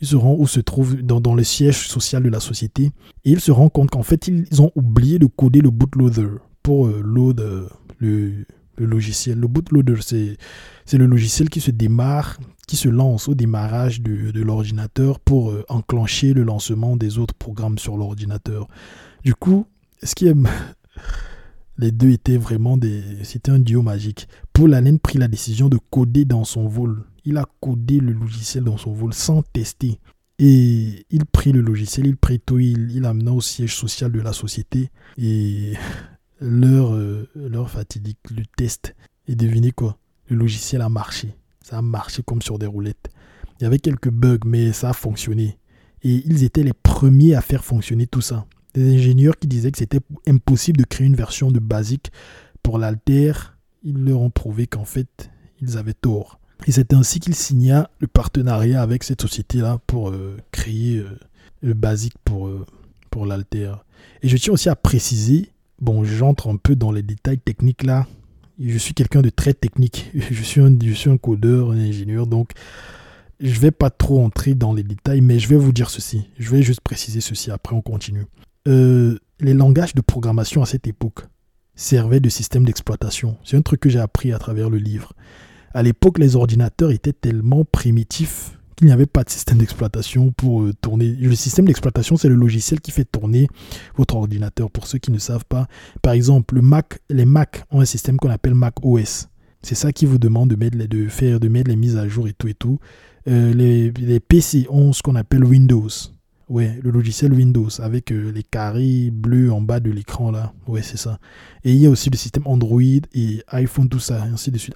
il 0.01 0.07
se 0.07 0.15
rend 0.15 0.35
où 0.37 0.47
se 0.47 0.59
trouve 0.59 1.01
dans, 1.01 1.33
le 1.33 1.43
siège 1.43 1.87
social 1.87 2.23
de 2.23 2.29
la 2.29 2.39
société 2.39 2.91
et 3.23 3.31
il 3.31 3.39
se 3.39 3.51
rend 3.51 3.69
compte 3.69 3.91
qu'en 3.91 4.03
fait 4.03 4.27
ils 4.27 4.61
ont 4.61 4.71
oublié 4.75 5.19
de 5.19 5.27
coder 5.27 5.61
le 5.61 5.69
bootloader 5.69 6.27
pour 6.61 6.87
euh, 6.87 7.01
load 7.03 7.39
euh, 7.39 7.67
le, 7.99 8.45
logiciel. 8.77 9.39
Le 9.39 9.47
bootloader, 9.47 9.95
c'est 10.01 10.97
le 10.97 11.05
logiciel 11.05 11.49
qui 11.49 11.61
se 11.61 11.71
démarre, 11.71 12.37
qui 12.67 12.75
se 12.75 12.89
lance 12.89 13.27
au 13.27 13.35
démarrage 13.35 14.01
de, 14.01 14.31
de 14.31 14.41
l'ordinateur 14.41 15.19
pour 15.19 15.51
euh, 15.51 15.63
enclencher 15.69 16.33
le 16.33 16.43
lancement 16.43 16.97
des 16.97 17.17
autres 17.17 17.35
programmes 17.35 17.77
sur 17.77 17.95
l'ordinateur. 17.95 18.67
Du 19.23 19.35
coup, 19.35 19.65
ce 20.03 20.15
qui 20.15 20.27
est... 20.27 20.35
Les 21.77 21.91
deux 21.91 22.09
étaient 22.09 22.37
vraiment 22.37 22.77
des... 22.77 23.03
C'était 23.23 23.51
un 23.51 23.59
duo 23.59 23.81
magique. 23.81 24.27
Paul 24.53 24.73
Allen 24.73 24.99
prit 24.99 25.17
la 25.17 25.27
décision 25.27 25.69
de 25.69 25.77
coder 25.89 26.25
dans 26.25 26.43
son 26.43 26.67
vol. 26.67 27.05
Il 27.25 27.37
a 27.37 27.45
codé 27.59 27.99
le 27.99 28.13
logiciel 28.13 28.63
dans 28.63 28.77
son 28.77 28.93
vol 28.93 29.13
sans 29.13 29.41
tester. 29.41 29.99
Et 30.37 31.05
il 31.09 31.25
prit 31.25 31.51
le 31.51 31.61
logiciel, 31.61 32.07
il 32.07 32.17
prit 32.17 32.39
tout, 32.39 32.59
il, 32.59 32.91
il 32.91 33.05
amena 33.05 33.31
au 33.31 33.41
siège 33.41 33.75
social 33.75 34.11
de 34.11 34.19
la 34.19 34.33
société. 34.33 34.89
Et 35.17 35.73
leur, 36.39 36.93
euh, 36.93 37.27
fatidique, 37.67 38.19
le 38.35 38.43
test. 38.57 38.95
Et 39.27 39.35
devinez 39.35 39.71
quoi? 39.71 39.97
Le 40.27 40.35
logiciel 40.35 40.81
a 40.81 40.89
marché. 40.89 41.35
Ça 41.61 41.77
a 41.77 41.81
marché 41.81 42.23
comme 42.23 42.41
sur 42.41 42.57
des 42.57 42.65
roulettes. 42.65 43.09
Il 43.59 43.63
y 43.63 43.67
avait 43.67 43.79
quelques 43.79 44.09
bugs, 44.09 44.39
mais 44.45 44.73
ça 44.73 44.89
a 44.89 44.93
fonctionné. 44.93 45.59
Et 46.03 46.23
ils 46.25 46.43
étaient 46.43 46.63
les 46.63 46.73
premiers 46.73 47.35
à 47.35 47.41
faire 47.41 47.63
fonctionner 47.63 48.07
tout 48.07 48.21
ça. 48.21 48.47
Des 48.73 48.95
ingénieurs 48.95 49.37
qui 49.37 49.47
disaient 49.47 49.71
que 49.71 49.77
c'était 49.77 49.99
impossible 50.27 50.77
de 50.77 50.85
créer 50.85 51.07
une 51.07 51.15
version 51.15 51.51
de 51.51 51.59
basique 51.59 52.11
pour 52.63 52.77
l'Alter, 52.77 53.33
ils 53.83 54.03
leur 54.03 54.21
ont 54.21 54.29
prouvé 54.29 54.67
qu'en 54.67 54.85
fait, 54.85 55.29
ils 55.61 55.77
avaient 55.77 55.93
tort. 55.93 56.39
Et 56.67 56.71
c'est 56.71 56.93
ainsi 56.93 57.19
qu'il 57.19 57.35
signa 57.35 57.89
le 57.99 58.07
partenariat 58.07 58.81
avec 58.81 59.03
cette 59.03 59.21
société-là 59.21 59.79
pour 59.87 60.09
euh, 60.09 60.37
créer 60.51 60.97
euh, 60.97 61.19
le 61.61 61.73
basique 61.73 62.13
pour, 62.23 62.49
pour 63.09 63.25
l'Alter. 63.25 63.73
Et 64.21 64.29
je 64.29 64.37
tiens 64.37 64.53
aussi 64.53 64.69
à 64.69 64.75
préciser 64.75 65.51
Bon, 65.81 66.03
j'entre 66.03 66.47
un 66.47 66.57
peu 66.57 66.75
dans 66.75 66.91
les 66.91 67.01
détails 67.01 67.39
techniques 67.39 67.83
là. 67.83 68.05
Je 68.59 68.77
suis 68.77 68.93
quelqu'un 68.93 69.23
de 69.23 69.31
très 69.31 69.55
technique. 69.55 70.11
Je 70.13 70.43
suis, 70.43 70.61
un, 70.61 70.77
je 70.79 70.93
suis 70.93 71.09
un 71.09 71.17
codeur, 71.17 71.71
un 71.71 71.79
ingénieur, 71.79 72.27
donc 72.27 72.51
je 73.39 73.59
vais 73.59 73.71
pas 73.71 73.89
trop 73.89 74.23
entrer 74.23 74.53
dans 74.53 74.71
les 74.71 74.83
détails, 74.83 75.21
mais 75.21 75.39
je 75.39 75.47
vais 75.47 75.55
vous 75.55 75.71
dire 75.71 75.89
ceci. 75.89 76.27
Je 76.37 76.51
vais 76.51 76.61
juste 76.61 76.81
préciser 76.81 77.21
ceci, 77.21 77.49
après 77.49 77.75
on 77.75 77.81
continue. 77.81 78.27
Euh, 78.67 79.17
les 79.39 79.53
langages 79.53 79.95
de 79.95 80.01
programmation 80.01 80.61
à 80.61 80.65
cette 80.65 80.87
époque 80.87 81.25
servaient 81.75 82.19
de 82.19 82.29
système 82.29 82.65
d'exploitation. 82.65 83.37
C'est 83.43 83.57
un 83.57 83.61
truc 83.61 83.79
que 83.79 83.89
j'ai 83.89 83.99
appris 83.99 84.33
à 84.33 84.39
travers 84.39 84.69
le 84.69 84.77
livre. 84.77 85.13
À 85.73 85.83
l'époque, 85.83 86.19
les 86.19 86.35
ordinateurs 86.35 86.91
étaient 86.91 87.13
tellement 87.13 87.65
primitifs 87.65 88.57
il 88.81 88.87
n'y 88.87 88.93
avait 88.93 89.05
pas 89.05 89.23
de 89.23 89.29
système 89.29 89.59
d'exploitation 89.59 90.31
pour 90.31 90.63
euh, 90.63 90.73
tourner. 90.81 91.11
Le 91.11 91.35
système 91.35 91.65
d'exploitation, 91.65 92.17
c'est 92.17 92.29
le 92.29 92.35
logiciel 92.35 92.81
qui 92.81 92.89
fait 92.89 93.05
tourner 93.05 93.47
votre 93.95 94.15
ordinateur. 94.15 94.71
Pour 94.71 94.87
ceux 94.87 94.97
qui 94.97 95.11
ne 95.11 95.19
savent 95.19 95.45
pas, 95.45 95.67
par 96.01 96.13
exemple, 96.13 96.55
le 96.55 96.61
Mac, 96.61 96.99
les 97.09 97.25
Mac 97.25 97.63
ont 97.69 97.81
un 97.81 97.85
système 97.85 98.17
qu'on 98.17 98.31
appelle 98.31 98.55
Mac 98.55 98.73
OS. 98.83 99.29
C'est 99.61 99.75
ça 99.75 99.91
qui 99.91 100.07
vous 100.07 100.17
demande 100.17 100.49
de, 100.49 100.55
mettre 100.55 100.77
les, 100.77 100.87
de 100.87 101.07
faire, 101.07 101.39
de 101.39 101.47
mettre 101.47 101.69
les 101.69 101.75
mises 101.75 101.95
à 101.95 102.07
jour 102.07 102.27
et 102.27 102.33
tout 102.33 102.47
et 102.47 102.55
tout. 102.55 102.79
Euh, 103.27 103.53
les, 103.53 104.19
PC 104.19 104.65
ont 104.71 104.93
ce 104.93 105.03
qu'on 105.03 105.15
appelle 105.15 105.45
Windows. 105.45 105.87
Ouais, 106.51 106.77
le 106.83 106.91
logiciel 106.91 107.31
Windows 107.31 107.69
avec 107.79 108.11
euh, 108.11 108.29
les 108.29 108.43
carrés 108.43 109.09
bleus 109.09 109.53
en 109.53 109.61
bas 109.61 109.79
de 109.79 109.89
l'écran 109.89 110.31
là. 110.31 110.51
Ouais, 110.67 110.81
c'est 110.81 110.97
ça. 110.97 111.17
Et 111.63 111.71
il 111.71 111.77
y 111.77 111.85
a 111.85 111.89
aussi 111.89 112.09
le 112.09 112.17
système 112.17 112.43
Android 112.45 112.81
et 112.81 113.41
iPhone, 113.47 113.87
tout 113.87 113.99
ça, 113.99 114.23
ainsi 114.23 114.51
de 114.51 114.57
suite. 114.57 114.75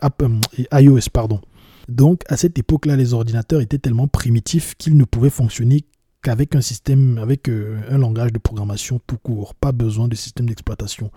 et 0.57 0.67
iOS, 0.71 1.09
pardon. 1.11 1.41
Donc 1.89 2.21
à 2.29 2.37
cette 2.37 2.57
époque-là, 2.57 2.95
les 2.95 3.13
ordinateurs 3.13 3.59
étaient 3.59 3.77
tellement 3.77 4.07
primitifs 4.07 4.75
qu'ils 4.77 4.95
ne 4.95 5.03
pouvaient 5.03 5.29
fonctionner 5.29 5.83
qu'avec 6.21 6.55
un 6.55 6.61
système, 6.61 7.17
avec 7.17 7.49
euh, 7.49 7.81
un 7.89 7.97
langage 7.97 8.31
de 8.31 8.39
programmation 8.39 9.01
tout 9.05 9.17
court, 9.17 9.53
pas 9.53 9.73
besoin 9.73 10.07
de 10.07 10.15
système 10.15 10.45
d'exploitation. 10.45 11.11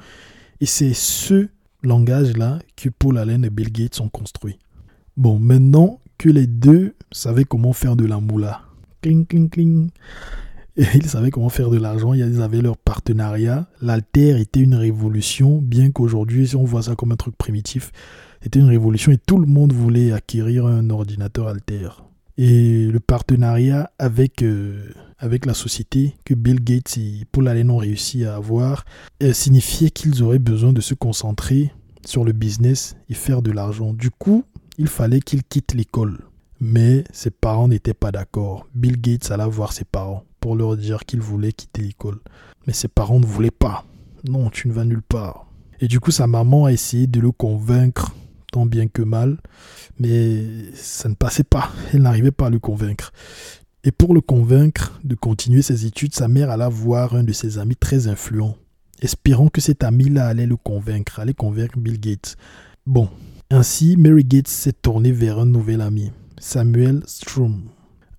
Et 0.60 0.66
c'est 0.66 0.92
ce 0.92 1.46
langage-là 1.84 2.58
que 2.74 2.88
Paul 2.88 3.18
Allen 3.18 3.44
et 3.44 3.50
Bill 3.50 3.70
Gates 3.70 4.00
ont 4.00 4.08
construit. 4.08 4.58
Bon, 5.16 5.38
maintenant 5.38 6.00
que 6.18 6.28
les 6.28 6.48
deux 6.48 6.96
savaient 7.12 7.44
comment 7.44 7.72
faire 7.72 7.94
de 7.94 8.06
la 8.06 8.18
moula, 8.18 8.62
cling, 9.02 9.24
cling, 9.24 9.48
cling, 9.48 9.90
et 10.78 10.86
ils 10.94 11.08
savaient 11.08 11.30
comment 11.30 11.48
faire 11.48 11.70
de 11.70 11.76
l'argent, 11.76 12.14
ils 12.14 12.40
avaient 12.40 12.62
leur 12.62 12.76
partenariat. 12.76 13.66
L'alter 13.82 14.40
était 14.40 14.60
une 14.60 14.76
révolution, 14.76 15.58
bien 15.60 15.90
qu'aujourd'hui, 15.90 16.46
si 16.46 16.56
on 16.56 16.64
voit 16.64 16.82
ça 16.82 16.94
comme 16.94 17.10
un 17.10 17.16
truc 17.16 17.36
primitif, 17.36 17.90
c'était 18.42 18.60
une 18.60 18.68
révolution 18.68 19.10
et 19.10 19.18
tout 19.18 19.38
le 19.38 19.46
monde 19.46 19.72
voulait 19.72 20.12
acquérir 20.12 20.66
un 20.66 20.88
ordinateur 20.90 21.48
Alter. 21.48 21.88
Et 22.36 22.86
le 22.86 23.00
partenariat 23.00 23.90
avec, 23.98 24.42
euh, 24.42 24.92
avec 25.18 25.44
la 25.44 25.54
société 25.54 26.14
que 26.24 26.34
Bill 26.34 26.62
Gates 26.62 26.96
et 26.96 27.24
Paul 27.32 27.48
Allen 27.48 27.68
ont 27.72 27.78
réussi 27.78 28.24
à 28.24 28.36
avoir 28.36 28.84
euh, 29.24 29.32
signifiait 29.32 29.90
qu'ils 29.90 30.22
auraient 30.22 30.38
besoin 30.38 30.72
de 30.72 30.80
se 30.80 30.94
concentrer 30.94 31.72
sur 32.06 32.24
le 32.24 32.30
business 32.30 32.94
et 33.08 33.14
faire 33.14 33.42
de 33.42 33.50
l'argent. 33.50 33.92
Du 33.92 34.10
coup, 34.10 34.44
il 34.78 34.86
fallait 34.86 35.20
qu'ils 35.20 35.42
quittent 35.42 35.74
l'école. 35.74 36.18
Mais 36.60 37.02
ses 37.12 37.30
parents 37.30 37.66
n'étaient 37.66 37.94
pas 37.94 38.12
d'accord. 38.12 38.68
Bill 38.74 39.00
Gates 39.00 39.32
alla 39.32 39.48
voir 39.48 39.72
ses 39.72 39.84
parents 39.84 40.24
pour 40.40 40.56
leur 40.56 40.76
dire 40.76 41.04
qu'il 41.04 41.20
voulait 41.20 41.52
quitter 41.52 41.82
l'école. 41.82 42.18
Mais 42.66 42.72
ses 42.72 42.88
parents 42.88 43.20
ne 43.20 43.26
voulaient 43.26 43.50
pas. 43.50 43.84
Non, 44.28 44.50
tu 44.50 44.68
ne 44.68 44.72
vas 44.72 44.84
nulle 44.84 45.02
part. 45.02 45.46
Et 45.80 45.88
du 45.88 46.00
coup, 46.00 46.10
sa 46.10 46.26
maman 46.26 46.66
a 46.66 46.72
essayé 46.72 47.06
de 47.06 47.20
le 47.20 47.30
convaincre 47.30 48.12
tant 48.52 48.66
bien 48.66 48.88
que 48.88 49.02
mal, 49.02 49.38
mais 49.98 50.72
ça 50.74 51.08
ne 51.08 51.14
passait 51.14 51.44
pas, 51.44 51.70
elle 51.92 52.02
n'arrivait 52.02 52.30
pas 52.30 52.46
à 52.46 52.50
le 52.50 52.58
convaincre. 52.58 53.12
Et 53.84 53.92
pour 53.92 54.14
le 54.14 54.20
convaincre 54.20 54.98
de 55.04 55.14
continuer 55.14 55.62
ses 55.62 55.86
études, 55.86 56.14
sa 56.14 56.28
mère 56.28 56.50
alla 56.50 56.68
voir 56.68 57.14
un 57.14 57.24
de 57.24 57.32
ses 57.32 57.58
amis 57.58 57.76
très 57.76 58.08
influents, 58.08 58.56
espérant 59.00 59.48
que 59.48 59.60
cet 59.60 59.84
ami-là 59.84 60.26
allait 60.26 60.46
le 60.46 60.56
convaincre, 60.56 61.20
allait 61.20 61.34
convaincre 61.34 61.78
Bill 61.78 62.00
Gates. 62.00 62.36
Bon, 62.86 63.08
ainsi, 63.50 63.96
Mary 63.96 64.24
Gates 64.24 64.48
s'est 64.48 64.72
tournée 64.72 65.12
vers 65.12 65.38
un 65.38 65.46
nouvel 65.46 65.80
ami, 65.80 66.10
Samuel 66.38 67.02
Strom, 67.06 67.62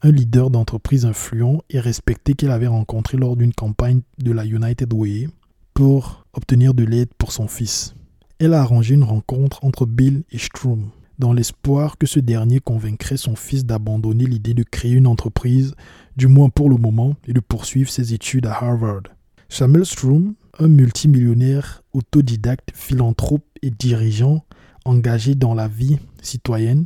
un 0.01 0.11
leader 0.11 0.49
d'entreprise 0.49 1.05
influent 1.05 1.61
et 1.69 1.79
respecté 1.79 2.33
qu'elle 2.33 2.51
avait 2.51 2.67
rencontré 2.67 3.17
lors 3.17 3.35
d'une 3.35 3.53
campagne 3.53 4.01
de 4.17 4.31
la 4.31 4.45
United 4.45 4.93
Way 4.93 5.27
pour 5.73 6.25
obtenir 6.33 6.73
de 6.73 6.83
l'aide 6.83 7.09
pour 7.17 7.31
son 7.31 7.47
fils. 7.47 7.95
Elle 8.39 8.53
a 8.53 8.61
arrangé 8.61 8.93
une 8.93 9.03
rencontre 9.03 9.63
entre 9.63 9.85
Bill 9.85 10.23
et 10.31 10.37
Strom, 10.37 10.89
dans 11.19 11.33
l'espoir 11.33 11.97
que 11.97 12.07
ce 12.07 12.21
dernier 12.21 12.61
convaincrait 12.61 13.17
son 13.17 13.35
fils 13.35 13.65
d'abandonner 13.65 14.25
l'idée 14.25 14.53
de 14.53 14.63
créer 14.63 14.93
une 14.93 15.07
entreprise, 15.07 15.75
du 16.15 16.27
moins 16.27 16.49
pour 16.49 16.69
le 16.69 16.77
moment, 16.77 17.15
et 17.27 17.33
de 17.33 17.41
poursuivre 17.41 17.89
ses 17.89 18.13
études 18.13 18.45
à 18.45 18.53
Harvard. 18.53 19.03
Samuel 19.49 19.85
Strom, 19.85 20.35
un 20.59 20.67
multimillionnaire 20.69 21.83
autodidacte, 21.93 22.71
philanthrope 22.73 23.45
et 23.61 23.71
dirigeant 23.71 24.45
engagé 24.85 25.35
dans 25.35 25.53
la 25.53 25.67
vie 25.67 25.99
citoyenne, 26.21 26.85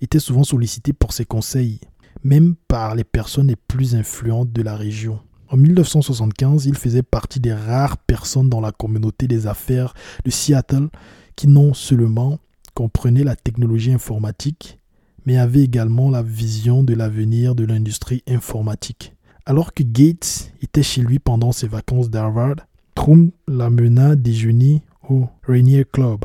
était 0.00 0.20
souvent 0.20 0.44
sollicité 0.44 0.92
pour 0.92 1.12
ses 1.12 1.24
conseils, 1.24 1.80
même 2.24 2.54
par 2.68 2.94
les 2.94 3.04
personnes 3.04 3.48
les 3.48 3.56
plus 3.56 3.94
influentes 3.94 4.52
de 4.52 4.62
la 4.62 4.76
région. 4.76 5.20
En 5.48 5.56
1975, 5.56 6.66
il 6.66 6.76
faisait 6.76 7.02
partie 7.02 7.40
des 7.40 7.52
rares 7.52 7.98
personnes 7.98 8.48
dans 8.48 8.60
la 8.60 8.72
communauté 8.72 9.28
des 9.28 9.46
affaires 9.46 9.92
de 10.24 10.30
Seattle 10.30 10.88
qui 11.36 11.46
non 11.46 11.74
seulement 11.74 12.38
comprenaient 12.74 13.24
la 13.24 13.36
technologie 13.36 13.92
informatique, 13.92 14.78
mais 15.26 15.36
avaient 15.36 15.62
également 15.62 16.10
la 16.10 16.22
vision 16.22 16.82
de 16.82 16.94
l'avenir 16.94 17.54
de 17.54 17.64
l'industrie 17.64 18.22
informatique. 18.26 19.14
Alors 19.44 19.74
que 19.74 19.82
Gates 19.82 20.52
était 20.62 20.82
chez 20.82 21.02
lui 21.02 21.18
pendant 21.18 21.52
ses 21.52 21.68
vacances 21.68 22.10
d'Harvard, 22.10 22.56
Trump 22.94 23.34
l'amena 23.48 24.16
déjeuner 24.16 24.82
au 25.08 25.26
Rainier 25.46 25.84
Club, 25.84 26.24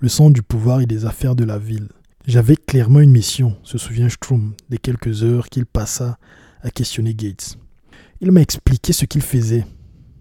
le 0.00 0.08
centre 0.08 0.32
du 0.32 0.42
pouvoir 0.42 0.80
et 0.80 0.86
des 0.86 1.04
affaires 1.04 1.34
de 1.34 1.44
la 1.44 1.58
ville. 1.58 1.88
J'avais 2.26 2.56
clairement 2.56 3.00
une 3.00 3.10
mission, 3.10 3.54
se 3.64 3.76
souvient 3.76 4.08
Strum, 4.08 4.54
des 4.70 4.78
quelques 4.78 5.24
heures 5.24 5.50
qu'il 5.50 5.66
passa 5.66 6.18
à 6.62 6.70
questionner 6.70 7.14
Gates. 7.14 7.58
Il 8.22 8.32
m'a 8.32 8.40
expliqué 8.40 8.94
ce 8.94 9.04
qu'il 9.04 9.20
faisait, 9.20 9.66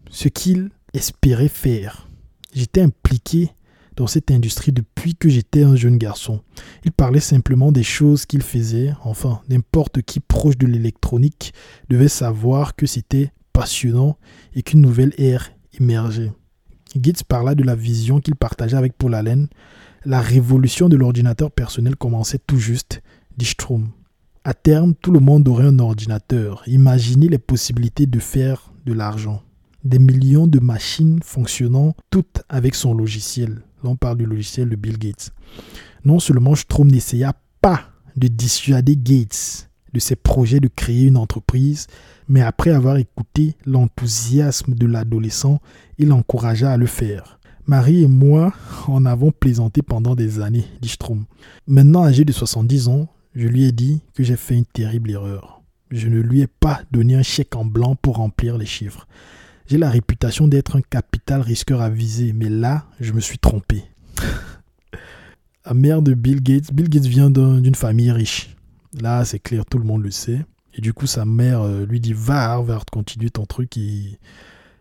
ce 0.10 0.28
qu'il 0.28 0.70
espérait 0.94 1.48
faire. 1.48 2.10
J'étais 2.54 2.82
impliqué 2.82 3.52
dans 3.96 4.08
cette 4.08 4.32
industrie 4.32 4.74
depuis 4.74 5.16
que 5.16 5.30
j'étais 5.30 5.64
un 5.64 5.78
jeune 5.78 5.98
garçon. 5.98 6.42
Il 6.84 6.92
parlait 6.92 7.22
simplement 7.22 7.72
des 7.72 7.84
choses 7.84 8.26
qu'il 8.26 8.42
faisait, 8.42 8.94
enfin, 9.06 9.42
n'importe 9.48 10.02
qui 10.02 10.20
proche 10.20 10.58
de 10.58 10.68
l'électronique 10.68 11.54
devait 11.90 12.10
savoir 12.10 12.76
que 12.76 12.86
c'était 12.86 13.32
passionnant 13.54 14.18
et 14.56 14.62
qu'une 14.62 14.82
nouvelle 14.82 15.14
ère 15.18 15.54
émergeait. 15.80 16.34
Gates 16.98 17.24
parla 17.24 17.56
de 17.56 17.64
la 17.64 17.76
vision 17.76 18.20
qu'il 18.20 18.36
partageait 18.36 18.78
avec 18.78 18.98
Paul 18.98 19.16
Allen. 19.16 19.48
La 20.06 20.20
révolution 20.20 20.90
de 20.90 20.98
l'ordinateur 20.98 21.50
personnel 21.50 21.96
commençait 21.96 22.40
tout 22.46 22.58
juste, 22.58 23.02
dit 23.38 23.46
Strom. 23.46 23.88
À 24.44 24.54
terme, 24.54 24.96
tout 24.96 25.14
le 25.14 25.22
monde 25.22 25.48
aurait 25.48 25.68
un 25.68 25.80
ordinateur. 25.80 26.62
Imaginez 26.68 27.30
les 27.30 27.38
possibilités 27.38 28.06
de 28.06 28.20
faire 28.20 28.74
de 28.86 28.92
l'argent. 28.92 29.42
Des 29.86 30.00
millions 30.00 30.46
de 30.46 30.60
machines 30.60 31.22
fonctionnant 31.24 31.96
toutes 32.10 32.42
avec 32.50 32.76
son 32.76 32.94
logiciel. 32.94 33.62
Là, 33.82 33.92
on 33.92 33.96
parle 33.96 34.18
du 34.18 34.26
logiciel 34.26 34.68
de 34.68 34.76
Bill 34.76 34.98
Gates. 34.98 35.32
Non 36.04 36.20
seulement 36.20 36.56
Strom 36.56 36.92
n'essaya 36.92 37.34
pas 37.62 37.84
de 38.18 38.28
dissuader 38.28 38.98
Gates 38.98 39.70
de 39.94 40.00
ses 40.00 40.18
projets 40.18 40.60
de 40.60 40.68
créer 40.68 41.06
une 41.06 41.18
entreprise, 41.18 41.88
mais 42.28 42.42
après 42.42 42.72
avoir 42.72 42.98
écouté 42.98 43.56
l'enthousiasme 43.66 44.74
de 44.74 44.86
l'adolescent, 44.86 45.62
il 45.98 46.10
l'encouragea 46.10 46.72
à 46.72 46.78
le 46.78 46.88
faire. 46.88 47.40
Marie 47.66 48.04
et 48.04 48.08
moi 48.08 48.54
en 48.88 49.06
avons 49.06 49.32
plaisanté 49.32 49.82
pendant 49.82 50.16
des 50.16 50.42
années, 50.42 50.66
dit 50.82 50.90
Strom. 50.90 51.26
Maintenant 51.68 52.04
âgé 52.04 52.26
de 52.26 52.32
70 52.32 52.90
ans, 52.90 53.08
je 53.36 53.48
lui 53.48 53.64
ai 53.64 53.72
dit 53.72 54.02
que 54.14 54.24
j'ai 54.24 54.36
fait 54.36 54.56
une 54.56 54.66
terrible 54.66 55.12
erreur. 55.12 55.62
Je 55.90 56.08
ne 56.10 56.20
lui 56.20 56.42
ai 56.42 56.48
pas 56.48 56.82
donné 56.92 57.16
un 57.16 57.24
chèque 57.24 57.56
en 57.56 57.66
blanc 57.66 57.96
pour 57.96 58.18
remplir 58.18 58.58
les 58.58 58.66
chiffres. 58.66 59.08
J'ai 59.68 59.78
la 59.78 59.90
réputation 59.90 60.48
d'être 60.48 60.76
un 60.76 60.82
capital 60.82 61.42
risqueur 61.42 61.82
avisé, 61.82 62.34
mais 62.34 62.50
là, 62.50 62.86
je 63.00 63.14
me 63.14 63.22
suis 63.22 63.38
trompé. 63.38 63.84
la 65.66 65.74
mère 65.74 66.02
de 66.02 66.14
Bill 66.14 66.44
Gates, 66.44 66.74
Bill 66.74 66.90
Gates 66.90 67.06
vient 67.06 67.30
d'une 67.30 67.76
famille 67.76 68.12
riche. 68.12 68.56
Là, 69.00 69.24
c'est 69.24 69.40
clair, 69.40 69.66
tout 69.66 69.78
le 69.78 69.86
monde 69.86 70.04
le 70.04 70.12
sait. 70.12 70.46
Et 70.74 70.82
du 70.82 70.94
coup, 70.94 71.08
sa 71.08 71.26
mère 71.26 71.62
euh, 71.62 71.86
lui 71.86 72.00
dit 72.00 72.14
Va 72.14 72.52
Harvard, 72.52 72.86
continue 72.92 73.32
ton 73.32 73.46
truc. 73.46 73.78
Et... 73.78 74.20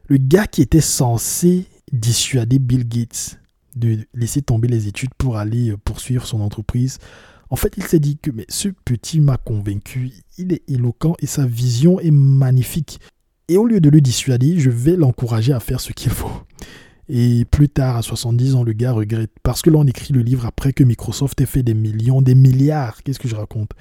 Le 0.09 0.17
gars 0.17 0.47
qui 0.47 0.63
était 0.63 0.81
censé 0.81 1.67
dissuader 1.93 2.59
Bill 2.59 2.89
Gates 2.89 3.39
de 3.77 3.99
laisser 4.15 4.43
tomber 4.43 4.69
les 4.69 4.89
études 4.89 5.15
pour 5.17 5.37
aller 5.39 5.71
euh, 5.71 5.77
poursuivre 5.77 6.27
son 6.27 6.41
entreprise, 6.41 6.99
en 7.53 7.57
fait, 7.57 7.75
il 7.77 7.85
s'est 7.85 8.01
dit 8.01 8.17
que 8.17 8.31
mais 8.31 8.47
ce 8.49 8.69
petit 8.69 9.21
m'a 9.21 9.37
convaincu, 9.37 10.13
il 10.39 10.55
est 10.55 10.63
éloquent 10.69 11.15
et 11.21 11.27
sa 11.27 11.45
vision 11.45 12.01
est 12.01 12.11
magnifique. 12.11 12.99
Et 13.49 13.59
au 13.59 13.67
lieu 13.67 13.79
de 13.79 13.91
le 13.91 14.01
dissuader, 14.01 14.59
je 14.59 14.71
vais 14.71 14.97
l'encourager 14.97 15.53
à 15.53 15.61
faire 15.61 15.81
ce 15.81 15.93
qu'il 15.93 16.13
faut. 16.13 16.33
Et 17.11 17.45
plus 17.45 17.69
tard, 17.69 17.99
à 17.99 18.03
70 18.03 18.55
ans, 18.55 18.63
le 18.63 18.73
gars 18.73 18.93
regrette. 18.93 19.33
Parce 19.43 19.61
que 19.61 19.69
là, 19.69 19.77
on 19.77 19.87
écrit 19.87 20.15
le 20.15 20.23
livre 20.23 20.47
après 20.47 20.73
que 20.73 20.83
Microsoft 20.83 21.39
ait 21.43 21.47
fait 21.47 21.63
des 21.63 21.75
millions, 21.75 22.23
des 22.23 22.35
milliards. 22.35 23.03
Qu'est-ce 23.03 23.19
que 23.19 23.29
je 23.29 23.37
raconte? 23.37 23.73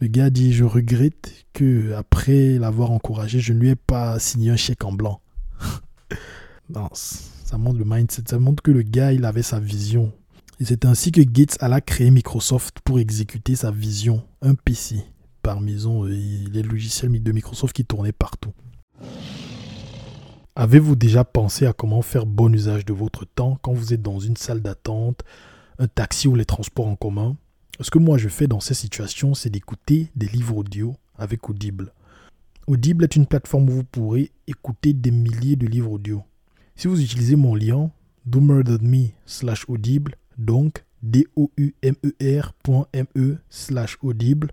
Le 0.00 0.06
gars 0.06 0.30
dit 0.30 0.52
Je 0.52 0.62
regrette 0.62 1.46
que 1.52 1.94
après 1.94 2.58
l'avoir 2.58 2.92
encouragé, 2.92 3.40
je 3.40 3.52
ne 3.52 3.58
lui 3.58 3.70
ai 3.70 3.76
pas 3.76 4.20
signé 4.20 4.50
un 4.50 4.56
chèque 4.56 4.84
en 4.84 4.92
blanc. 4.92 5.20
non, 6.70 6.88
ça 6.92 7.58
montre 7.58 7.78
le 7.78 7.84
mindset. 7.84 8.22
Ça 8.28 8.38
montre 8.38 8.62
que 8.62 8.70
le 8.70 8.82
gars, 8.82 9.12
il 9.12 9.24
avait 9.24 9.42
sa 9.42 9.60
vision. 9.60 10.12
Et 10.58 10.64
c'est 10.64 10.84
ainsi 10.84 11.12
que 11.12 11.20
Gates 11.20 11.58
alla 11.60 11.80
créer 11.80 12.10
Microsoft 12.10 12.80
pour 12.84 12.98
exécuter 12.98 13.56
sa 13.56 13.70
vision. 13.70 14.22
Un 14.42 14.54
PC 14.54 15.04
par 15.42 15.60
maison, 15.60 16.04
les 16.04 16.62
logiciels 16.62 17.22
de 17.22 17.32
Microsoft 17.32 17.74
qui 17.74 17.84
tournaient 17.84 18.12
partout. 18.12 18.52
Avez-vous 20.58 20.96
déjà 20.96 21.22
pensé 21.22 21.66
à 21.66 21.74
comment 21.74 22.00
faire 22.00 22.24
bon 22.24 22.52
usage 22.52 22.86
de 22.86 22.94
votre 22.94 23.26
temps 23.26 23.58
quand 23.60 23.74
vous 23.74 23.92
êtes 23.92 24.00
dans 24.00 24.18
une 24.18 24.38
salle 24.38 24.62
d'attente, 24.62 25.22
un 25.78 25.86
taxi 25.86 26.28
ou 26.28 26.34
les 26.34 26.46
transports 26.46 26.86
en 26.86 26.96
commun? 26.96 27.36
Ce 27.80 27.90
que 27.90 27.98
moi 27.98 28.16
je 28.16 28.30
fais 28.30 28.46
dans 28.46 28.60
ces 28.60 28.72
situations, 28.72 29.34
c'est 29.34 29.50
d'écouter 29.50 30.10
des 30.16 30.26
livres 30.26 30.56
audio 30.56 30.96
avec 31.18 31.50
Audible. 31.50 31.92
Audible 32.66 33.04
est 33.04 33.14
une 33.14 33.26
plateforme 33.26 33.68
où 33.68 33.74
vous 33.74 33.84
pourrez 33.84 34.32
écouter 34.48 34.92
des 34.92 35.12
milliers 35.12 35.54
de 35.54 35.68
livres 35.68 35.92
audio. 35.92 36.24
Si 36.74 36.88
vous 36.88 37.00
utilisez 37.00 37.36
mon 37.36 37.54
lien 37.54 37.92
doomer.me 38.24 39.10
slash 39.24 39.68
audible, 39.68 40.16
donc 40.36 40.84
d-o-u-m-e-r.me 41.04 43.06
e 43.16 43.38
slash 43.50 43.98
audible, 44.02 44.50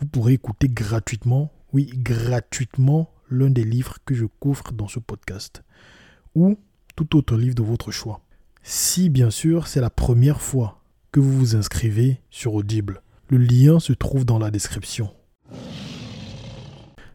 vous 0.00 0.06
pourrez 0.06 0.32
écouter 0.32 0.68
gratuitement, 0.68 1.52
oui 1.72 1.92
gratuitement, 1.94 3.08
l'un 3.30 3.50
des 3.50 3.62
livres 3.62 3.98
que 4.04 4.16
je 4.16 4.26
couvre 4.40 4.72
dans 4.72 4.88
ce 4.88 4.98
podcast, 4.98 5.62
ou 6.34 6.58
tout 6.96 7.16
autre 7.16 7.36
livre 7.36 7.54
de 7.54 7.62
votre 7.62 7.92
choix. 7.92 8.20
Si 8.64 9.10
bien 9.10 9.30
sûr 9.30 9.68
c'est 9.68 9.80
la 9.80 9.90
première 9.90 10.40
fois 10.40 10.80
que 11.12 11.20
vous 11.20 11.38
vous 11.38 11.54
inscrivez 11.54 12.20
sur 12.30 12.54
Audible, 12.54 13.00
le 13.28 13.38
lien 13.38 13.78
se 13.78 13.92
trouve 13.92 14.24
dans 14.24 14.40
la 14.40 14.50
description. 14.50 15.12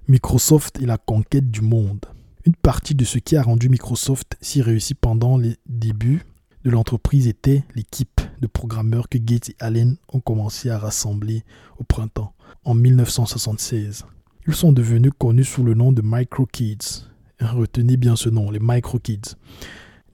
Microsoft 0.09 0.81
et 0.81 0.87
la 0.87 0.97
conquête 0.97 1.51
du 1.51 1.61
monde. 1.61 2.03
Une 2.43 2.55
partie 2.55 2.95
de 2.95 3.05
ce 3.05 3.19
qui 3.19 3.35
a 3.35 3.43
rendu 3.43 3.69
Microsoft 3.69 4.37
si 4.41 4.63
réussi 4.63 4.95
pendant 4.95 5.37
les 5.37 5.57
débuts 5.67 6.25
de 6.65 6.71
l'entreprise 6.71 7.27
était 7.27 7.63
l'équipe 7.75 8.19
de 8.41 8.47
programmeurs 8.47 9.07
que 9.07 9.19
Gates 9.19 9.49
et 9.49 9.55
Allen 9.59 9.97
ont 10.11 10.19
commencé 10.19 10.71
à 10.71 10.79
rassembler 10.79 11.43
au 11.77 11.83
printemps, 11.83 12.33
en 12.65 12.73
1976. 12.73 14.05
Ils 14.47 14.55
sont 14.55 14.71
devenus 14.71 15.11
connus 15.15 15.43
sous 15.43 15.63
le 15.63 15.75
nom 15.75 15.91
de 15.91 16.01
Micro 16.03 16.47
Kids. 16.47 17.05
Retenez 17.39 17.95
bien 17.95 18.15
ce 18.15 18.29
nom, 18.29 18.49
les 18.49 18.59
Micro 18.59 18.97
Kids. 18.97 19.35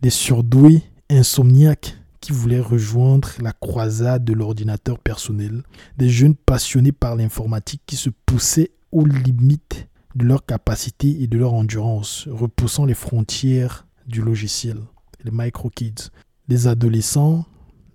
Des 0.01 0.09
surdoués 0.09 0.83
insomniaques 1.09 1.95
qui 2.19 2.33
voulaient 2.33 2.59
rejoindre 2.59 3.29
la 3.41 3.53
croisade 3.53 4.25
de 4.25 4.33
l'ordinateur 4.33 4.99
personnel. 4.99 5.63
Des 5.97 6.09
jeunes 6.09 6.35
passionnés 6.35 6.91
par 6.91 7.15
l'informatique 7.15 7.83
qui 7.85 7.95
se 7.95 8.09
poussaient 8.25 8.71
aux 8.95 9.05
limites 9.05 9.87
de 10.15 10.25
leur 10.25 10.45
capacité 10.45 11.21
et 11.21 11.27
de 11.27 11.37
leur 11.37 11.53
endurance, 11.53 12.27
repoussant 12.31 12.85
les 12.85 12.93
frontières 12.93 13.85
du 14.07 14.21
logiciel. 14.21 14.77
Les 15.23 15.31
Micro 15.31 15.69
Kids. 15.69 16.09
Des 16.47 16.67
adolescents 16.67 17.45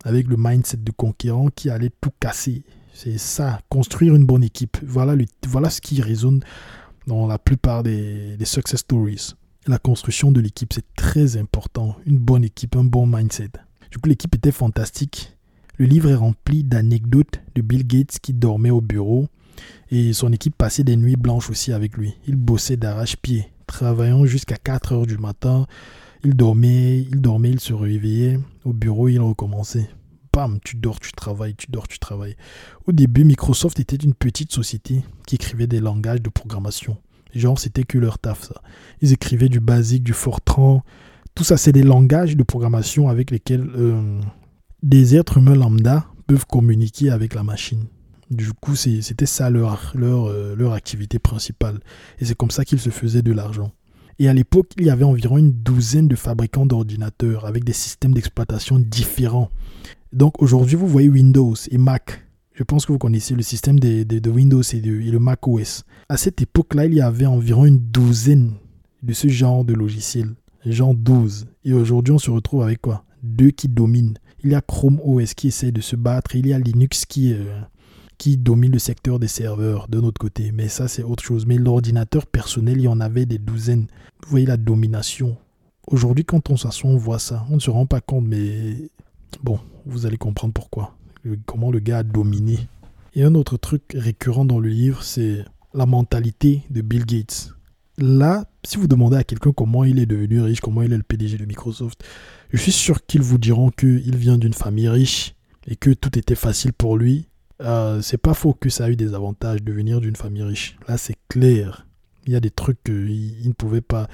avec 0.05 0.27
le 0.27 0.37
mindset 0.39 0.79
de 0.79 0.93
conquérant 0.93 1.49
qui 1.49 1.71
allaient 1.71 1.93
tout 2.01 2.11
casser 2.21 2.65
c'est 2.93 3.17
ça, 3.17 3.61
construire 3.71 4.15
une 4.15 4.27
bonne 4.27 4.45
équipe. 4.45 4.77
Voilà, 4.83 5.17
voilà 5.49 5.71
ce 5.71 5.81
qui 5.81 6.03
résonne 6.03 6.43
dans 7.07 7.27
la 7.27 7.39
plupart 7.39 7.83
des, 7.83 8.37
success 8.45 8.81
stories. 8.81 9.33
La 9.67 9.79
construction 9.79 10.31
de 10.33 10.41
l'équipe, 10.41 10.71
c'est 10.75 10.85
très 10.97 11.39
important. 11.39 11.97
Une 12.05 12.19
bonne 12.19 12.45
équipe, 12.45 12.77
un 12.77 12.85
bon 12.85 13.07
mindset. 13.07 13.53
Du 13.91 13.97
coup, 13.97 14.11
l'équipe 14.11 14.35
était 14.35 14.53
fantastique. 14.53 15.35
Le 15.79 15.87
livre 15.87 16.11
est 16.11 16.15
rempli 16.15 16.63
d'anecdotes 16.63 17.41
de 17.55 17.63
Bill 17.63 17.87
Gates 17.87 18.19
qui 18.21 18.35
dormait 18.35 18.69
au 18.69 18.83
bureau 18.83 19.29
et 19.91 20.13
son 20.13 20.33
équipe 20.33 20.57
passait 20.57 20.85
des 20.85 20.97
nuits 20.97 21.17
blanches 21.17 21.51
aussi 21.51 21.73
avec 21.73 21.97
lui. 21.97 22.15
Il 22.27 22.37
bossait 22.37 22.77
d'arrache-pied, 22.77 23.47
travaillant 23.67 24.25
jusqu'à 24.25 24.57
4 24.57 24.93
heures 24.93 25.07
du 25.07 25.19
matin 25.19 25.67
Il 26.25 26.35
dormait, 26.35 26.99
il 26.99 27.21
dormait, 27.21 27.51
il 27.51 27.61
se 27.61 27.73
réveillait. 27.73 28.39
Au 28.65 28.73
bureau, 28.73 29.09
il 29.09 29.21
recommençait. 29.21 29.89
Bam, 30.33 30.59
tu 30.63 30.77
dors, 30.77 31.01
tu 31.01 31.13
travailles, 31.13 31.57
tu 31.57 31.67
dors, 31.71 31.89
tu 31.89 31.99
travailles. 31.99 32.37
Au 32.87 32.93
début, 32.93 33.25
Microsoft 33.25 33.81
était 33.81 33.97
une 33.97 34.15
petite 34.15 34.53
société 34.53 35.03
qui 35.27 35.35
écrivait 35.37 35.67
des 35.67 35.81
langages 35.81 36.23
de 36.23 36.29
programmation. 36.29 36.99
Genre, 37.35 37.59
c'était 37.59 37.85
que 37.85 37.99
leur 37.99 38.19
taf, 38.19 38.43
ça. 38.43 38.63
Ils 39.01 39.13
écrivaient 39.13 39.49
du 39.49 39.61
basique, 39.61 40.05
du 40.05 40.13
Fortran. 40.13 40.85
Tout 41.35 41.45
ça, 41.45 41.57
c'est 41.57 41.73
des 41.73 41.83
langages 41.83 42.37
de 42.37 42.43
programmation 42.43 43.09
avec 43.09 43.31
lesquels 43.31 43.69
euh, 43.77 44.21
des 44.83 45.17
êtres 45.17 45.39
humains 45.39 45.55
lambda 45.55 46.07
peuvent 46.27 46.47
communiquer 46.47 47.11
avec 47.11 47.35
la 47.35 47.43
machine. 47.43 47.87
Du 48.31 48.53
coup, 48.53 48.77
c'était 48.77 49.27
ça 49.27 49.51
leur, 49.51 49.93
euh, 49.97 50.55
leur 50.57 50.73
activité 50.73 51.19
principale. 51.19 51.81
Et 52.21 52.25
c'est 52.25 52.37
comme 52.37 52.51
ça 52.51 52.65
qu'ils 52.65 52.79
se 52.79 52.91
faisaient 52.91 53.23
de 53.23 53.33
l'argent. 53.33 53.73
Et 54.21 54.29
à 54.29 54.35
l'époque, 54.35 54.69
il 54.79 54.85
y 54.85 54.91
avait 54.91 55.05
environ 55.05 55.39
une 55.39 55.53
douzaine 55.53 56.07
de 56.07 56.15
fabricants 56.15 56.67
d'ordinateurs 56.67 57.47
avec 57.47 57.65
des 57.65 57.73
systèmes 57.73 58.13
d'exploitation 58.13 58.79
différents. 58.79 59.51
Donc 60.13 60.43
aujourd'hui, 60.43 60.77
vous 60.77 60.87
voyez 60.87 61.09
Windows 61.09 61.55
et 61.71 61.79
Mac. 61.79 62.27
Je 62.53 62.63
pense 62.63 62.85
que 62.85 62.93
vous 62.93 62.99
connaissez 62.99 63.35
le 63.35 63.43
système 63.43 63.81
de, 63.81 64.31
Windows 64.31 64.63
et 64.63 64.81
le 64.81 65.19
Mac 65.19 65.49
OS. 65.49 65.85
À 66.11 66.19
cette 66.19 66.43
époque-là, 66.43 66.85
il 66.85 66.95
y 66.95 67.01
avait 67.01 67.27
environ 67.27 67.65
une 67.65 67.79
douzaine 67.79 68.53
de 69.03 69.15
ce 69.15 69.29
genre 69.29 69.65
de 69.65 69.73
logiciels. 69.73 70.35
Genre 70.67 70.95
12. 70.95 71.47
Et 71.65 71.73
aujourd'hui, 71.73 72.13
on 72.13 72.19
se 72.19 72.31
retrouve 72.31 72.63
avec 72.63 72.83
quoi? 72.83 73.05
Deux 73.23 73.51
qui 73.51 73.69
dominent. 73.69 74.19
Il 74.45 74.51
y 74.51 74.55
a 74.55 74.61
Chrome 74.61 75.01
OS 75.03 75.33
qui 75.33 75.49
essaie 75.49 75.73
de 75.73 75.81
se 75.81 75.97
battre. 75.97 76.37
Il 76.37 76.47
y 76.47 76.53
a 76.53 76.59
Linux 76.59 77.07
qui, 77.07 77.33
euh, 77.33 77.61
qui 78.21 78.37
domine 78.37 78.73
le 78.73 78.79
secteur 78.79 79.19
des 79.19 79.29
serveurs 79.29 79.89
de 79.89 79.99
notre 79.99 80.21
côté. 80.21 80.53
Mais 80.53 80.69
ça, 80.69 80.89
c'est 80.89 81.03
autre 81.03 81.25
chose. 81.25 81.47
Mais 81.47 81.57
l'ordinateur 81.57 82.27
personnel, 82.27 82.77
il 82.77 82.83
y 82.83 82.89
en 82.89 83.01
avait 83.01 83.25
des 83.25 83.39
douzaines. 83.39 83.87
Vous 84.23 84.29
voyez 84.29 84.45
la 84.45 84.59
domination. 84.59 85.39
Aujourd'hui, 85.87 86.27
quand 86.27 86.51
on 86.51 86.59
s'assoit, 86.59 86.91
on 86.91 86.99
voit 86.99 87.19
ça. 87.19 87.47
On 87.49 87.55
ne 87.55 87.61
se 87.61 87.71
rend 87.71 87.87
pas 87.87 88.03
compte, 88.03 88.27
mais 88.27 88.77
bon, 89.43 89.59
vous 89.87 90.05
allez 90.05 90.19
comprendre 90.19 90.53
pourquoi. 90.53 90.95
Comment 91.47 91.71
le 91.71 91.79
gars 91.79 91.99
a 91.99 92.03
dominé. 92.03 92.59
Et 93.15 93.25
un 93.25 93.35
autre 93.35 93.57
truc 93.57 93.85
récurrent 93.95 94.45
dans 94.45 94.61
le 94.61 94.69
livre, 94.69 95.03
c'est 95.03 95.43
la 95.73 95.87
mentalité 95.87 96.63
de 96.69 96.83
Bill 96.83 97.07
Gates. 97.07 97.55
Là, 97.97 98.45
si 98.67 98.77
vous 98.77 98.87
demandez 98.87 99.17
à 99.17 99.25
quelqu'un 99.25 99.53
comment 99.53 99.83
il 99.83 99.99
est 99.99 100.05
devenu 100.05 100.43
riche, 100.43 100.61
comment 100.61 100.83
il 100.83 100.93
est 100.93 100.99
le 100.99 101.03
PDG 101.03 101.39
de 101.39 101.47
Microsoft, 101.47 102.05
je 102.51 102.59
suis 102.59 102.73
sûr 102.73 103.07
qu'ils 103.07 103.23
vous 103.23 103.39
diront 103.39 103.71
qu'il 103.71 104.17
vient 104.17 104.37
d'une 104.37 104.53
famille 104.53 104.91
riche 104.91 105.35
et 105.67 105.75
que 105.75 105.91
tout 105.91 106.19
était 106.19 106.35
facile 106.35 106.75
pour 106.75 106.99
lui 106.99 107.30
euh, 107.61 108.01
c'est 108.01 108.19
pas 108.19 108.35
faux 108.35 108.55
que 108.55 108.71
ça 108.71 108.85
a 108.85 108.91
eu 108.91 108.97
des 108.97 109.15
avantages 109.15 109.63
de 109.63 109.73
venir 109.73 110.01
d'une 110.01 110.17
famille 110.17 110.43
riche. 110.43 110.77
Là, 110.89 110.97
c'est 110.97 111.17
clair. 111.29 111.87
Il 112.27 112.33
y 112.33 112.37
a 112.37 112.41
des 112.41 112.51
trucs 112.51 112.83
qu'il 112.85 113.47
ne 113.47 113.53
pouvait 113.53 113.81
pas, 113.81 114.09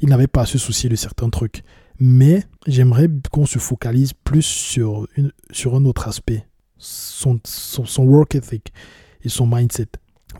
il 0.00 0.08
n'avait 0.08 0.26
pas 0.26 0.42
à 0.42 0.46
se 0.46 0.58
soucier 0.58 0.88
de 0.88 0.96
certains 0.96 1.30
trucs. 1.30 1.62
Mais 1.98 2.44
j'aimerais 2.66 3.08
qu'on 3.30 3.46
se 3.46 3.58
focalise 3.58 4.12
plus 4.12 4.42
sur, 4.42 5.06
une, 5.16 5.32
sur 5.50 5.76
un 5.76 5.84
autre 5.84 6.08
aspect, 6.08 6.46
son, 6.78 7.38
son, 7.44 8.04
work 8.04 8.34
ethic 8.34 8.72
et 9.22 9.28
son 9.28 9.46
mindset. 9.46 9.88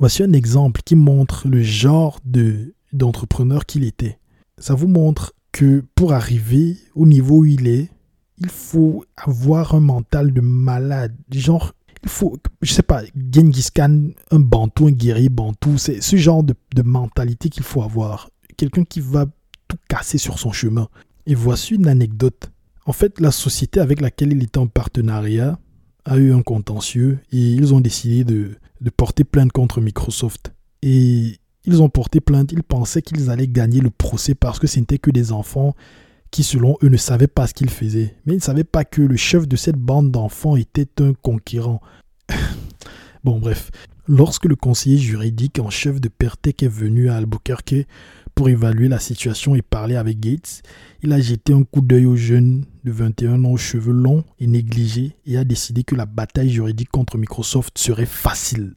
Voici 0.01 0.23
un 0.23 0.33
exemple 0.33 0.81
qui 0.85 0.97
montre 0.97 1.47
le 1.47 1.63
genre 1.63 2.19
de, 2.25 2.75
d'entrepreneur 2.93 3.67
qu'il 3.67 3.85
était. 3.85 4.19
Ça 4.59 4.75
vous 4.75 4.89
montre 4.89 5.35
que 5.53 5.85
pour 5.95 6.13
arriver 6.13 6.79
au 6.95 7.07
niveau 7.07 7.39
où 7.39 7.45
il 7.45 7.69
est, 7.69 7.91
il 8.39 8.49
faut 8.49 9.05
avoir 9.17 9.75
un 9.75 9.81
mental 9.81 10.33
de 10.33 10.41
malade. 10.41 11.15
Genre, 11.31 11.75
il 12.03 12.09
faut, 12.09 12.37
je 12.61 12.73
sais 12.73 12.83
pas, 12.83 13.03
Genghis 13.33 13.69
Khan, 13.75 14.09
un 14.31 14.41
bantou, 14.41 14.89
un 14.89 14.93
guerrier 14.93 15.29
bantou, 15.29 15.79
c'est 15.79 16.01
ce 16.01 16.17
genre 16.17 16.43
de, 16.43 16.55
mentalité 16.83 17.49
qu'il 17.49 17.63
faut 17.63 17.83
avoir. 17.83 18.31
Quelqu'un 18.57 18.85
qui 18.85 19.01
va 19.01 19.27
tout 19.69 19.79
casser 19.89 20.19
sur 20.19 20.39
son 20.39 20.53
chemin. 20.53 20.89
Et 21.27 21.35
voici 21.35 21.75
une 21.75 21.87
anecdote. 21.87 22.51
En 22.85 22.93
fait, 22.93 23.21
la 23.21 23.31
société 23.31 23.81
avec 23.81 24.01
laquelle 24.01 24.33
il 24.33 24.43
était 24.43 24.59
en 24.59 24.67
partenariat 24.67 25.59
a 26.05 26.19
eu 26.19 26.33
un 26.33 26.43
contentieux 26.43 27.21
et 27.31 27.39
ils 27.39 27.73
ont 27.73 27.81
décidé 27.81 28.25
de, 28.25 28.57
de 28.81 28.91
porter 28.91 29.23
plainte 29.23 29.53
contre 29.53 29.81
Microsoft. 29.81 30.53
Et 30.83 31.39
ils 31.65 31.83
ont 31.83 31.89
porté 31.89 32.21
plainte, 32.21 32.51
ils 32.51 32.65
pensaient 32.65 33.03
qu'ils 33.03 33.31
allaient 33.31 33.47
gagner 33.47 33.81
le 33.81 33.91
procès 33.91 34.35
parce 34.35 34.59
que 34.59 34.67
ce 34.67 34.81
n'était 34.81 34.99
que 34.99 35.13
des 35.13 35.31
enfants 35.31 35.77
qui, 36.33 36.43
selon 36.43 36.77
eux, 36.83 36.89
ne 36.89 36.97
savaient 36.97 37.29
pas 37.29 37.47
ce 37.47 37.55
qu'ils 37.55 37.71
faisaient. 37.71 38.17
Mais 38.27 38.33
ils 38.33 38.39
ne 38.39 38.43
savaient 38.43 38.65
pas 38.65 38.85
que 38.85 39.03
le 39.03 39.17
chef 39.17 39.47
de 39.47 39.55
cette 39.55 39.77
bande 39.77 40.11
d'enfants 40.11 40.57
était 40.57 41.01
un 41.01 41.13
conquérant. 41.13 41.81
bon, 43.25 43.39
bref. 43.39 43.71
Lorsque 44.09 44.47
le 44.47 44.57
conseiller 44.57 44.99
juridique 44.99 45.61
en 45.61 45.71
chef 45.71 46.01
de 46.01 46.09
Pertec 46.09 46.65
est 46.65 46.69
venu 46.69 47.09
à 47.09 47.17
Albuquerque 47.17 47.87
pour 48.35 48.49
évaluer 48.49 48.89
la 48.89 48.99
situation 48.99 49.55
et 49.55 49.63
parler 49.63 49.95
avec 49.95 50.19
Gates, 50.19 50.63
il 51.03 51.13
a 51.13 51.21
jeté 51.21 51.53
un 51.53 51.63
coup 51.63 51.83
d'œil 51.83 52.07
au 52.07 52.17
jeune 52.17 52.65
de 52.83 52.91
21 52.91 53.45
ans 53.45 53.53
aux 53.53 53.57
cheveux 53.57 53.93
longs 53.93 54.25
et 54.41 54.47
négligés 54.47 55.17
et 55.27 55.37
a 55.37 55.45
décidé 55.45 55.85
que 55.85 55.95
la 55.95 56.07
bataille 56.07 56.51
juridique 56.51 56.91
contre 56.91 57.19
Microsoft 57.19 57.79
serait 57.79 58.07
facile. 58.07 58.75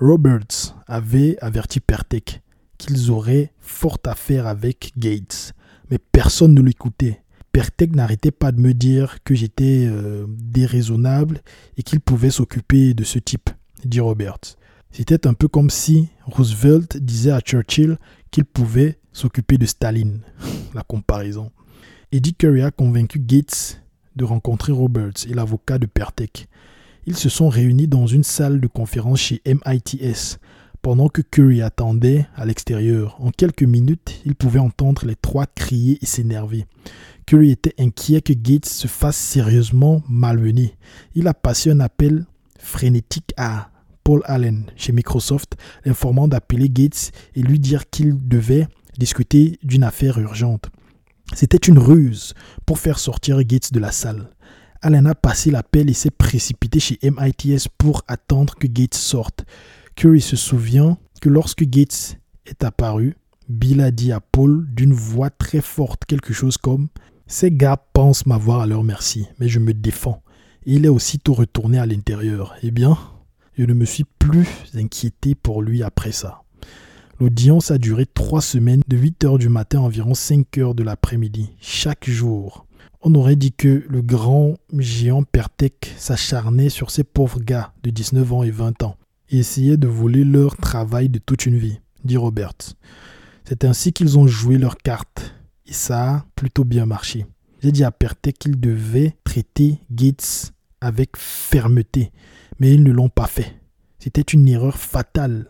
Roberts 0.00 0.76
avait 0.86 1.38
averti 1.40 1.80
Pertec 1.80 2.42
qu'ils 2.76 3.10
auraient 3.10 3.52
fort 3.60 3.98
affaire 4.04 4.46
avec 4.46 4.92
Gates 4.98 5.54
mais 5.90 5.98
personne 5.98 6.54
ne 6.54 6.62
l'écoutait. 6.62 7.22
Pertec 7.52 7.94
n'arrêtait 7.94 8.30
pas 8.30 8.52
de 8.52 8.60
me 8.60 8.72
dire 8.72 9.22
que 9.24 9.34
j'étais 9.34 9.86
euh, 9.88 10.26
déraisonnable 10.28 11.42
et 11.76 11.82
qu'il 11.82 12.00
pouvait 12.00 12.30
s'occuper 12.30 12.94
de 12.94 13.04
ce 13.04 13.18
type, 13.18 13.50
dit 13.84 14.00
Roberts. 14.00 14.56
C'était 14.90 15.26
un 15.26 15.34
peu 15.34 15.48
comme 15.48 15.70
si 15.70 16.08
Roosevelt 16.24 16.96
disait 16.98 17.32
à 17.32 17.40
Churchill 17.40 17.98
qu'il 18.30 18.44
pouvait 18.44 18.98
s'occuper 19.12 19.58
de 19.58 19.66
Staline. 19.66 20.20
La 20.74 20.82
comparaison. 20.82 21.50
Eddie 22.12 22.34
Curry 22.34 22.62
a 22.62 22.70
convaincu 22.70 23.18
Gates 23.18 23.82
de 24.16 24.24
rencontrer 24.24 24.72
Roberts 24.72 25.26
et 25.28 25.34
l'avocat 25.34 25.78
de 25.78 25.86
Pertec. 25.86 26.48
Ils 27.06 27.16
se 27.16 27.28
sont 27.28 27.48
réunis 27.48 27.88
dans 27.88 28.06
une 28.06 28.24
salle 28.24 28.60
de 28.60 28.66
conférence 28.66 29.20
chez 29.20 29.42
MITS 29.46 30.38
pendant 30.88 31.10
que 31.10 31.20
Curry 31.20 31.60
attendait 31.60 32.26
à 32.34 32.46
l'extérieur, 32.46 33.18
en 33.20 33.30
quelques 33.30 33.62
minutes, 33.62 34.22
il 34.24 34.34
pouvait 34.34 34.58
entendre 34.58 35.04
les 35.04 35.16
trois 35.16 35.44
crier 35.44 35.98
et 36.00 36.06
s'énerver. 36.06 36.64
Curry 37.26 37.50
était 37.50 37.74
inquiet 37.78 38.22
que 38.22 38.32
Gates 38.32 38.64
se 38.64 38.86
fasse 38.86 39.18
sérieusement 39.18 40.02
malmener. 40.08 40.78
Il 41.14 41.28
a 41.28 41.34
passé 41.34 41.70
un 41.70 41.80
appel 41.80 42.24
frénétique 42.58 43.34
à 43.36 43.68
Paul 44.02 44.22
Allen 44.24 44.64
chez 44.76 44.92
Microsoft, 44.92 45.58
informant 45.84 46.26
d'appeler 46.26 46.70
Gates 46.70 47.12
et 47.34 47.42
lui 47.42 47.58
dire 47.58 47.90
qu'il 47.90 48.26
devait 48.26 48.66
discuter 48.96 49.58
d'une 49.62 49.84
affaire 49.84 50.16
urgente. 50.16 50.70
C'était 51.34 51.58
une 51.58 51.78
ruse 51.78 52.32
pour 52.64 52.78
faire 52.78 52.98
sortir 52.98 53.42
Gates 53.42 53.74
de 53.74 53.78
la 53.78 53.92
salle. 53.92 54.30
Allen 54.80 55.06
a 55.06 55.14
passé 55.14 55.50
l'appel 55.50 55.90
et 55.90 55.94
s'est 55.94 56.10
précipité 56.10 56.80
chez 56.80 56.98
MITS 57.02 57.68
pour 57.76 58.04
attendre 58.08 58.54
que 58.54 58.66
Gates 58.66 58.94
sorte. 58.94 59.44
Curry 59.98 60.20
se 60.20 60.36
souvient 60.36 60.96
que 61.20 61.28
lorsque 61.28 61.64
Gates 61.64 62.20
est 62.46 62.62
apparu, 62.62 63.16
Bill 63.48 63.80
a 63.80 63.90
dit 63.90 64.12
à 64.12 64.20
Paul 64.20 64.64
d'une 64.72 64.92
voix 64.92 65.28
très 65.28 65.60
forte 65.60 66.04
quelque 66.04 66.32
chose 66.32 66.56
comme 66.56 66.86
Ces 67.26 67.50
gars 67.50 67.84
pensent 67.94 68.24
m'avoir 68.24 68.60
à 68.60 68.68
leur 68.68 68.84
merci, 68.84 69.26
mais 69.40 69.48
je 69.48 69.58
me 69.58 69.74
défends. 69.74 70.22
Et 70.66 70.74
il 70.74 70.84
est 70.84 70.88
aussitôt 70.88 71.34
retourné 71.34 71.80
à 71.80 71.86
l'intérieur. 71.86 72.54
Eh 72.62 72.70
bien, 72.70 72.96
je 73.54 73.64
ne 73.64 73.74
me 73.74 73.84
suis 73.84 74.04
plus 74.20 74.46
inquiété 74.76 75.34
pour 75.34 75.62
lui 75.62 75.82
après 75.82 76.12
ça. 76.12 76.42
L'audience 77.18 77.72
a 77.72 77.78
duré 77.78 78.06
trois 78.06 78.40
semaines, 78.40 78.82
de 78.86 78.96
8 78.96 79.24
heures 79.24 79.38
du 79.38 79.48
matin 79.48 79.80
à 79.80 79.82
environ 79.82 80.14
5 80.14 80.58
heures 80.58 80.74
de 80.76 80.84
l'après-midi, 80.84 81.50
chaque 81.60 82.08
jour. 82.08 82.66
On 83.02 83.16
aurait 83.16 83.34
dit 83.34 83.50
que 83.50 83.84
le 83.88 84.02
grand 84.02 84.58
géant 84.78 85.24
Pertec 85.24 85.92
s'acharnait 85.96 86.68
sur 86.68 86.92
ces 86.92 87.02
pauvres 87.02 87.40
gars 87.40 87.72
de 87.82 87.90
19 87.90 88.32
ans 88.32 88.42
et 88.44 88.52
20 88.52 88.84
ans 88.84 88.96
et 89.30 89.38
essayaient 89.38 89.76
de 89.76 89.88
voler 89.88 90.24
leur 90.24 90.56
travail 90.56 91.08
de 91.08 91.18
toute 91.18 91.46
une 91.46 91.58
vie, 91.58 91.80
dit 92.04 92.16
Roberts. 92.16 92.74
C'est 93.44 93.64
ainsi 93.64 93.92
qu'ils 93.92 94.18
ont 94.18 94.26
joué 94.26 94.58
leurs 94.58 94.76
cartes, 94.76 95.34
et 95.66 95.72
ça 95.72 96.14
a 96.14 96.26
plutôt 96.34 96.64
bien 96.64 96.86
marché. 96.86 97.26
J'ai 97.62 97.72
dit 97.72 97.84
à 97.84 97.90
Pertec 97.90 98.38
qu'ils 98.38 98.60
devaient 98.60 99.16
traiter 99.24 99.78
Gates 99.90 100.52
avec 100.80 101.16
fermeté, 101.16 102.12
mais 102.58 102.72
ils 102.72 102.82
ne 102.82 102.92
l'ont 102.92 103.08
pas 103.08 103.26
fait. 103.26 103.56
C'était 103.98 104.22
une 104.22 104.48
erreur 104.48 104.78
fatale. 104.78 105.46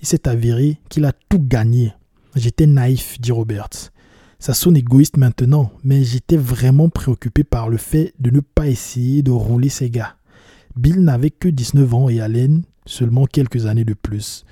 Il 0.00 0.06
s'est 0.06 0.28
avéré 0.28 0.80
qu'il 0.88 1.04
a 1.04 1.12
tout 1.12 1.38
gagné. 1.38 1.92
J'étais 2.34 2.66
naïf, 2.66 3.20
dit 3.20 3.32
Roberts. 3.32 3.92
Ça 4.40 4.54
sonne 4.54 4.76
égoïste 4.76 5.18
maintenant, 5.18 5.70
mais 5.84 6.02
j'étais 6.02 6.36
vraiment 6.36 6.88
préoccupé 6.88 7.44
par 7.44 7.68
le 7.68 7.76
fait 7.76 8.12
de 8.18 8.30
ne 8.30 8.40
pas 8.40 8.66
essayer 8.66 9.22
de 9.22 9.30
rouler 9.30 9.68
ces 9.68 9.88
gars. 9.88 10.16
Bill 10.74 11.00
n'avait 11.00 11.30
que 11.30 11.48
19 11.48 11.94
ans 11.94 12.08
et 12.08 12.20
Allen 12.20 12.64
seulement 12.86 13.26
quelques 13.26 13.66
années 13.66 13.84
de 13.84 13.94
plus. 13.94 14.44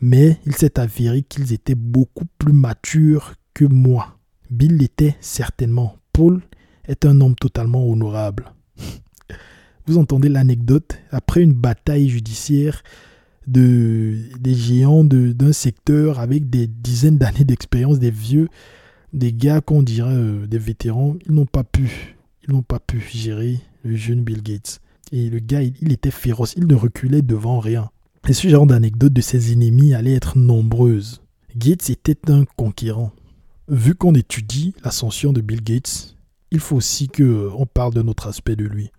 Mais 0.00 0.38
il 0.46 0.54
s'est 0.54 0.78
avéré 0.78 1.22
qu'ils 1.22 1.52
étaient 1.52 1.74
beaucoup 1.74 2.26
plus 2.38 2.52
matures 2.52 3.34
que 3.54 3.64
moi. 3.64 4.18
Bill 4.50 4.76
l'était 4.76 5.16
certainement. 5.20 5.96
Paul 6.12 6.42
est 6.86 7.04
un 7.04 7.20
homme 7.20 7.34
totalement 7.34 7.88
honorable. 7.88 8.52
Vous 9.86 9.98
entendez 9.98 10.28
l'anecdote? 10.28 10.98
Après 11.10 11.42
une 11.42 11.54
bataille 11.54 12.08
judiciaire 12.08 12.82
de, 13.46 14.16
des 14.38 14.54
géants 14.54 15.04
d'un 15.04 15.52
secteur 15.52 16.20
avec 16.20 16.50
des 16.50 16.66
dizaines 16.66 17.18
d'années 17.18 17.44
d'expérience, 17.44 17.98
des 17.98 18.10
vieux, 18.10 18.48
des 19.12 19.32
gars 19.32 19.60
qu'on 19.60 19.82
dirait 19.82 20.12
euh, 20.12 20.46
des 20.46 20.58
vétérans, 20.58 21.16
ils 21.26 21.32
n'ont 21.32 21.46
pas 21.46 21.64
pu, 21.64 22.16
ils 22.46 22.52
n'ont 22.52 22.62
pas 22.62 22.78
pu 22.78 23.00
gérer 23.00 23.58
le 23.84 23.96
jeune 23.96 24.22
Bill 24.22 24.42
Gates. 24.42 24.80
Et 25.12 25.30
le 25.30 25.38
gars, 25.38 25.62
il, 25.62 25.92
était 25.92 26.10
féroce, 26.10 26.54
il 26.56 26.66
ne 26.66 26.74
reculait 26.74 27.22
devant 27.22 27.60
rien. 27.60 27.90
Et 28.28 28.32
ce 28.32 28.48
genre 28.48 28.66
d'anecdotes 28.66 29.12
de 29.12 29.20
ses 29.20 29.52
ennemis 29.52 29.94
allait 29.94 30.14
être 30.14 30.36
nombreuses. 30.36 31.22
Gates 31.56 31.88
était 31.90 32.30
un 32.30 32.44
conquérant. 32.56 33.12
Vu 33.68 33.94
qu'on 33.94 34.14
étudie 34.14 34.74
l'ascension 34.84 35.32
de 35.32 35.40
Bill 35.40 35.62
Gates, 35.62 36.16
il 36.50 36.60
faut 36.60 36.76
aussi 36.76 37.08
qu'on 37.08 37.22
euh, 37.22 37.64
parle 37.72 37.94
de 37.94 38.02
notre 38.02 38.26
aspect 38.26 38.56
de 38.56 38.64
lui. 38.64 38.90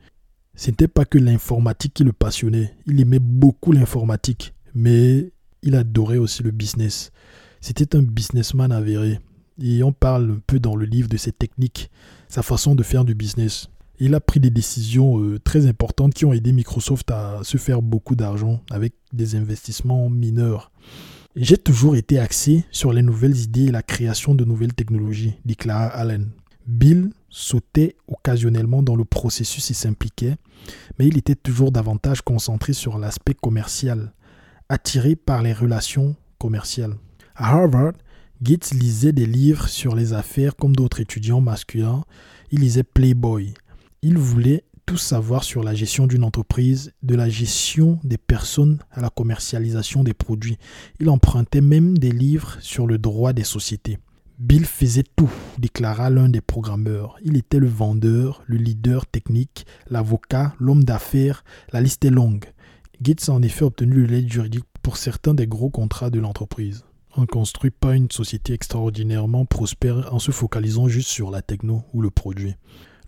Ce 0.56 0.70
n'était 0.70 0.88
pas 0.88 1.06
que 1.06 1.18
l'informatique 1.18 1.94
qui 1.94 2.04
le 2.04 2.14
passionnait. 2.14 2.76
Il 2.86 3.00
aimait 3.00 3.20
beaucoup 3.20 3.72
l'informatique, 3.72 4.54
mais 4.76 5.32
il 5.64 5.76
adorait 5.76 6.18
aussi 6.18 6.44
le 6.44 6.52
business. 6.52 7.12
C'était 7.62 7.96
un 7.96 8.02
businessman 8.02 8.72
avéré. 8.72 9.20
Et 9.62 9.84
on 9.84 9.92
parle 9.92 10.32
un 10.32 10.42
peu 10.46 10.60
dans 10.60 10.76
le 10.76 10.86
livre 10.86 11.10
de 11.10 11.18
ses 11.18 11.32
techniques, 11.32 11.90
sa 12.28 12.44
façon 12.44 12.76
de 12.76 12.84
faire 12.84 13.06
du 13.06 13.16
business. 13.16 13.70
Il 14.02 14.16
a 14.16 14.22
pris 14.22 14.40
des 14.40 14.50
décisions 14.50 15.22
euh, 15.22 15.40
très 15.40 15.66
importantes 15.66 16.14
qui 16.14 16.24
ont 16.26 16.32
aidé 16.32 16.54
Microsoft 16.54 17.12
à 17.12 17.40
se 17.44 17.58
faire 17.58 17.82
beaucoup 17.82 18.16
d'argent 18.16 18.62
avec 18.72 18.94
des 19.12 19.36
investissements 19.36 20.10
mineurs. 20.10 20.72
J'ai 21.36 21.58
toujours 21.58 21.96
été 21.96 22.18
axé 22.18 22.66
sur 22.72 22.94
les 22.94 23.02
nouvelles 23.02 23.38
idées 23.38 23.66
et 23.66 23.72
la 23.72 23.84
création 23.84 24.36
de 24.36 24.46
nouvelles 24.46 24.74
technologies, 24.74 25.36
dit 25.46 25.56
Clara 25.56 25.88
Allen. 25.88 26.32
Bill 26.66 27.10
sautait 27.30 27.96
occasionnellement 28.08 28.84
dans 28.84 28.96
le 28.96 29.06
processus 29.06 29.70
et 29.70 29.74
s'impliquait, 29.74 30.38
mais 30.98 31.08
il 31.08 31.18
était 31.18 31.36
toujours 31.36 31.72
davantage 31.72 32.22
concentré 32.22 32.74
sur 32.74 32.98
l'aspect 32.98 33.34
commercial, 33.34 34.14
attiré 34.70 35.16
par 35.16 35.42
les 35.42 35.54
relations 35.54 36.16
commerciales. 36.38 36.96
À 37.36 37.54
Harvard, 37.54 37.94
Gates 38.42 38.72
lisait 38.72 39.12
des 39.12 39.26
livres 39.26 39.68
sur 39.68 39.96
les 39.96 40.14
affaires 40.14 40.56
comme 40.56 40.76
d'autres 40.76 41.02
étudiants 41.02 41.42
masculins. 41.42 42.04
Il 42.52 42.62
lisait 42.62 42.84
Playboy. 42.84 43.54
Il 44.02 44.18
voulait 44.18 44.64
tout 44.86 44.96
savoir 44.96 45.44
sur 45.44 45.62
la 45.62 45.76
gestion 45.76 46.08
d'une 46.08 46.24
entreprise, 46.24 46.94
de 47.04 47.16
la 47.16 47.28
gestion 47.28 48.00
des 48.06 48.18
personnes 48.18 48.80
à 48.92 49.02
la 49.02 49.10
commercialisation 49.10 50.06
des 50.06 50.14
produits. 50.14 50.58
Il 51.02 51.10
empruntait 51.10 51.60
même 51.60 51.98
des 51.98 52.14
livres 52.14 52.56
sur 52.62 52.88
le 52.88 52.98
droit 52.98 53.34
des 53.34 53.44
sociétés. 53.44 53.98
Bill 54.38 54.66
faisait 54.66 55.04
tout, 55.18 55.30
déclara 55.58 56.10
l'un 56.10 56.30
des 56.30 56.40
programmeurs. 56.40 57.18
Il 57.26 57.36
était 57.36 57.60
le 57.60 57.68
vendeur, 57.68 58.42
le 58.46 58.56
leader 58.56 59.06
technique, 59.06 59.66
l'avocat, 59.90 60.56
l'homme 60.60 60.86
d'affaires, 60.86 61.44
la 61.74 61.82
liste 61.82 62.06
est 62.06 62.10
longue. 62.10 62.46
Gates 63.02 63.28
a 63.28 63.34
en 63.34 63.42
effet 63.42 63.66
obtenu 63.66 64.08
l'aide 64.08 64.32
juridique 64.32 64.64
pour 64.82 64.96
certains 64.96 65.34
des 65.34 65.46
gros 65.46 65.70
contrats 65.70 66.10
de 66.10 66.20
l'entreprise. 66.20 66.86
On 67.18 67.22
ne 67.22 67.26
construit 67.26 67.72
pas 67.72 67.98
une 67.98 68.10
société 68.10 68.54
extraordinairement 68.54 69.46
prospère 69.46 70.14
en 70.14 70.20
se 70.20 70.32
focalisant 70.32 70.88
juste 70.88 71.10
sur 71.10 71.32
la 71.32 71.42
techno 71.42 71.84
ou 71.94 72.02
le 72.02 72.10
produit. 72.10 72.56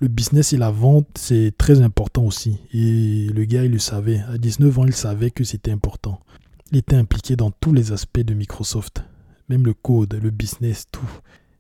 Le 0.02 0.10
business 0.10 0.52
et 0.52 0.58
la 0.58 0.72
vente, 0.72 1.08
c'est 1.16 1.54
très 1.58 1.82
important 1.82 2.26
aussi. 2.26 2.58
Et 2.74 3.28
le 3.34 3.46
gars, 3.46 3.64
il 3.64 3.72
le 3.72 3.80
savait. 3.80 4.22
À 4.28 4.38
19 4.38 4.80
ans, 4.80 4.86
il 4.86 4.94
savait 4.94 5.32
que 5.32 5.46
c'était 5.46 5.72
important. 5.72 6.20
Il 6.72 6.78
était 6.78 6.96
impliqué 6.96 7.38
dans 7.38 7.52
tous 7.52 7.72
les 7.72 7.94
aspects 7.94 8.20
de 8.20 8.34
Microsoft 8.34 9.04
même 9.52 9.66
le 9.66 9.74
code, 9.74 10.14
le 10.14 10.30
business, 10.30 10.86
tout. 10.92 11.12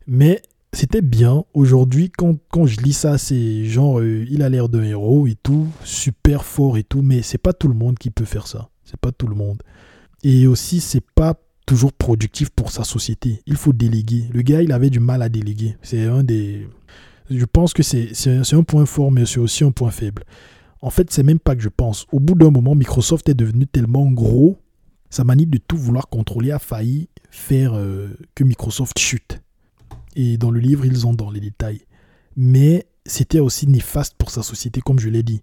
Mais 0.08 0.42
c'était 0.74 1.02
bien. 1.02 1.44
Aujourd'hui, 1.54 2.10
quand, 2.10 2.66
je 2.66 2.80
lis 2.80 2.94
ça, 2.94 3.18
c'est 3.18 3.66
genre, 3.66 4.00
euh, 4.00 4.26
il 4.30 4.42
a 4.42 4.50
l'air 4.50 4.70
d'un 4.70 4.84
héros 4.84 5.28
et 5.28 5.36
tout, 5.36 5.68
super 5.84 6.46
fort 6.46 6.78
et 6.78 6.84
tout, 6.84 7.02
mais 7.02 7.22
c'est 7.22 7.38
pas 7.38 7.54
tout 7.54 7.68
le 7.68 7.74
monde 7.74 8.00
qui 8.00 8.10
peut 8.10 8.26
faire 8.26 8.48
ça. 8.48 8.70
C'est 8.86 9.00
pas 9.00 9.12
tout 9.12 9.28
le 9.28 9.36
monde. 9.36 9.62
Et 10.24 10.48
aussi, 10.48 10.80
c'est 10.80 11.06
pas 11.16 11.36
toujours 11.66 11.94
productif 11.94 12.50
pour 12.50 12.72
sa 12.72 12.84
société. 12.84 13.42
Il 13.46 13.58
faut 13.58 13.74
déléguer. 13.74 14.30
Le 14.34 14.42
gars, 14.42 14.62
il 14.62 14.72
avait 14.72 14.90
du 14.90 15.00
mal 15.00 15.22
à 15.22 15.30
déléguer. 15.30 15.76
C'est 15.82 16.06
un 16.06 16.24
des. 16.24 16.68
Je 17.34 17.46
pense 17.46 17.74
que 17.74 17.82
c'est 17.84 18.54
un 18.54 18.64
point 18.64 18.86
fort, 18.86 19.12
mais 19.12 19.26
c'est 19.26 19.40
aussi 19.40 19.64
un 19.64 19.72
point 19.72 19.92
faible. 19.92 20.24
En 20.82 20.90
fait, 20.90 21.12
c'est 21.12 21.24
même 21.24 21.40
pas 21.40 21.56
que 21.56 21.62
je 21.62 21.70
pense. 21.70 22.06
Au 22.12 22.20
bout 22.20 22.36
d'un 22.36 22.50
moment, 22.50 22.76
Microsoft 22.76 23.30
est 23.30 23.34
devenu 23.34 23.68
tellement 23.68 24.10
gros, 24.12 24.58
sa 25.10 25.24
manie 25.24 25.46
de 25.46 25.58
tout 25.58 25.78
vouloir 25.78 26.10
contrôler 26.10 26.52
a 26.52 26.60
failli 26.60 27.10
faire 27.30 27.74
euh, 27.74 28.10
que 28.36 28.44
Microsoft 28.44 28.98
chute. 28.98 29.42
Et 30.16 30.38
dans 30.38 30.52
le 30.52 30.60
livre, 30.60 30.86
ils 30.86 31.08
ont 31.08 31.14
dans 31.14 31.30
les 31.30 31.40
détails. 31.40 31.82
Mais 32.36 32.88
c'était 33.06 33.40
aussi 33.40 33.68
néfaste 33.68 34.16
pour 34.18 34.32
sa 34.32 34.44
société, 34.44 34.82
comme 34.82 35.00
je 35.00 35.10
l'ai 35.10 35.24
dit. 35.24 35.42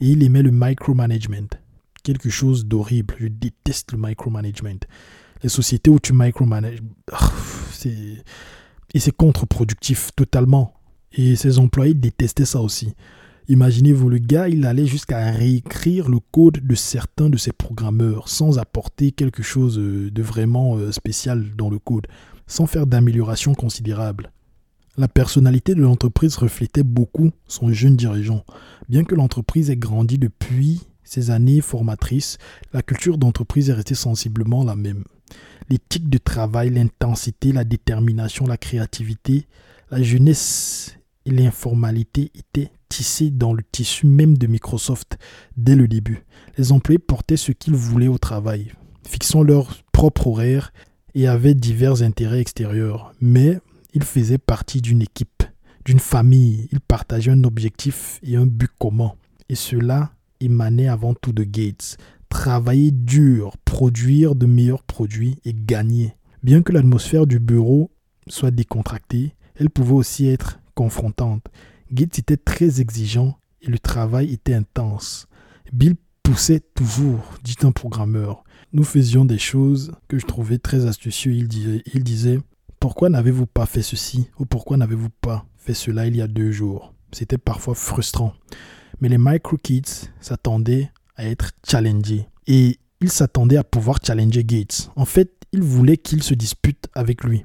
Et 0.00 0.08
il 0.08 0.22
aimait 0.22 0.42
le 0.42 0.50
micromanagement. 0.50 1.48
Quelque 2.02 2.30
chose 2.30 2.66
d'horrible. 2.66 3.14
Je 3.18 3.28
déteste 3.28 3.92
le 3.92 3.98
micromanagement. 3.98 4.80
Les 5.42 5.48
sociétés 5.48 5.90
où 5.90 5.98
tu 5.98 6.12
micromanages, 6.12 6.82
ah. 7.12 7.30
Et 8.92 8.98
c'est 8.98 9.16
contre-productif 9.16 10.10
totalement. 10.16 10.79
Et 11.12 11.36
ses 11.36 11.58
employés 11.58 11.94
détestaient 11.94 12.44
ça 12.44 12.60
aussi. 12.60 12.94
Imaginez-vous, 13.48 14.08
le 14.08 14.18
gars, 14.18 14.48
il 14.48 14.64
allait 14.64 14.86
jusqu'à 14.86 15.28
réécrire 15.32 16.08
le 16.08 16.18
code 16.30 16.64
de 16.64 16.74
certains 16.76 17.28
de 17.28 17.36
ses 17.36 17.52
programmeurs 17.52 18.28
sans 18.28 18.58
apporter 18.58 19.10
quelque 19.10 19.42
chose 19.42 19.76
euh, 19.76 20.08
de 20.08 20.22
vraiment 20.22 20.76
euh, 20.76 20.92
spécial 20.92 21.56
dans 21.56 21.68
le 21.68 21.80
code, 21.80 22.06
sans 22.46 22.66
faire 22.66 22.86
d'amélioration 22.86 23.54
considérable. 23.54 24.30
La 24.96 25.08
personnalité 25.08 25.74
de 25.74 25.82
l'entreprise 25.82 26.36
reflétait 26.36 26.84
beaucoup 26.84 27.32
son 27.48 27.72
jeune 27.72 27.96
dirigeant. 27.96 28.44
Bien 28.88 29.02
que 29.02 29.16
l'entreprise 29.16 29.68
ait 29.70 29.76
grandi 29.76 30.16
depuis 30.16 30.82
ses 31.02 31.30
années 31.32 31.60
formatrices, 31.60 32.38
la 32.72 32.82
culture 32.82 33.18
d'entreprise 33.18 33.68
est 33.68 33.74
restée 33.74 33.96
sensiblement 33.96 34.62
la 34.62 34.76
même. 34.76 35.02
L'éthique 35.68 36.08
de 36.08 36.18
travail, 36.18 36.70
l'intensité, 36.70 37.50
la 37.50 37.64
détermination, 37.64 38.46
la 38.46 38.56
créativité, 38.56 39.48
la 39.90 40.02
jeunesse 40.02 40.99
l'informalité 41.26 42.30
étaient 42.34 42.70
tissés 42.88 43.30
dans 43.30 43.52
le 43.52 43.62
tissu 43.70 44.06
même 44.06 44.36
de 44.36 44.46
Microsoft 44.46 45.18
dès 45.56 45.76
le 45.76 45.88
début. 45.88 46.24
Les 46.58 46.72
employés 46.72 46.98
portaient 46.98 47.36
ce 47.36 47.52
qu'ils 47.52 47.74
voulaient 47.74 48.08
au 48.08 48.18
travail, 48.18 48.72
fixant 49.06 49.42
leur 49.42 49.82
propre 49.92 50.26
horaire 50.28 50.72
et 51.14 51.28
avaient 51.28 51.54
divers 51.54 52.02
intérêts 52.02 52.40
extérieurs. 52.40 53.12
Mais 53.20 53.60
ils 53.94 54.04
faisaient 54.04 54.38
partie 54.38 54.80
d'une 54.80 55.02
équipe, 55.02 55.42
d'une 55.84 55.98
famille. 55.98 56.68
Ils 56.72 56.80
partageaient 56.80 57.32
un 57.32 57.44
objectif 57.44 58.20
et 58.22 58.36
un 58.36 58.46
but 58.46 58.70
commun. 58.78 59.12
Et 59.48 59.54
cela 59.54 60.12
émanait 60.40 60.88
avant 60.88 61.14
tout 61.14 61.32
de 61.32 61.44
Gates. 61.44 61.96
Travailler 62.28 62.92
dur, 62.92 63.56
produire 63.64 64.36
de 64.36 64.46
meilleurs 64.46 64.84
produits 64.84 65.36
et 65.44 65.54
gagner. 65.54 66.14
Bien 66.42 66.62
que 66.62 66.72
l'atmosphère 66.72 67.26
du 67.26 67.40
bureau 67.40 67.90
soit 68.28 68.52
décontractée, 68.52 69.34
elle 69.56 69.70
pouvait 69.70 69.94
aussi 69.94 70.28
être 70.28 70.59
confrontante. 70.80 71.44
Gates 71.92 72.20
était 72.20 72.38
très 72.38 72.80
exigeant 72.80 73.36
et 73.60 73.66
le 73.66 73.78
travail 73.78 74.32
était 74.32 74.54
intense. 74.54 75.26
Bill 75.74 75.94
poussait 76.22 76.62
toujours, 76.74 77.34
dit 77.44 77.56
un 77.64 77.70
programmeur. 77.70 78.44
Nous 78.72 78.84
faisions 78.84 79.26
des 79.26 79.36
choses 79.36 79.92
que 80.08 80.18
je 80.18 80.24
trouvais 80.24 80.56
très 80.56 80.86
astucieuses. 80.86 81.36
Il 81.36 81.48
disait, 81.48 81.82
il 81.92 82.02
disait 82.02 82.38
Pourquoi 82.78 83.10
n'avez-vous 83.10 83.44
pas 83.44 83.66
fait 83.66 83.82
ceci 83.82 84.30
ou 84.38 84.46
pourquoi 84.46 84.78
n'avez-vous 84.78 85.10
pas 85.20 85.44
fait 85.58 85.74
cela 85.74 86.06
il 86.06 86.16
y 86.16 86.22
a 86.22 86.28
deux 86.28 86.50
jours? 86.50 86.94
C'était 87.12 87.36
parfois 87.36 87.74
frustrant. 87.74 88.32
Mais 89.02 89.10
les 89.10 89.18
micro 89.18 89.58
kids 89.58 90.08
s'attendaient 90.22 90.90
à 91.16 91.26
être 91.26 91.50
challengés. 91.68 92.26
Et 92.46 92.78
ils 93.02 93.12
s'attendaient 93.12 93.58
à 93.58 93.64
pouvoir 93.64 93.98
challenger 94.02 94.44
Gates. 94.44 94.90
En 94.96 95.04
fait, 95.04 95.30
ils 95.52 95.62
voulaient 95.62 95.98
qu'il 95.98 96.22
se 96.22 96.32
dispute 96.32 96.88
avec 96.94 97.22
lui. 97.22 97.44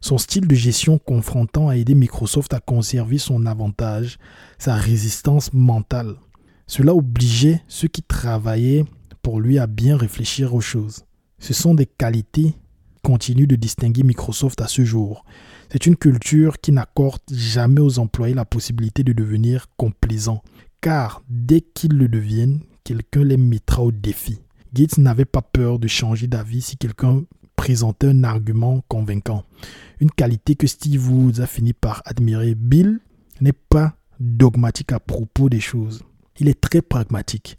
Son 0.00 0.18
style 0.18 0.46
de 0.46 0.54
gestion 0.54 0.98
confrontant 0.98 1.68
a 1.68 1.76
aidé 1.76 1.94
Microsoft 1.94 2.52
à 2.54 2.60
conserver 2.60 3.18
son 3.18 3.46
avantage, 3.46 4.18
sa 4.58 4.74
résistance 4.74 5.52
mentale. 5.52 6.16
Cela 6.66 6.94
obligeait 6.94 7.62
ceux 7.68 7.88
qui 7.88 8.02
travaillaient 8.02 8.84
pour 9.22 9.40
lui 9.40 9.58
à 9.58 9.66
bien 9.66 9.96
réfléchir 9.96 10.54
aux 10.54 10.60
choses. 10.60 11.04
Ce 11.38 11.54
sont 11.54 11.74
des 11.74 11.86
qualités 11.86 12.54
continuent 13.02 13.46
de 13.46 13.56
distinguer 13.56 14.02
Microsoft 14.02 14.60
à 14.60 14.68
ce 14.68 14.84
jour. 14.84 15.24
C'est 15.70 15.86
une 15.86 15.96
culture 15.96 16.60
qui 16.60 16.72
n'accorde 16.72 17.20
jamais 17.30 17.80
aux 17.80 17.98
employés 17.98 18.34
la 18.34 18.44
possibilité 18.44 19.02
de 19.04 19.12
devenir 19.12 19.66
complaisants, 19.76 20.42
car 20.80 21.22
dès 21.28 21.60
qu'ils 21.60 21.96
le 21.96 22.08
deviennent, 22.08 22.60
quelqu'un 22.84 23.24
les 23.24 23.36
mettra 23.36 23.82
au 23.82 23.92
défi. 23.92 24.38
Gates 24.72 24.98
n'avait 24.98 25.24
pas 25.24 25.42
peur 25.42 25.78
de 25.78 25.88
changer 25.88 26.26
d'avis 26.26 26.62
si 26.62 26.76
quelqu'un 26.76 27.24
présentait 27.62 28.08
un 28.08 28.24
argument 28.24 28.82
convaincant 28.88 29.44
une 30.00 30.10
qualité 30.10 30.56
que 30.56 30.66
Steve 30.66 31.08
Woods 31.08 31.40
a 31.40 31.46
fini 31.46 31.72
par 31.72 32.02
admirer. 32.06 32.56
Bill 32.56 32.98
n'est 33.40 33.52
pas 33.52 33.94
dogmatique 34.18 34.90
à 34.90 34.98
propos 34.98 35.48
des 35.48 35.60
choses. 35.60 36.02
Il 36.40 36.48
est 36.48 36.60
très 36.60 36.82
pragmatique, 36.82 37.56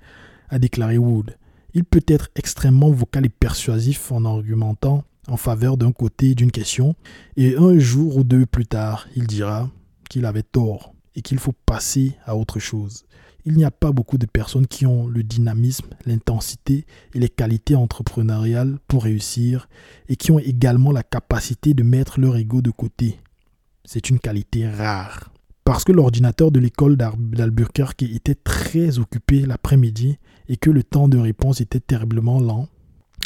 a 0.49 0.59
déclaré 0.59 0.97
Wood. 0.97 1.37
Il 1.73 1.85
peut 1.85 2.03
être 2.05 2.27
extrêmement 2.35 2.91
vocal 2.91 3.25
et 3.25 3.29
persuasif 3.29 4.11
en 4.11 4.25
argumentant 4.25 5.05
en 5.29 5.37
faveur 5.37 5.77
d'un 5.77 5.93
côté 5.93 6.35
d'une 6.35 6.51
question, 6.51 6.95
et 7.37 7.55
un 7.55 7.79
jour 7.79 8.17
ou 8.17 8.25
deux 8.25 8.45
plus 8.45 8.65
tard, 8.65 9.07
il 9.15 9.25
dira 9.25 9.71
qu'il 10.09 10.25
avait 10.25 10.43
tort 10.43 10.93
et 11.15 11.21
qu'il 11.21 11.39
faut 11.39 11.55
passer 11.65 12.17
à 12.25 12.35
autre 12.35 12.59
chose 12.59 13.05
il 13.45 13.55
n'y 13.55 13.65
a 13.65 13.71
pas 13.71 13.91
beaucoup 13.91 14.17
de 14.17 14.25
personnes 14.25 14.67
qui 14.67 14.85
ont 14.85 15.07
le 15.07 15.23
dynamisme, 15.23 15.87
l'intensité 16.05 16.85
et 17.13 17.19
les 17.19 17.29
qualités 17.29 17.75
entrepreneuriales 17.75 18.77
pour 18.87 19.03
réussir 19.03 19.67
et 20.07 20.15
qui 20.15 20.31
ont 20.31 20.39
également 20.39 20.91
la 20.91 21.03
capacité 21.03 21.73
de 21.73 21.83
mettre 21.83 22.19
leur 22.19 22.37
ego 22.37 22.61
de 22.61 22.71
côté 22.71 23.19
c'est 23.85 24.09
une 24.09 24.19
qualité 24.19 24.67
rare. 24.69 25.31
Parce 25.65 25.83
que 25.83 25.91
l'ordinateur 25.91 26.51
de 26.51 26.59
l'école 26.59 26.97
d'Albuquerque 26.97 28.03
était 28.03 28.35
très 28.35 28.99
occupé 28.99 29.45
l'après-midi 29.45 30.17
et 30.49 30.57
que 30.57 30.69
le 30.69 30.83
temps 30.83 31.07
de 31.07 31.17
réponse 31.17 31.61
était 31.61 31.79
terriblement 31.79 32.39
lent, 32.39 32.67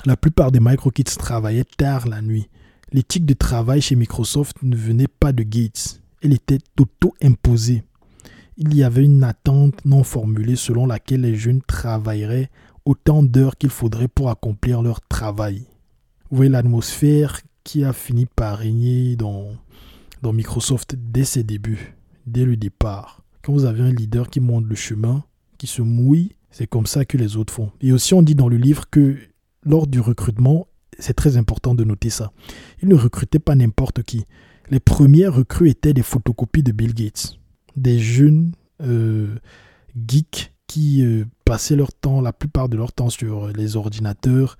la 0.05 0.17
plupart 0.17 0.51
des 0.51 0.59
micro-kits 0.59 1.03
travaillaient 1.03 1.65
tard 1.77 2.07
la 2.07 2.21
nuit. 2.21 2.47
L'éthique 2.91 3.25
de 3.25 3.33
travail 3.33 3.81
chez 3.81 3.95
Microsoft 3.95 4.57
ne 4.61 4.75
venait 4.75 5.07
pas 5.07 5.33
de 5.33 5.43
Gates, 5.43 6.01
elle 6.21 6.33
était 6.33 6.59
auto-imposée. 6.79 7.83
Il 8.59 8.75
y 8.75 8.83
avait 8.83 9.05
une 9.05 9.23
attente 9.23 9.85
non 9.85 10.03
formulée 10.03 10.55
selon 10.55 10.87
laquelle 10.87 11.21
les 11.21 11.35
jeunes 11.35 11.61
travailleraient 11.61 12.49
autant 12.85 13.21
d'heures 13.21 13.55
qu'il 13.55 13.69
faudrait 13.69 14.07
pour 14.07 14.31
accomplir 14.31 14.81
leur 14.81 14.99
travail. 15.01 15.67
Vous 16.31 16.37
voyez 16.37 16.49
l'atmosphère 16.49 17.41
qui 17.63 17.83
a 17.83 17.93
fini 17.93 18.25
par 18.25 18.57
régner 18.57 19.15
dans, 19.15 19.51
dans 20.23 20.33
Microsoft 20.33 20.95
dès 20.97 21.23
ses 21.23 21.43
débuts, 21.43 21.95
dès 22.25 22.45
le 22.45 22.57
départ. 22.57 23.21
Quand 23.43 23.53
vous 23.53 23.65
avez 23.65 23.83
un 23.83 23.91
leader 23.91 24.27
qui 24.27 24.39
monte 24.39 24.65
le 24.65 24.75
chemin, 24.75 25.23
qui 25.59 25.67
se 25.67 25.83
mouille, 25.83 26.31
c'est 26.49 26.65
comme 26.65 26.87
ça 26.87 27.05
que 27.05 27.17
les 27.17 27.37
autres 27.37 27.53
font. 27.53 27.71
Et 27.79 27.91
aussi 27.91 28.15
on 28.15 28.23
dit 28.23 28.33
dans 28.33 28.49
le 28.49 28.57
livre 28.57 28.89
que 28.89 29.17
lors 29.61 29.85
du 29.85 29.99
recrutement, 29.99 30.67
c'est 30.97 31.13
très 31.13 31.37
important 31.37 31.75
de 31.75 31.83
noter 31.83 32.09
ça. 32.09 32.31
Il 32.81 32.89
ne 32.89 32.95
recrutait 32.95 33.37
pas 33.37 33.53
n'importe 33.53 34.01
qui. 34.01 34.25
Les 34.71 34.79
premières 34.79 35.35
recrues 35.35 35.69
étaient 35.69 35.93
des 35.93 36.01
photocopies 36.01 36.63
de 36.63 36.71
Bill 36.71 36.95
Gates. 36.95 37.37
Des 37.77 37.99
jeunes 37.99 38.51
euh, 38.81 39.35
geeks 40.07 40.53
qui 40.67 41.03
euh, 41.05 41.25
passaient 41.45 41.75
leur 41.75 41.93
temps, 41.93 42.21
la 42.21 42.33
plupart 42.33 42.67
de 42.67 42.75
leur 42.77 42.91
temps 42.91 43.09
sur 43.09 43.47
les 43.47 43.77
ordinateurs, 43.77 44.57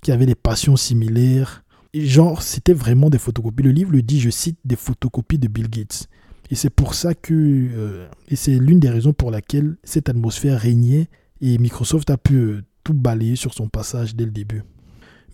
qui 0.00 0.10
avaient 0.12 0.26
des 0.26 0.34
passions 0.34 0.76
similaires. 0.76 1.64
genre, 1.94 2.42
c'était 2.42 2.72
vraiment 2.72 3.10
des 3.10 3.18
photocopies. 3.18 3.62
Le 3.62 3.70
livre 3.70 3.92
le 3.92 4.02
dit, 4.02 4.20
je 4.20 4.30
cite, 4.30 4.58
des 4.64 4.76
photocopies 4.76 5.38
de 5.38 5.48
Bill 5.48 5.68
Gates. 5.68 6.08
Et 6.50 6.54
c'est 6.54 6.70
pour 6.70 6.94
ça 6.94 7.14
que, 7.14 7.32
euh, 7.32 8.08
et 8.28 8.36
c'est 8.36 8.58
l'une 8.58 8.80
des 8.80 8.90
raisons 8.90 9.12
pour 9.12 9.30
laquelle 9.30 9.76
cette 9.84 10.08
atmosphère 10.08 10.58
régnait 10.58 11.08
et 11.40 11.58
Microsoft 11.58 12.10
a 12.10 12.16
pu 12.16 12.62
tout 12.84 12.94
balayer 12.94 13.36
sur 13.36 13.54
son 13.54 13.68
passage 13.68 14.14
dès 14.16 14.24
le 14.24 14.32
début. 14.32 14.62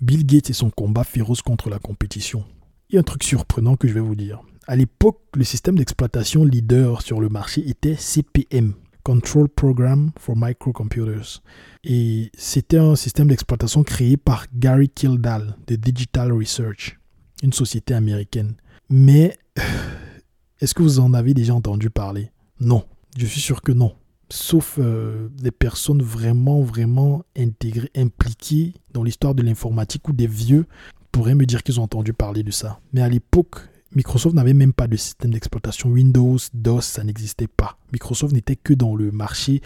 Bill 0.01 0.25
Gates 0.25 0.51
et 0.51 0.53
son 0.53 0.71
combat 0.71 1.05
féroce 1.05 1.43
contre 1.43 1.71
la 1.71 1.79
compétition. 1.79 2.45
Il 2.89 2.95
y 2.95 2.99
a 2.99 3.01
un 3.01 3.05
truc 3.05 3.25
surprenant 3.25 3.77
que 3.77 3.89
je 3.89 3.95
vais 3.95 4.01
vous 4.01 4.15
dire. 4.15 4.43
À 4.69 4.77
l'époque, 4.77 5.23
le 5.35 5.45
système 5.45 5.79
d'exploitation 5.79 6.45
leader 6.45 7.01
sur 7.01 7.23
le 7.23 7.31
marché 7.31 7.67
était 7.67 7.97
CPM, 7.97 8.75
Control 9.03 9.49
Program 9.49 10.11
for 10.19 10.37
Microcomputers. 10.37 11.43
Et 11.85 12.31
c'était 12.37 12.77
un 12.77 12.95
système 12.95 13.29
d'exploitation 13.29 13.83
créé 13.83 14.19
par 14.19 14.45
Gary 14.55 14.91
Kildall 14.91 15.57
de 15.67 15.77
Digital 15.77 16.35
Research, 16.35 16.99
une 17.43 17.55
société 17.55 17.95
américaine. 17.95 18.57
Mais 18.91 19.39
est-ce 20.61 20.75
que 20.75 20.83
vous 20.83 21.01
en 21.01 21.15
avez 21.15 21.33
déjà 21.33 21.55
entendu 21.55 21.89
parler? 21.89 22.31
Non, 22.61 22.85
je 23.17 23.25
suis 23.25 23.41
sûr 23.41 23.63
que 23.63 23.73
non 23.73 23.95
sauf 24.31 24.79
euh, 24.79 25.31
des 25.41 25.51
personnes 25.51 26.03
vraiment, 26.03 26.61
vraiment 26.61 27.25
intégrées, 27.35 27.91
impliquées 27.97 28.75
dans 28.93 29.03
l'histoire 29.03 29.35
de 29.35 29.43
l'informatique 29.43 30.07
ou 30.07 30.13
des 30.13 30.27
vieux, 30.27 30.67
pourraient 31.13 31.35
me 31.35 31.47
dire 31.47 31.63
qu'ils 31.63 31.81
ont 31.81 31.85
entendu 31.85 32.13
parler 32.13 32.43
de 32.43 32.51
ça. 32.51 32.79
Mais 32.93 33.01
à 33.01 33.09
l'époque, 33.09 33.71
Microsoft 33.95 34.37
n'avait 34.37 34.53
même 34.53 34.75
pas 34.75 34.87
de 34.87 34.97
système 34.97 35.31
d'exploitation 35.31 35.89
Windows, 35.89 36.37
DOS, 36.53 36.83
ça 36.83 37.05
n'existait 37.05 37.49
pas. 37.49 37.79
Microsoft 37.91 38.35
n'était 38.35 38.55
que 38.55 38.75
dans 38.75 38.95
le 38.95 39.11
marché 39.11 39.63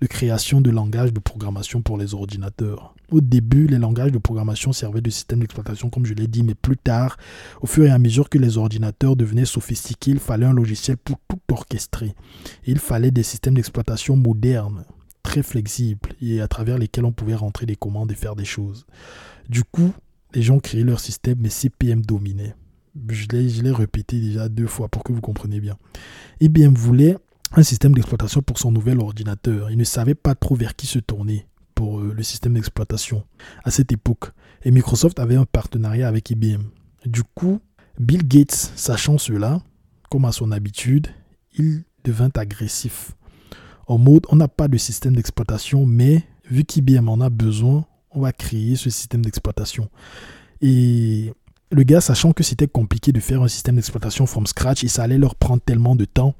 de 0.00 0.06
création 0.06 0.62
de 0.62 0.70
langages 0.70 1.12
de 1.12 1.20
programmation 1.20 1.82
pour 1.82 1.98
les 1.98 2.14
ordinateurs. 2.14 2.94
Au 3.10 3.20
début, 3.20 3.66
les 3.66 3.76
langages 3.76 4.12
de 4.12 4.18
programmation 4.18 4.72
servaient 4.72 5.02
de 5.02 5.10
système 5.10 5.40
d'exploitation, 5.40 5.90
comme 5.90 6.06
je 6.06 6.14
l'ai 6.14 6.26
dit, 6.26 6.42
mais 6.42 6.54
plus 6.54 6.78
tard, 6.78 7.18
au 7.60 7.66
fur 7.66 7.84
et 7.84 7.90
à 7.90 7.98
mesure 7.98 8.30
que 8.30 8.38
les 8.38 8.56
ordinateurs 8.56 9.14
devenaient 9.14 9.44
sophistiqués, 9.44 10.12
il 10.12 10.20
fallait 10.20 10.46
un 10.46 10.54
logiciel 10.54 10.96
pour 10.96 11.18
tout 11.28 11.40
orchestrer. 11.52 12.14
il 12.66 12.78
fallait 12.78 13.10
des 13.10 13.22
systèmes 13.22 13.54
d'exploitation 13.54 14.16
modernes, 14.16 14.86
très 15.22 15.42
flexibles, 15.42 16.14
et 16.22 16.40
à 16.40 16.48
travers 16.48 16.78
lesquels 16.78 17.04
on 17.04 17.12
pouvait 17.12 17.34
rentrer 17.34 17.66
des 17.66 17.76
commandes 17.76 18.10
et 18.10 18.16
faire 18.16 18.36
des 18.36 18.46
choses. 18.46 18.86
Du 19.50 19.64
coup, 19.64 19.92
les 20.32 20.40
gens 20.40 20.60
créaient 20.60 20.82
leur 20.82 21.00
système, 21.00 21.38
mais 21.40 21.50
CPM 21.50 22.00
dominait 22.00 22.54
je 23.08 23.26
l'ai 23.28 23.70
répété 23.70 24.20
déjà 24.20 24.48
deux 24.48 24.66
fois 24.66 24.88
pour 24.88 25.02
que 25.02 25.12
vous 25.12 25.20
compreniez 25.20 25.60
bien. 25.60 25.76
IBM 26.40 26.74
voulait 26.74 27.16
un 27.52 27.62
système 27.62 27.92
d'exploitation 27.92 28.42
pour 28.42 28.58
son 28.58 28.72
nouvel 28.72 29.00
ordinateur. 29.00 29.70
Il 29.70 29.78
ne 29.78 29.84
savait 29.84 30.14
pas 30.14 30.34
trop 30.34 30.54
vers 30.54 30.74
qui 30.76 30.86
se 30.86 30.98
tourner 30.98 31.46
pour 31.74 32.00
euh, 32.00 32.12
le 32.14 32.22
système 32.22 32.54
d'exploitation 32.54 33.24
à 33.64 33.70
cette 33.70 33.92
époque. 33.92 34.32
Et 34.64 34.70
Microsoft 34.70 35.18
avait 35.18 35.36
un 35.36 35.44
partenariat 35.44 36.08
avec 36.08 36.30
IBM. 36.30 36.62
Du 37.04 37.22
coup, 37.22 37.60
Bill 37.98 38.26
Gates, 38.26 38.72
sachant 38.74 39.18
cela, 39.18 39.62
comme 40.10 40.24
à 40.24 40.32
son 40.32 40.50
habitude, 40.50 41.08
il 41.56 41.84
devint 42.04 42.30
agressif. 42.34 43.12
En 43.86 43.98
mode, 43.98 44.26
on 44.30 44.36
n'a 44.36 44.48
pas 44.48 44.68
de 44.68 44.76
système 44.76 45.14
d'exploitation, 45.14 45.86
mais 45.86 46.24
vu 46.50 46.64
qu'IBM 46.64 47.08
en 47.08 47.20
a 47.20 47.30
besoin, 47.30 47.86
on 48.10 48.20
va 48.20 48.32
créer 48.32 48.76
ce 48.76 48.90
système 48.90 49.24
d'exploitation. 49.24 49.88
Et 50.60 51.32
le 51.72 51.82
gars, 51.82 52.00
sachant 52.00 52.32
que 52.32 52.42
c'était 52.42 52.68
compliqué 52.68 53.12
de 53.12 53.20
faire 53.20 53.42
un 53.42 53.48
système 53.48 53.76
d'exploitation 53.76 54.26
from 54.26 54.46
scratch 54.46 54.84
et 54.84 54.88
ça 54.88 55.02
allait 55.02 55.18
leur 55.18 55.34
prendre 55.34 55.62
tellement 55.62 55.96
de 55.96 56.04
temps, 56.04 56.34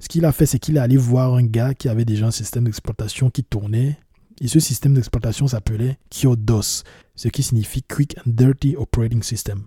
ce 0.00 0.08
qu'il 0.08 0.24
a 0.24 0.32
fait, 0.32 0.46
c'est 0.46 0.58
qu'il 0.58 0.76
est 0.76 0.80
allé 0.80 0.96
voir 0.96 1.34
un 1.34 1.44
gars 1.44 1.74
qui 1.74 1.88
avait 1.88 2.04
déjà 2.04 2.26
un 2.26 2.32
système 2.32 2.64
d'exploitation 2.64 3.30
qui 3.30 3.44
tournait. 3.44 3.98
Et 4.40 4.48
ce 4.48 4.58
système 4.58 4.94
d'exploitation 4.94 5.46
s'appelait 5.46 5.96
KyoDOS, 6.10 6.82
ce 7.14 7.28
qui 7.28 7.44
signifie 7.44 7.82
Quick 7.84 8.16
and 8.18 8.30
Dirty 8.30 8.74
Operating 8.76 9.22
System. 9.22 9.62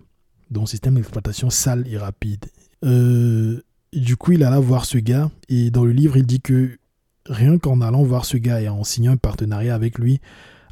Donc 0.50 0.68
système 0.68 0.94
d'exploitation 0.94 1.48
sale 1.48 1.86
et 1.88 1.96
rapide. 1.96 2.44
Euh, 2.84 3.62
du 3.94 4.16
coup, 4.16 4.32
il 4.32 4.44
alla 4.44 4.60
voir 4.60 4.84
ce 4.84 4.98
gars 4.98 5.30
et 5.48 5.70
dans 5.70 5.84
le 5.84 5.92
livre, 5.92 6.18
il 6.18 6.26
dit 6.26 6.40
que 6.40 6.78
rien 7.26 7.58
qu'en 7.58 7.80
allant 7.80 8.02
voir 8.02 8.26
ce 8.26 8.36
gars 8.36 8.60
et 8.60 8.68
en 8.68 8.84
signant 8.84 9.12
un 9.12 9.16
partenariat 9.16 9.74
avec 9.74 9.98
lui, 9.98 10.20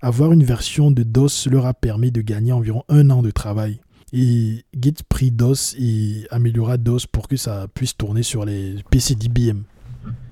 avoir 0.02 0.32
une 0.32 0.44
version 0.44 0.90
de 0.90 1.02
DOS 1.02 1.48
leur 1.50 1.64
a 1.64 1.72
permis 1.72 2.12
de 2.12 2.20
gagner 2.20 2.52
environ 2.52 2.84
un 2.88 3.08
an 3.08 3.22
de 3.22 3.30
travail. 3.30 3.80
Et 4.12 4.64
Git 4.80 4.94
prit 5.08 5.30
DOS 5.30 5.74
et 5.78 6.26
améliora 6.30 6.76
DOS 6.76 7.06
pour 7.10 7.28
que 7.28 7.36
ça 7.36 7.66
puisse 7.74 7.96
tourner 7.96 8.22
sur 8.22 8.44
les 8.44 8.76
PC 8.90 9.14
d'IBM. 9.14 9.62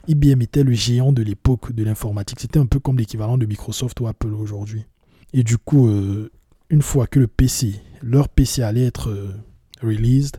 IBM 0.06 0.42
était 0.42 0.62
le 0.62 0.72
géant 0.72 1.12
de 1.12 1.22
l'époque 1.22 1.72
de 1.72 1.82
l'informatique. 1.82 2.40
C'était 2.40 2.58
un 2.58 2.66
peu 2.66 2.78
comme 2.78 2.98
l'équivalent 2.98 3.38
de 3.38 3.46
Microsoft 3.46 3.98
ou 4.00 4.06
Apple 4.06 4.32
aujourd'hui. 4.32 4.84
Et 5.32 5.42
du 5.42 5.58
coup, 5.58 5.88
euh, 5.88 6.30
une 6.70 6.82
fois 6.82 7.06
que 7.06 7.18
le 7.18 7.26
PC, 7.26 7.80
leur 8.02 8.28
PC 8.28 8.62
allait 8.62 8.84
être 8.84 9.10
euh, 9.10 9.34
released, 9.82 10.36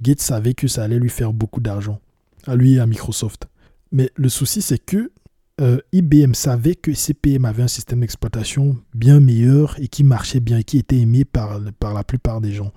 Gates 0.00 0.20
savait 0.20 0.54
que 0.54 0.68
ça 0.68 0.84
allait 0.84 0.98
lui 0.98 1.10
faire 1.10 1.32
beaucoup 1.32 1.60
d'argent. 1.60 2.00
À 2.46 2.56
lui 2.56 2.74
et 2.74 2.80
à 2.80 2.86
Microsoft. 2.86 3.48
Mais 3.92 4.10
le 4.16 4.28
souci, 4.28 4.62
c'est 4.62 4.78
que 4.78 5.10
euh, 5.60 5.78
IBM 5.92 6.34
savait 6.34 6.76
que 6.76 6.94
CPM 6.94 7.44
avait 7.44 7.64
un 7.64 7.68
système 7.68 8.00
d'exploitation 8.00 8.76
bien 8.94 9.18
meilleur 9.18 9.74
et 9.80 9.88
qui 9.88 10.04
marchait 10.04 10.40
bien 10.40 10.58
et 10.58 10.64
qui 10.64 10.78
était 10.78 10.98
aimé 10.98 11.24
par, 11.24 11.60
par 11.80 11.94
la 11.94 12.04
plupart 12.04 12.40
des 12.40 12.52
gens. 12.52 12.72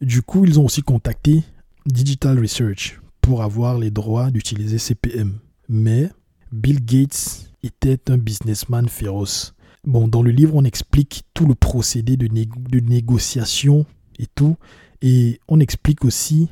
Du 0.00 0.22
coup, 0.22 0.44
ils 0.46 0.58
ont 0.58 0.64
aussi 0.64 0.82
contacté 0.82 1.44
Digital 1.84 2.38
Research 2.38 3.00
pour 3.20 3.42
avoir 3.42 3.78
les 3.78 3.90
droits 3.90 4.30
d'utiliser 4.30 4.78
CPM. 4.78 5.38
Mais 5.68 6.10
Bill 6.52 6.82
Gates 6.82 7.50
était 7.62 8.10
un 8.10 8.16
businessman 8.16 8.88
féroce. 8.88 9.54
Bon, 9.84 10.08
dans 10.08 10.22
le 10.22 10.30
livre, 10.30 10.54
on 10.56 10.64
explique 10.64 11.24
tout 11.34 11.46
le 11.46 11.54
procédé 11.54 12.16
de, 12.16 12.26
de 12.26 12.80
négociation 12.80 13.84
et 14.18 14.26
tout. 14.34 14.56
Et 15.02 15.38
on 15.48 15.60
explique 15.60 16.04
aussi 16.04 16.48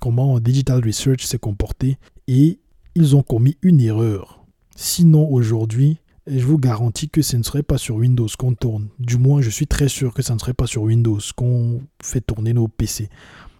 comment 0.00 0.38
Digital 0.38 0.84
Research 0.84 1.24
s'est 1.24 1.38
comporté. 1.38 1.98
Et 2.28 2.60
ils 2.94 3.16
ont 3.16 3.22
commis 3.22 3.56
une 3.62 3.80
erreur 3.80 4.43
Sinon, 4.76 5.28
aujourd'hui, 5.30 5.98
je 6.26 6.44
vous 6.44 6.58
garantis 6.58 7.08
que 7.08 7.22
ce 7.22 7.36
ne 7.36 7.42
serait 7.42 7.62
pas 7.62 7.78
sur 7.78 7.96
Windows 7.96 8.28
qu'on 8.38 8.54
tourne. 8.54 8.88
Du 8.98 9.18
moins, 9.18 9.42
je 9.42 9.50
suis 9.50 9.66
très 9.66 9.88
sûr 9.88 10.14
que 10.14 10.22
ce 10.22 10.32
ne 10.32 10.38
serait 10.38 10.54
pas 10.54 10.66
sur 10.66 10.82
Windows 10.82 11.18
qu'on 11.36 11.82
fait 12.02 12.20
tourner 12.20 12.52
nos 12.52 12.68
PC. 12.68 13.08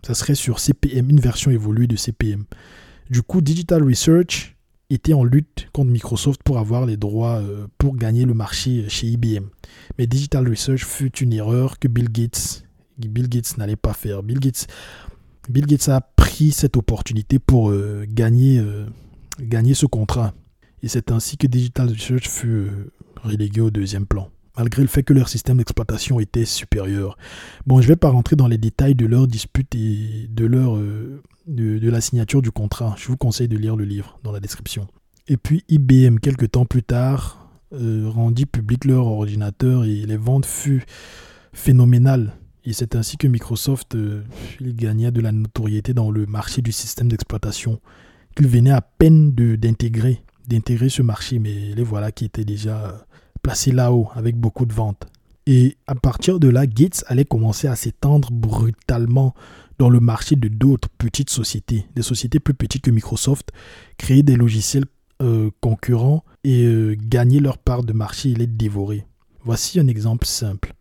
Ça 0.04 0.14
serait 0.14 0.34
sur 0.34 0.58
CPM, 0.58 1.10
une 1.10 1.20
version 1.20 1.50
évoluée 1.50 1.86
de 1.86 1.96
CPM. 1.96 2.44
Du 3.10 3.22
coup, 3.22 3.40
Digital 3.40 3.82
Research 3.82 4.56
était 4.90 5.12
en 5.12 5.24
lutte 5.24 5.68
contre 5.72 5.90
Microsoft 5.90 6.42
pour 6.42 6.58
avoir 6.58 6.86
les 6.86 6.96
droits 6.96 7.36
euh, 7.36 7.66
pour 7.78 7.96
gagner 7.96 8.24
le 8.24 8.34
marché 8.34 8.88
chez 8.88 9.08
IBM. 9.08 9.46
Mais 9.98 10.06
Digital 10.06 10.48
Research 10.48 10.84
fut 10.84 11.14
une 11.18 11.32
erreur 11.32 11.78
que 11.78 11.88
Bill 11.88 12.10
Gates, 12.10 12.64
Bill 12.98 13.28
Gates 13.28 13.56
n'allait 13.58 13.76
pas 13.76 13.92
faire. 13.92 14.22
Bill 14.22 14.40
Gates, 14.40 14.66
Bill 15.48 15.66
Gates 15.66 15.88
a 15.88 16.00
pris 16.00 16.52
cette 16.52 16.76
opportunité 16.76 17.38
pour 17.38 17.70
euh, 17.70 18.04
gagner, 18.08 18.58
euh, 18.58 18.86
gagner 19.40 19.74
ce 19.74 19.86
contrat. 19.86 20.34
Et 20.84 20.88
c'est 20.88 21.10
ainsi 21.10 21.38
que 21.38 21.46
Digital 21.46 21.88
Research 21.88 22.28
fut 22.28 22.46
euh, 22.46 22.92
relégué 23.22 23.62
au 23.62 23.70
deuxième 23.70 24.04
plan, 24.04 24.28
malgré 24.54 24.82
le 24.82 24.88
fait 24.88 25.02
que 25.02 25.14
leur 25.14 25.30
système 25.30 25.56
d'exploitation 25.56 26.20
était 26.20 26.44
supérieur. 26.44 27.16
Bon, 27.66 27.80
je 27.80 27.86
ne 27.86 27.92
vais 27.92 27.96
pas 27.96 28.10
rentrer 28.10 28.36
dans 28.36 28.48
les 28.48 28.58
détails 28.58 28.94
de 28.94 29.06
leur 29.06 29.26
dispute 29.26 29.74
et 29.74 30.28
de, 30.28 30.44
leur, 30.44 30.76
euh, 30.76 31.22
de, 31.46 31.88
la 31.88 32.02
signature 32.02 32.42
du 32.42 32.50
contrat. 32.50 32.94
Je 32.98 33.08
vous 33.08 33.16
conseille 33.16 33.48
de 33.48 33.56
lire 33.56 33.76
le 33.76 33.86
livre 33.86 34.18
dans 34.24 34.30
la 34.30 34.40
description. 34.40 34.86
Et 35.26 35.38
puis 35.38 35.64
IBM, 35.70 36.18
quelques 36.18 36.50
temps 36.50 36.66
plus 36.66 36.82
tard, 36.82 37.48
euh, 37.72 38.06
rendit 38.06 38.44
public 38.44 38.84
leur 38.84 39.06
ordinateur 39.06 39.84
et 39.84 40.04
les 40.04 40.18
ventes 40.18 40.44
furent 40.44 40.84
phénoménales. 41.54 42.34
Et 42.66 42.74
c'est 42.74 42.94
ainsi 42.94 43.16
que 43.16 43.26
Microsoft 43.26 43.96
il 44.60 44.76
gagnait 44.76 45.12
de 45.12 45.22
la 45.22 45.32
notoriété 45.32 45.94
dans 45.94 46.10
le 46.10 46.26
marché 46.26 46.60
du 46.60 46.72
système 46.72 47.08
d'exploitation 47.08 47.80
qu'il 48.36 48.48
venait 48.48 48.70
à 48.70 48.80
peine 48.80 49.32
d'intégrer, 49.32 50.23
d'intégrer 50.48 50.88
ce 50.88 51.02
marché, 51.02 51.38
mais 51.38 51.74
les 51.74 51.82
voilà 51.82 52.12
qui 52.12 52.24
étaient 52.24 52.44
déjà 52.44 53.06
placés 53.42 53.72
là-haut 53.72 54.08
avec 54.14 54.36
beaucoup 54.36 54.66
de 54.66 54.72
ventes. 54.72 55.06
Et 55.46 55.76
à 55.86 55.94
partir 55.94 56.40
de 56.40 56.48
là, 56.48 56.66
Gates 56.66 57.04
allait 57.06 57.24
commencer 57.24 57.68
à 57.68 57.76
s'étendre 57.76 58.30
brutalement 58.32 59.34
dans 59.78 59.90
le 59.90 60.00
marché 60.00 60.36
de 60.36 60.48
d'autres 60.48 60.88
petites 60.88 61.30
sociétés, 61.30 61.86
des 61.94 62.02
sociétés 62.02 62.40
plus 62.40 62.54
petites 62.54 62.82
que 62.82 62.90
Microsoft, 62.90 63.50
créer 63.98 64.22
des 64.22 64.36
logiciels 64.36 64.86
euh, 65.22 65.50
concurrents 65.60 66.24
et 66.44 66.64
euh, 66.64 66.96
gagner 66.98 67.40
leur 67.40 67.58
part 67.58 67.84
de 67.84 67.92
marché 67.92 68.30
et 68.30 68.34
les 68.34 68.46
dévorer. 68.46 69.06
Voici 69.44 69.78
un 69.78 69.86
exemple 69.86 70.26
simple. 70.26 70.72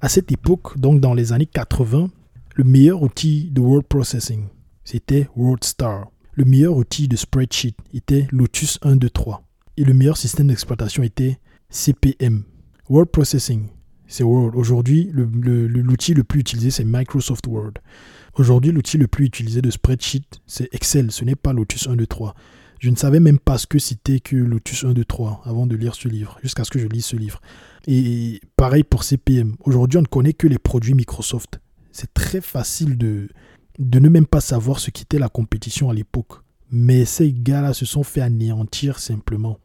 À 0.00 0.08
cette 0.08 0.32
époque, 0.32 0.78
donc 0.78 1.00
dans 1.00 1.14
les 1.14 1.32
années 1.32 1.46
80, 1.46 2.10
le 2.56 2.64
meilleur 2.64 3.02
outil 3.02 3.50
de 3.50 3.60
word 3.60 3.84
processing, 3.84 4.44
c'était 4.84 5.28
WordStar. 5.36 6.06
Le 6.32 6.44
meilleur 6.44 6.76
outil 6.76 7.08
de 7.08 7.16
spreadsheet 7.16 7.74
était 7.92 8.28
Lotus 8.30 8.78
1, 8.82 8.96
2, 8.96 9.10
3. 9.10 9.42
Et 9.76 9.84
le 9.84 9.94
meilleur 9.94 10.16
système 10.16 10.46
d'exploitation 10.46 11.02
était 11.02 11.38
CPM. 11.70 12.44
Word 12.88 13.06
processing, 13.06 13.68
c'est 14.06 14.24
Word. 14.24 14.52
Aujourd'hui, 14.54 15.10
l'outil 15.12 16.14
le, 16.14 16.24
plus 16.24 16.40
utilisé, 16.40 16.70
c'est 16.70 16.84
Microsoft 16.84 17.46
Word. 17.46 17.74
Aujourd'hui, 18.34 18.70
l'outil 18.72 18.96
le 18.96 19.08
plus 19.08 19.26
utilisé 19.26 19.60
de 19.60 19.70
spreadsheet, 19.70 20.24
c'est 20.46 20.68
Excel. 20.72 21.10
Ce 21.10 21.24
n'est 21.24 21.34
pas 21.34 21.52
Lotus 21.52 21.88
1, 21.88 21.96
2, 21.96 22.06
3. 22.06 22.34
Je 22.78 22.90
ne 22.90 22.96
savais 22.96 23.20
même 23.20 23.38
pas 23.38 23.58
ce 23.58 23.66
que 23.66 23.78
c'était 23.78 24.20
que 24.20 24.36
Lotus 24.36 24.84
1, 24.84 24.92
2, 24.92 25.04
3 25.04 25.42
avant 25.44 25.66
de 25.66 25.76
lire 25.76 25.94
ce 25.94 26.08
livre, 26.08 26.38
jusqu'à 26.42 26.64
ce 26.64 26.70
que 26.70 26.78
je 26.78 26.86
lise 26.86 27.04
ce 27.04 27.16
livre. 27.16 27.40
Et 27.86 28.40
pareil 28.56 28.84
pour 28.84 29.02
CPM. 29.04 29.56
Aujourd'hui, 29.64 29.98
on 29.98 30.02
ne 30.02 30.06
connaît 30.06 30.32
que 30.32 30.46
les 30.46 30.58
produits 30.58 30.94
Microsoft. 30.94 31.60
C'est 31.92 32.14
très 32.14 32.40
facile 32.40 32.96
de, 32.96 33.28
de 33.80 33.98
ne 33.98 34.08
même 34.08 34.26
pas 34.26 34.40
savoir 34.40 34.78
ce 34.78 34.90
qu'était 34.90 35.18
la 35.18 35.28
compétition 35.28 35.90
à 35.90 35.94
l'époque. 35.94 36.42
Mais 36.70 37.04
ces 37.04 37.32
gars-là 37.32 37.72
se 37.72 37.86
sont 37.86 38.04
fait 38.04 38.20
anéantir 38.20 39.00
simplement. 39.00 39.58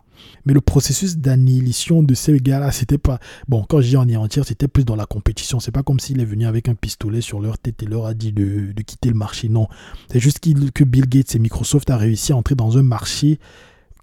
Mais 0.45 0.53
le 0.53 0.61
processus 0.61 1.18
d'annihilation 1.18 2.01
de 2.01 2.13
ces 2.13 2.39
gars-là, 2.39 2.72
c'était 2.72 2.97
pas. 2.97 3.20
Bon, 3.49 3.66
quand 3.68 3.82
je 3.82 3.89
dis 3.89 3.97
anéantir, 3.97 4.45
c'était 4.45 4.70
plus 4.70 4.86
dans 4.86 4.95
la 4.95 5.05
compétition. 5.05 5.59
C'est 5.59 5.72
pas 5.72 5.84
comme 5.84 5.99
s'il 5.99 6.22
est 6.22 6.26
venu 6.26 6.45
avec 6.45 6.70
un 6.70 6.76
pistolet 6.76 7.20
sur 7.20 7.41
leur 7.41 7.59
tête 7.59 7.84
et 7.84 7.86
leur 7.86 8.05
a 8.05 8.13
dit 8.13 8.32
de, 8.32 8.72
quitter 8.82 9.09
le 9.09 9.16
marché. 9.16 9.49
Non. 9.49 9.68
C'est 10.09 10.22
juste 10.22 10.39
que 10.39 10.84
Bill 10.86 11.07
Gates 11.07 11.36
et 11.36 11.39
Microsoft 11.39 11.89
a 11.89 11.97
réussi 11.97 12.32
à 12.32 12.38
entrer 12.38 12.55
dans 12.55 12.78
un 12.78 12.84
marché 12.84 13.39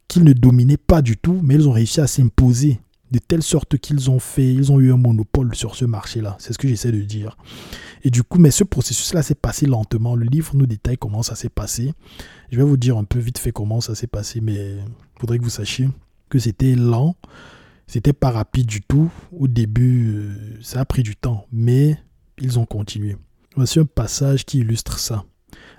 qu'ils 0.07 0.25
ne 0.25 0.35
dominaient 0.35 0.77
pas 0.77 1.01
du 1.01 1.17
tout, 1.17 1.41
mais 1.43 1.55
ils 1.55 1.67
ont 1.67 1.73
réussi 1.73 2.03
à 2.03 2.07
s'imposer 2.07 2.81
de 3.13 3.19
telle 3.19 3.43
sorte 3.43 3.77
qu'ils 3.77 4.11
ont 4.11 4.19
fait, 4.19 4.53
ils 4.53 4.73
ont 4.73 4.81
eu 4.81 4.91
un 4.91 4.97
monopole 4.97 5.55
sur 5.55 5.77
ce 5.77 5.85
marché-là. 5.85 6.35
C'est 6.41 6.55
ce 6.55 6.59
que 6.59 6.67
j'essaie 6.67 6.93
de 6.93 7.03
dire. 7.03 7.37
Et 8.03 8.11
du 8.11 8.23
coup, 8.23 8.39
mais 8.39 8.51
ce 8.51 8.65
processus-là 8.65 9.23
s'est 9.23 9.35
passé 9.35 9.67
lentement. 9.67 10.17
Le 10.17 10.25
livre 10.25 10.57
nous 10.57 10.67
détaille 10.67 10.97
comment 10.97 11.23
ça 11.23 11.35
s'est 11.35 11.51
passé. 11.51 11.93
Je 12.51 12.57
vais 12.57 12.65
vous 12.65 12.79
dire 12.79 12.97
un 12.97 13.05
peu 13.05 13.19
vite 13.19 13.37
fait 13.39 13.53
comment 13.53 13.83
ça 13.83 13.95
s'est 13.95 14.07
passé, 14.07 14.41
mais 14.41 14.55
il 14.55 15.21
faudrait 15.21 15.39
que 15.39 15.45
vous 15.45 15.51
sachiez 15.51 15.89
que 16.31 16.39
c'était 16.39 16.75
lent. 16.75 17.15
C'était 17.87 18.15
pas 18.15 18.31
rapide 18.31 18.67
du 18.67 18.81
tout. 18.81 19.13
Au 19.31 19.47
début, 19.47 20.15
euh, 20.15 20.59
ça 20.63 20.81
a 20.81 20.85
pris 20.87 21.03
du 21.03 21.15
temps, 21.15 21.47
mais 21.53 21.99
ils 22.39 22.59
ont 22.59 22.65
continué. 22.65 23.19
Voici 23.57 23.79
un 23.79 23.85
passage 23.85 24.47
qui 24.47 24.61
illustre 24.61 24.99
ça. 24.99 25.25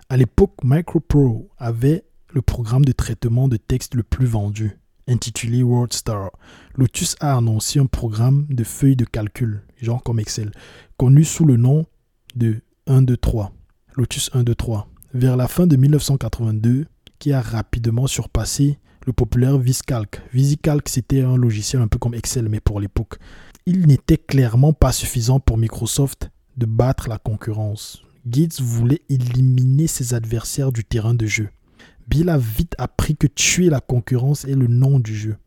À 0.09 0.17
l'époque, 0.17 0.53
MicroPro 0.63 1.49
avait 1.57 2.03
le 2.29 2.43
programme 2.43 2.85
de 2.85 2.91
traitement 2.91 3.47
de 3.47 3.57
texte 3.57 3.95
le 3.95 4.03
plus 4.03 4.27
vendu 4.27 4.77
intitulé 5.07 5.63
WordStar. 5.63 6.31
Lotus 6.75 7.15
a 7.19 7.37
annoncé 7.37 7.79
un 7.79 7.85
programme 7.85 8.45
de 8.49 8.63
feuilles 8.63 8.95
de 8.95 9.05
calcul, 9.05 9.63
genre 9.81 10.03
comme 10.03 10.19
Excel, 10.19 10.51
connu 10.97 11.23
sous 11.23 11.45
le 11.45 11.57
nom 11.57 11.85
de 12.35 12.61
123. 12.87 13.51
Lotus 13.95 14.29
123. 14.31 14.87
Vers 15.13 15.37
la 15.37 15.47
fin 15.47 15.67
de 15.67 15.75
1982, 15.75 16.85
qui 17.19 17.31
a 17.31 17.41
rapidement 17.41 18.07
surpassé 18.07 18.79
le 19.05 19.13
populaire 19.13 19.57
VisCalc. 19.57 20.21
VisiCalc, 20.33 20.89
c'était 20.89 21.21
un 21.21 21.37
logiciel 21.37 21.81
un 21.81 21.87
peu 21.87 21.99
comme 21.99 22.15
Excel, 22.15 22.49
mais 22.49 22.59
pour 22.59 22.79
l'époque. 22.79 23.19
Il 23.65 23.87
n'était 23.87 24.17
clairement 24.17 24.73
pas 24.73 24.91
suffisant 24.91 25.39
pour 25.39 25.57
Microsoft 25.57 26.29
de 26.57 26.65
battre 26.65 27.09
la 27.09 27.17
concurrence. 27.17 28.03
Gates 28.25 28.61
voulait 28.61 29.01
éliminer 29.09 29.87
ses 29.87 30.13
adversaires 30.13 30.71
du 30.71 30.83
terrain 30.83 31.13
de 31.13 31.25
jeu. 31.25 31.49
Bill 32.07 32.29
a 32.29 32.37
vite 32.37 32.75
appris 32.77 33.15
que 33.15 33.27
tuer 33.27 33.69
la 33.69 33.79
concurrence 33.79 34.45
est 34.45 34.55
le 34.55 34.67
nom 34.67 34.99
du 34.99 35.15
jeu, 35.15 35.37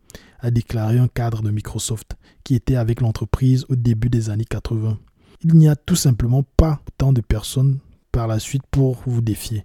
a 0.40 0.50
déclaré 0.50 0.98
un 0.98 1.08
cadre 1.08 1.42
de 1.42 1.50
Microsoft 1.50 2.16
qui 2.44 2.54
était 2.54 2.76
avec 2.76 3.00
l'entreprise 3.00 3.66
au 3.68 3.76
début 3.76 4.08
des 4.08 4.30
années 4.30 4.44
80. 4.44 4.98
Il 5.42 5.54
n'y 5.54 5.68
a 5.68 5.76
tout 5.76 5.96
simplement 5.96 6.44
pas 6.56 6.80
tant 6.98 7.12
de 7.12 7.20
personnes 7.20 7.78
par 8.10 8.26
la 8.26 8.38
suite 8.38 8.62
pour 8.70 9.02
vous 9.06 9.20
défier. 9.20 9.64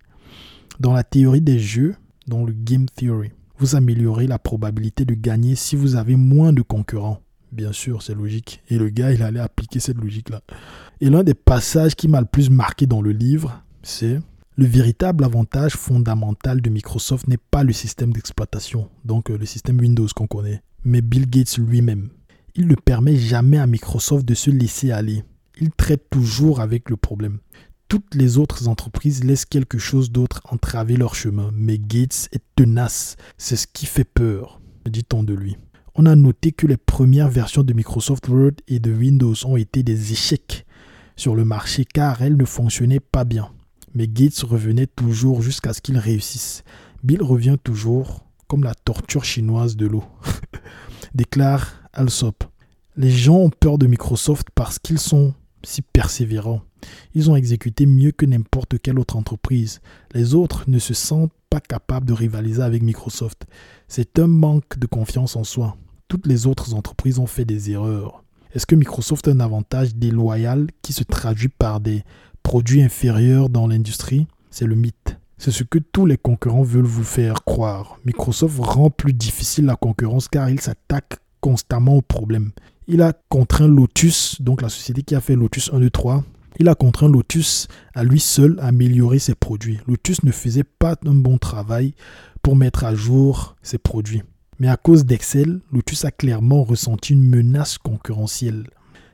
Dans 0.79 0.93
la 0.93 1.03
théorie 1.03 1.41
des 1.41 1.59
jeux, 1.59 1.95
dans 2.27 2.43
le 2.43 2.53
Game 2.53 2.87
Theory, 2.87 3.31
vous 3.57 3.75
améliorez 3.75 4.27
la 4.27 4.39
probabilité 4.39 5.05
de 5.05 5.13
gagner 5.13 5.55
si 5.55 5.75
vous 5.75 5.95
avez 5.95 6.15
moins 6.15 6.51
de 6.51 6.61
concurrents. 6.61 7.21
Bien 7.51 7.71
sûr, 7.71 8.01
c'est 8.01 8.15
logique. 8.15 8.63
Et 8.69 8.77
le 8.77 8.89
gars, 8.89 9.11
il 9.11 9.21
allait 9.21 9.39
appliquer 9.39 9.79
cette 9.79 9.97
logique-là. 9.97 10.41
Et 11.01 11.09
l'un 11.09 11.23
des 11.23 11.33
passages 11.33 11.95
qui 11.95 12.07
m'a 12.07 12.21
le 12.21 12.25
plus 12.25 12.49
marqué 12.49 12.87
dans 12.87 13.01
le 13.01 13.11
livre, 13.11 13.61
c'est 13.83 14.19
le 14.57 14.65
véritable 14.65 15.23
avantage 15.23 15.75
fondamental 15.75 16.61
de 16.61 16.69
Microsoft 16.69 17.27
n'est 17.27 17.37
pas 17.37 17.63
le 17.63 17.71
système 17.71 18.11
d'exploitation, 18.11 18.89
donc 19.05 19.31
euh, 19.31 19.37
le 19.37 19.45
système 19.45 19.79
Windows 19.79 20.07
qu'on 20.13 20.27
connaît, 20.27 20.61
mais 20.83 21.01
Bill 21.01 21.29
Gates 21.29 21.57
lui-même. 21.57 22.09
Il 22.55 22.67
ne 22.67 22.75
permet 22.75 23.15
jamais 23.15 23.59
à 23.59 23.65
Microsoft 23.65 24.25
de 24.25 24.33
se 24.33 24.49
laisser 24.49 24.91
aller. 24.91 25.23
Il 25.59 25.71
traite 25.71 26.09
toujours 26.09 26.59
avec 26.59 26.89
le 26.89 26.97
problème. 26.97 27.39
Toutes 27.87 28.13
les 28.13 28.37
autres 28.37 28.67
entreprises 28.67 29.23
laissent 29.23 29.45
quelque 29.45 29.77
chose 29.77 30.11
d'autre 30.11 30.41
entraver 30.49 30.97
leur 30.97 31.15
chemin, 31.15 31.51
mais 31.53 31.77
Gates 31.77 32.27
est 32.33 32.43
tenace. 32.57 33.15
C'est 33.37 33.55
ce 33.55 33.67
qui 33.67 33.85
fait 33.85 34.03
peur, 34.03 34.59
dit-on 34.85 35.23
de 35.23 35.33
lui. 35.33 35.55
On 35.95 36.05
a 36.05 36.15
noté 36.15 36.51
que 36.51 36.67
les 36.67 36.77
premières 36.77 37.29
versions 37.29 37.63
de 37.63 37.73
Microsoft 37.73 38.27
Word 38.27 38.55
et 38.67 38.79
de 38.79 38.91
Windows 38.91 39.35
ont 39.45 39.55
été 39.55 39.81
des 39.81 40.11
échecs 40.11 40.65
sur 41.15 41.35
le 41.35 41.45
marché 41.45 41.85
car 41.85 42.21
elles 42.21 42.37
ne 42.37 42.45
fonctionnaient 42.45 42.99
pas 42.99 43.23
bien 43.23 43.49
mais 43.93 44.07
Gates 44.07 44.39
revenait 44.39 44.87
toujours 44.87 45.41
jusqu'à 45.41 45.73
ce 45.73 45.81
qu'il 45.81 45.97
réussisse. 45.97 46.63
Bill 47.03 47.21
revient 47.21 47.57
toujours 47.63 48.25
comme 48.47 48.63
la 48.63 48.75
torture 48.75 49.23
chinoise 49.23 49.75
de 49.75 49.87
l'eau, 49.87 50.03
déclare 51.15 51.73
Alsop. 51.93 52.43
Les 52.97 53.11
gens 53.11 53.37
ont 53.37 53.49
peur 53.49 53.77
de 53.77 53.87
Microsoft 53.87 54.47
parce 54.53 54.77
qu'ils 54.77 54.99
sont 54.99 55.33
si 55.63 55.81
persévérants. 55.81 56.61
Ils 57.13 57.29
ont 57.29 57.35
exécuté 57.35 57.85
mieux 57.85 58.11
que 58.11 58.25
n'importe 58.25 58.79
quelle 58.79 58.99
autre 58.99 59.15
entreprise. 59.15 59.81
Les 60.13 60.33
autres 60.33 60.65
ne 60.67 60.79
se 60.79 60.93
sentent 60.93 61.31
pas 61.49 61.59
capables 61.59 62.05
de 62.05 62.13
rivaliser 62.13 62.61
avec 62.61 62.81
Microsoft. 62.81 63.45
C'est 63.87 64.19
un 64.19 64.27
manque 64.27 64.77
de 64.79 64.87
confiance 64.87 65.35
en 65.35 65.43
soi. 65.43 65.77
Toutes 66.07 66.27
les 66.27 66.47
autres 66.47 66.73
entreprises 66.73 67.19
ont 67.19 67.27
fait 67.27 67.45
des 67.45 67.71
erreurs. 67.71 68.23
Est-ce 68.53 68.65
que 68.65 68.75
Microsoft 68.75 69.27
a 69.27 69.31
un 69.31 69.39
avantage 69.39 69.95
déloyal 69.95 70.67
qui 70.81 70.91
se 70.93 71.03
traduit 71.03 71.49
par 71.49 71.79
des 71.79 72.03
produit 72.43 72.81
inférieur 72.81 73.49
dans 73.49 73.67
l'industrie, 73.67 74.27
c'est 74.49 74.65
le 74.65 74.75
mythe. 74.75 75.17
C'est 75.37 75.51
ce 75.51 75.63
que 75.63 75.79
tous 75.79 76.05
les 76.05 76.17
concurrents 76.17 76.61
veulent 76.61 76.85
vous 76.85 77.03
faire 77.03 77.43
croire. 77.43 77.97
Microsoft 78.05 78.59
rend 78.59 78.89
plus 78.89 79.13
difficile 79.13 79.65
la 79.65 79.75
concurrence 79.75 80.27
car 80.27 80.49
il 80.49 80.61
s'attaque 80.61 81.17
constamment 81.39 81.95
aux 81.95 82.01
problèmes. 82.01 82.51
Il 82.87 83.01
a 83.01 83.13
contraint 83.29 83.67
Lotus, 83.67 84.41
donc 84.41 84.61
la 84.61 84.69
société 84.69 85.01
qui 85.01 85.15
a 85.15 85.21
fait 85.21 85.35
Lotus 85.35 85.71
1, 85.73 85.79
2, 85.79 85.89
3, 85.89 86.23
il 86.59 86.69
a 86.69 86.75
contraint 86.75 87.09
Lotus 87.09 87.67
à 87.95 88.03
lui 88.03 88.19
seul 88.19 88.59
à 88.59 88.67
améliorer 88.67 89.17
ses 89.17 89.33
produits. 89.33 89.79
Lotus 89.87 90.23
ne 90.23 90.31
faisait 90.31 90.63
pas 90.63 90.95
un 91.05 91.15
bon 91.15 91.37
travail 91.37 91.95
pour 92.43 92.55
mettre 92.55 92.83
à 92.83 92.93
jour 92.93 93.55
ses 93.63 93.77
produits. 93.77 94.21
Mais 94.59 94.67
à 94.67 94.77
cause 94.77 95.05
d'Excel, 95.05 95.61
Lotus 95.71 96.05
a 96.05 96.11
clairement 96.11 96.63
ressenti 96.63 97.13
une 97.13 97.27
menace 97.27 97.79
concurrentielle. 97.79 98.67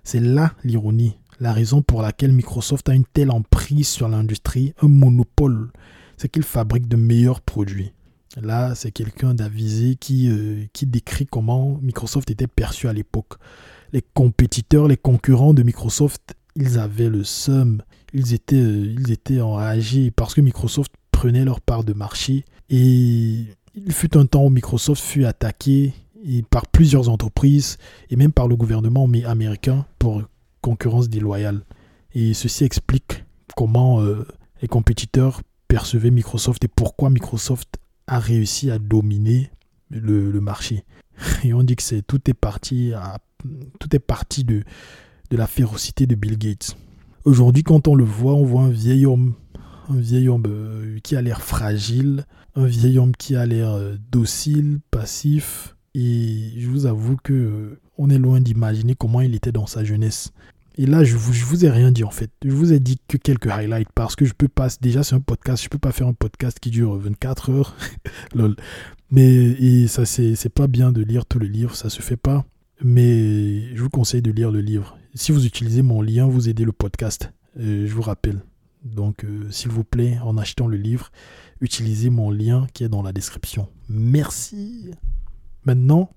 C'est 0.04 0.20
là 0.20 0.52
l'ironie 0.64 1.18
la 1.40 1.54
raison 1.54 1.82
pour 1.82 2.02
laquelle 2.02 2.32
Microsoft 2.32 2.90
a 2.90 2.96
une 2.96 3.06
telle 3.06 3.32
emprise 3.32 3.88
sur 3.88 4.08
l'industrie, 4.08 4.74
un 4.82 4.88
monopole, 4.88 5.72
c'est 6.18 6.30
qu'il 6.30 6.44
fabrique 6.44 6.88
de 6.88 6.96
meilleurs 6.96 7.42
produits. 7.42 7.94
Là, 8.42 8.76
c'est 8.76 8.92
quelqu'un 8.92 9.34
d'avisé 9.34 9.96
qui, 9.96 10.30
euh, 10.30 10.66
qui 10.74 10.86
décrit 10.86 11.26
comment 11.26 11.80
Microsoft 11.82 12.30
était 12.30 12.48
perçu 12.48 12.88
à 12.88 12.94
l'époque. 12.94 13.34
Les 13.94 14.04
compétiteurs, 14.14 14.88
les 14.88 14.98
concurrents 14.98 15.54
de 15.54 15.64
Microsoft, 15.64 16.36
ils 16.56 16.78
avaient 16.78 17.10
le 17.10 17.24
seum. 17.24 17.82
Ils 18.14 18.34
étaient, 18.34 18.56
euh, 18.56 18.96
ils 19.00 19.12
étaient 19.12 19.42
enragés 19.42 20.12
parce 20.12 20.34
que 20.34 20.42
Microsoft 20.42 20.92
prenait 21.12 21.46
leur 21.46 21.62
part 21.62 21.84
de 21.84 21.94
marché. 21.94 22.46
Et 22.70 23.46
il 23.76 23.92
fut 23.92 24.18
un 24.18 24.26
temps 24.26 24.46
où 24.46 24.50
Microsoft 24.50 25.02
fut 25.02 25.26
attaqué 25.26 25.94
par 26.50 26.68
plusieurs 26.68 27.10
entreprises 27.10 27.78
et 28.10 28.16
même 28.16 28.34
par 28.34 28.48
le 28.48 28.56
gouvernement 28.56 29.08
américain 29.26 29.86
pour 29.98 30.24
concurrence 30.68 31.08
déloyale. 31.08 31.62
Et 32.14 32.34
ceci 32.34 32.66
explique 32.66 33.24
comment 33.56 34.02
euh, 34.02 34.28
les 34.62 34.68
compétiteurs 34.68 35.42
percevaient 35.70 36.12
Microsoft 36.12 36.62
et 36.66 36.68
pourquoi 36.68 37.10
Microsoft 37.10 37.78
a 38.08 38.20
réussi 38.20 38.70
à 38.70 38.78
dominer 38.78 39.50
le, 39.90 40.42
marché. 40.42 40.84
Et 41.46 41.54
on 41.54 41.64
dit 41.64 41.78
que 41.78 41.84
c'est 41.84 42.02
tout 42.02 42.30
est 42.30 42.34
parti 42.34 42.92
à, 42.94 43.18
tout 43.80 43.96
est 43.96 44.00
parti 44.00 44.44
de, 44.44 44.64
de 45.30 45.38
la 45.38 45.48
férocité 45.48 46.06
de 46.06 46.16
Bill 46.16 46.38
Gates. 46.38 46.76
Aujourd'hui, 47.24 47.64
quand 47.64 47.88
on 47.88 47.96
le 47.96 48.04
voit, 48.04 48.34
on 48.34 48.44
voit 48.44 48.64
un 48.64 48.70
vieil 48.70 49.06
homme, 49.06 49.36
un 49.90 50.00
vieil 50.00 50.28
homme 50.28 50.46
euh, 50.48 51.00
qui 51.02 51.16
a 51.16 51.22
l'air 51.22 51.42
fragile, 51.42 52.26
un 52.56 52.66
vieil 52.66 53.00
homme 53.00 53.16
qui 53.16 53.38
a 53.38 53.46
l'air 53.46 53.72
euh, 53.72 53.96
docile, 54.12 54.80
passif. 54.92 55.76
Et 55.94 56.52
je 56.58 56.68
vous 56.68 56.86
avoue 56.86 57.16
que 57.24 57.80
on 57.98 58.10
est 58.10 58.20
loin 58.20 58.42
d'imaginer 58.42 58.96
comment 58.96 59.22
il 59.22 59.34
était 59.34 59.52
dans 59.54 59.66
sa 59.66 59.84
jeunesse. 59.84 60.32
Et 60.80 60.86
là, 60.86 61.04
je 61.04 61.16
vous, 61.16 61.34
vous 61.34 61.66
ai 61.66 61.72
rien 61.72 61.92
dit 61.92 62.04
en 62.04 62.12
fait. 62.12 62.30
Je 62.46 62.52
vous 62.52 62.72
ai 62.72 62.80
dit 62.80 63.00
que 63.08 63.18
quelques 63.18 63.48
highlights 63.48 63.90
parce 63.96 64.16
que 64.16 64.26
je 64.26 64.34
peux 64.34 64.48
pas. 64.48 64.68
Déjà, 64.80 65.04
c'est 65.04 65.16
un 65.16 65.20
podcast. 65.20 65.64
Je 65.64 65.70
peux 65.70 65.80
pas 65.80 65.92
faire 65.92 66.08
un 66.08 66.14
podcast 66.14 66.60
qui 66.60 66.70
dure 66.70 66.96
24 66.98 67.50
heures. 67.50 67.76
Lol. 68.36 68.56
Mais 69.10 69.28
et 69.28 69.88
ça, 69.88 70.06
c'est 70.06 70.50
pas 70.50 70.68
bien 70.68 70.92
de 70.92 71.02
lire 71.02 71.26
tout 71.26 71.40
le 71.40 71.48
livre. 71.48 71.76
Ça 71.76 71.90
se 71.90 72.02
fait 72.02 72.18
pas. 72.18 72.46
Mais 72.84 73.76
je 73.76 73.82
vous 73.82 73.90
conseille 73.90 74.22
de 74.22 74.32
lire 74.32 74.52
le 74.52 74.62
livre. 74.62 74.98
Si 75.16 75.32
vous 75.32 75.48
utilisez 75.48 75.82
mon 75.82 76.02
lien, 76.02 76.28
vous 76.28 76.48
aidez 76.48 76.64
le 76.64 76.72
podcast. 76.72 77.32
Euh, 77.60 77.88
je 77.88 77.94
vous 77.94 78.04
rappelle. 78.04 78.44
Donc, 78.84 79.24
euh, 79.24 79.50
s'il 79.50 79.72
vous 79.72 79.84
plaît, 79.84 80.20
en 80.24 80.38
achetant 80.38 80.68
le 80.68 80.78
livre, 80.78 81.12
utilisez 81.60 82.12
mon 82.12 82.30
lien 82.30 82.68
qui 82.74 82.84
est 82.84 82.90
dans 82.90 83.02
la 83.02 83.14
description. 83.14 83.68
Merci. 83.90 84.92
Maintenant, 85.66 86.12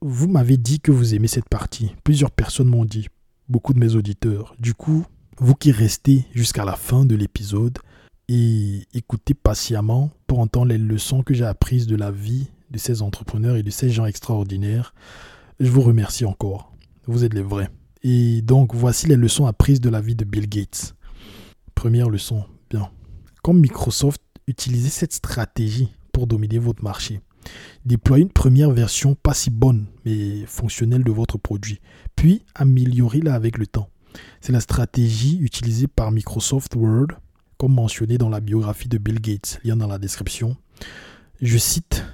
vous 0.00 0.28
m'avez 0.28 0.56
dit 0.56 0.80
que 0.80 0.90
vous 0.90 1.14
aimez 1.14 1.28
cette 1.28 1.48
partie. 1.48 1.94
Plusieurs 2.04 2.30
personnes 2.30 2.68
m'ont 2.68 2.86
dit, 2.86 3.08
beaucoup 3.48 3.72
de 3.72 3.78
mes 3.78 3.94
auditeurs. 3.94 4.54
Du 4.58 4.74
coup, 4.74 5.04
vous 5.38 5.54
qui 5.54 5.72
restez 5.72 6.24
jusqu'à 6.34 6.64
la 6.64 6.76
fin 6.76 7.04
de 7.04 7.14
l'épisode 7.14 7.78
et 8.28 8.82
écoutez 8.92 9.34
patiemment 9.34 10.10
pour 10.26 10.40
entendre 10.40 10.66
les 10.66 10.78
leçons 10.78 11.22
que 11.22 11.34
j'ai 11.34 11.44
apprises 11.44 11.86
de 11.86 11.96
la 11.96 12.10
vie 12.10 12.48
de 12.70 12.78
ces 12.78 13.00
entrepreneurs 13.02 13.56
et 13.56 13.62
de 13.62 13.70
ces 13.70 13.88
gens 13.90 14.04
extraordinaires, 14.04 14.94
je 15.60 15.70
vous 15.70 15.80
remercie 15.80 16.24
encore. 16.24 16.72
Vous 17.06 17.24
êtes 17.24 17.34
les 17.34 17.42
vrais. 17.42 17.70
Et 18.02 18.42
donc, 18.42 18.74
voici 18.74 19.06
les 19.06 19.16
leçons 19.16 19.46
apprises 19.46 19.80
de 19.80 19.88
la 19.88 20.00
vie 20.00 20.14
de 20.14 20.24
Bill 20.24 20.48
Gates. 20.48 20.94
Première 21.74 22.10
leçon, 22.10 22.44
bien. 22.70 22.90
Comme 23.42 23.60
Microsoft, 23.60 24.20
utilisez 24.46 24.90
cette 24.90 25.14
stratégie 25.14 25.88
pour 26.12 26.26
dominer 26.26 26.58
votre 26.58 26.84
marché. 26.84 27.20
Déployez 27.84 28.24
une 28.24 28.32
première 28.32 28.70
version 28.70 29.14
pas 29.14 29.34
si 29.34 29.50
bonne, 29.50 29.86
mais 30.04 30.44
fonctionnelle 30.46 31.04
de 31.04 31.10
votre 31.10 31.38
produit, 31.38 31.80
puis 32.16 32.44
améliorez-la 32.54 33.34
avec 33.34 33.58
le 33.58 33.66
temps. 33.66 33.88
C'est 34.40 34.52
la 34.52 34.60
stratégie 34.60 35.38
utilisée 35.38 35.86
par 35.86 36.10
Microsoft 36.10 36.74
Word, 36.74 37.08
comme 37.56 37.74
mentionné 37.74 38.18
dans 38.18 38.28
la 38.28 38.40
biographie 38.40 38.88
de 38.88 38.98
Bill 38.98 39.20
Gates, 39.20 39.60
lien 39.64 39.76
dans 39.76 39.86
la 39.86 39.98
description. 39.98 40.56
Je 41.40 41.58
cite 41.58 42.04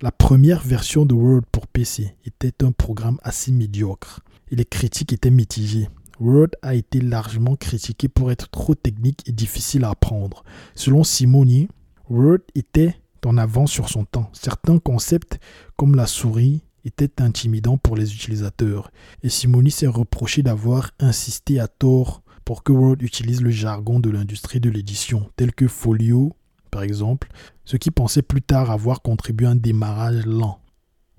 La 0.00 0.12
première 0.12 0.62
version 0.62 1.06
de 1.06 1.14
Word 1.14 1.42
pour 1.50 1.66
PC 1.66 2.14
était 2.24 2.64
un 2.64 2.72
programme 2.72 3.18
assez 3.22 3.52
médiocre 3.52 4.20
et 4.50 4.56
les 4.56 4.64
critiques 4.64 5.12
étaient 5.12 5.30
mitigées. 5.30 5.88
Word 6.20 6.50
a 6.62 6.74
été 6.74 7.00
largement 7.00 7.56
critiqué 7.56 8.08
pour 8.08 8.30
être 8.30 8.48
trop 8.50 8.74
technique 8.74 9.22
et 9.26 9.32
difficile 9.32 9.84
à 9.84 9.90
apprendre. 9.90 10.44
Selon 10.74 11.02
Simoni, 11.04 11.68
Word 12.08 12.38
était 12.54 12.96
en 13.26 13.36
avance 13.38 13.70
sur 13.70 13.88
son 13.88 14.04
temps. 14.04 14.30
Certains 14.32 14.78
concepts, 14.78 15.38
comme 15.76 15.94
la 15.94 16.06
souris, 16.06 16.62
étaient 16.84 17.22
intimidants 17.22 17.78
pour 17.78 17.96
les 17.96 18.14
utilisateurs, 18.14 18.90
et 19.22 19.28
Simoni 19.28 19.70
s'est 19.70 19.86
reproché 19.86 20.42
d'avoir 20.42 20.90
insisté 20.98 21.60
à 21.60 21.68
tort 21.68 22.22
pour 22.44 22.64
que 22.64 22.72
Word 22.72 22.96
utilise 23.00 23.40
le 23.40 23.50
jargon 23.50 24.00
de 24.00 24.10
l'industrie 24.10 24.60
de 24.60 24.70
l'édition, 24.70 25.30
tel 25.36 25.54
que 25.54 25.68
Folio, 25.68 26.32
par 26.70 26.82
exemple, 26.82 27.28
ce 27.64 27.76
qui 27.76 27.90
pensait 27.90 28.22
plus 28.22 28.42
tard 28.42 28.70
avoir 28.70 29.02
contribué 29.02 29.46
à 29.46 29.50
un 29.50 29.56
démarrage 29.56 30.26
lent. 30.26 30.58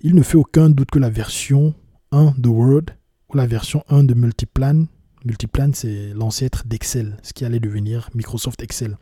Il 0.02 0.16
ne 0.16 0.24
fait 0.24 0.38
aucun 0.38 0.70
doute 0.70 0.92
que 0.92 1.00
la 1.00 1.10
version 1.10 1.74
1 2.12 2.34
de 2.38 2.50
Word 2.50 2.86
ou 3.30 3.38
la 3.38 3.46
version 3.46 3.84
1 3.88 4.04
de 4.04 4.14
Multiplan, 4.14 4.86
Multiplan 5.24 5.72
c'est 5.74 6.14
l'ancêtre 6.14 6.64
d'Excel, 6.66 7.18
ce 7.24 7.32
qui 7.32 7.46
allait 7.46 7.62
devenir 7.62 8.10
Microsoft 8.14 8.62
Excel, 8.62 8.98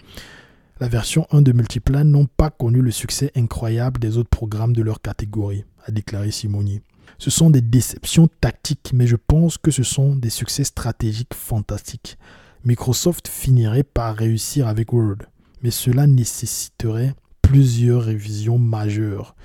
la 0.82 0.88
version 0.88 1.28
1 1.30 1.44
de 1.44 1.52
Multiplan 1.52 2.06
n'ont 2.06 2.26
pas 2.26 2.50
connu 2.50 2.82
le 2.82 2.90
succès 2.90 3.32
incroyable 3.36 4.00
des 4.00 4.18
autres 4.18 4.32
programmes 4.32 4.76
de 4.76 4.82
leur 4.82 5.00
catégorie, 5.00 5.64
a 5.86 5.92
déclaré 5.92 6.32
Simoni. 6.32 6.82
Ce 7.20 7.30
sont 7.30 7.52
des 7.52 7.62
déceptions 7.62 8.28
tactiques, 8.42 8.90
mais 8.92 9.06
je 9.06 9.16
pense 9.16 9.60
que 9.60 9.70
ce 9.70 9.84
sont 9.84 10.16
des 10.16 10.32
succès 10.32 10.64
stratégiques 10.64 11.36
fantastiques. 11.36 12.18
Microsoft 12.66 13.28
finirait 13.28 13.84
par 13.84 14.16
réussir 14.16 14.68
avec 14.68 14.92
Word, 14.92 15.18
mais 15.62 15.70
cela 15.70 16.08
nécessiterait 16.08 17.14
plusieurs 17.44 18.02
révisions 18.02 18.58
majeures. 18.58 19.36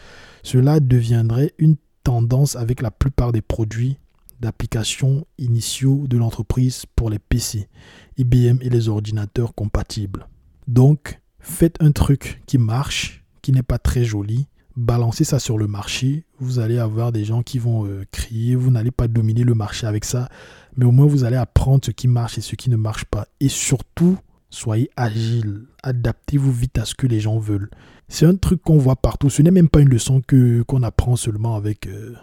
Cela 0.43 0.81
deviendrait 0.81 1.53
une 1.59 1.77
tendance 2.03 2.57
avec 2.57 2.81
la 2.81 2.91
plupart 2.91 3.33
des 3.33 3.43
produits 3.43 3.99
d'applications 4.41 5.27
initiaux 5.37 6.07
de 6.09 6.17
l'entreprise 6.17 6.87
pour 6.97 7.11
les 7.11 7.19
PC, 7.19 7.69
IBM 8.17 8.57
et 8.63 8.71
les 8.71 8.89
ordinateurs 8.89 9.55
compatibles. 9.55 10.29
Donc, 10.67 11.21
faites 11.47 11.77
un 11.81 11.93
truc 11.93 12.43
qui 12.47 12.59
marche, 12.59 13.25
qui 13.43 13.53
n'est 13.53 13.63
pas 13.63 13.79
très 13.79 14.05
joli, 14.05 14.49
balancez 14.77 15.25
ça 15.25 15.39
sur 15.39 15.57
le 15.57 15.67
marché, 15.67 16.25
vous 16.39 16.59
allez 16.59 16.79
avoir 16.79 17.13
des 17.13 17.25
gens 17.25 17.43
qui 17.43 17.59
vont 17.59 17.87
euh, 17.87 18.05
crier, 18.11 18.57
vous 18.57 18.71
n'allez 18.71 18.91
pas 18.91 19.09
dominer 19.09 19.45
le 19.45 19.55
marché 19.55 19.87
avec 19.87 20.05
ça, 20.05 20.29
mais 20.77 20.85
au 20.85 20.91
moins 20.91 21.07
vous 21.07 21.25
allez 21.25 21.37
apprendre 21.37 21.85
ce 21.85 21.91
qui 21.91 22.09
marche 22.09 22.37
et 22.37 22.41
ce 22.41 22.57
qui 22.57 22.69
ne 22.69 22.77
marche 22.77 23.05
pas. 23.07 23.27
Et 23.41 23.49
surtout, 23.49 24.19
soyez 24.51 24.91
agile, 24.97 25.67
adaptez-vous 25.83 26.53
vite 26.53 26.79
à 26.79 26.85
ce 26.85 26.95
que 26.95 27.07
les 27.07 27.21
gens 27.21 27.39
veulent. 27.39 27.71
C'est 28.09 28.27
un 28.27 28.37
truc 28.37 28.61
qu'on 28.63 28.79
voit 28.79 28.97
partout, 28.97 29.31
ce 29.31 29.43
n'est 29.43 29.51
même 29.51 29.69
pas 29.69 29.81
une 29.81 29.89
leçon 29.89 30.21
que 30.27 30.63
qu'on 30.63 30.83
apprend 30.83 31.17
seulement 31.17 31.57
avec, 31.57 31.87
euh, 31.87 32.15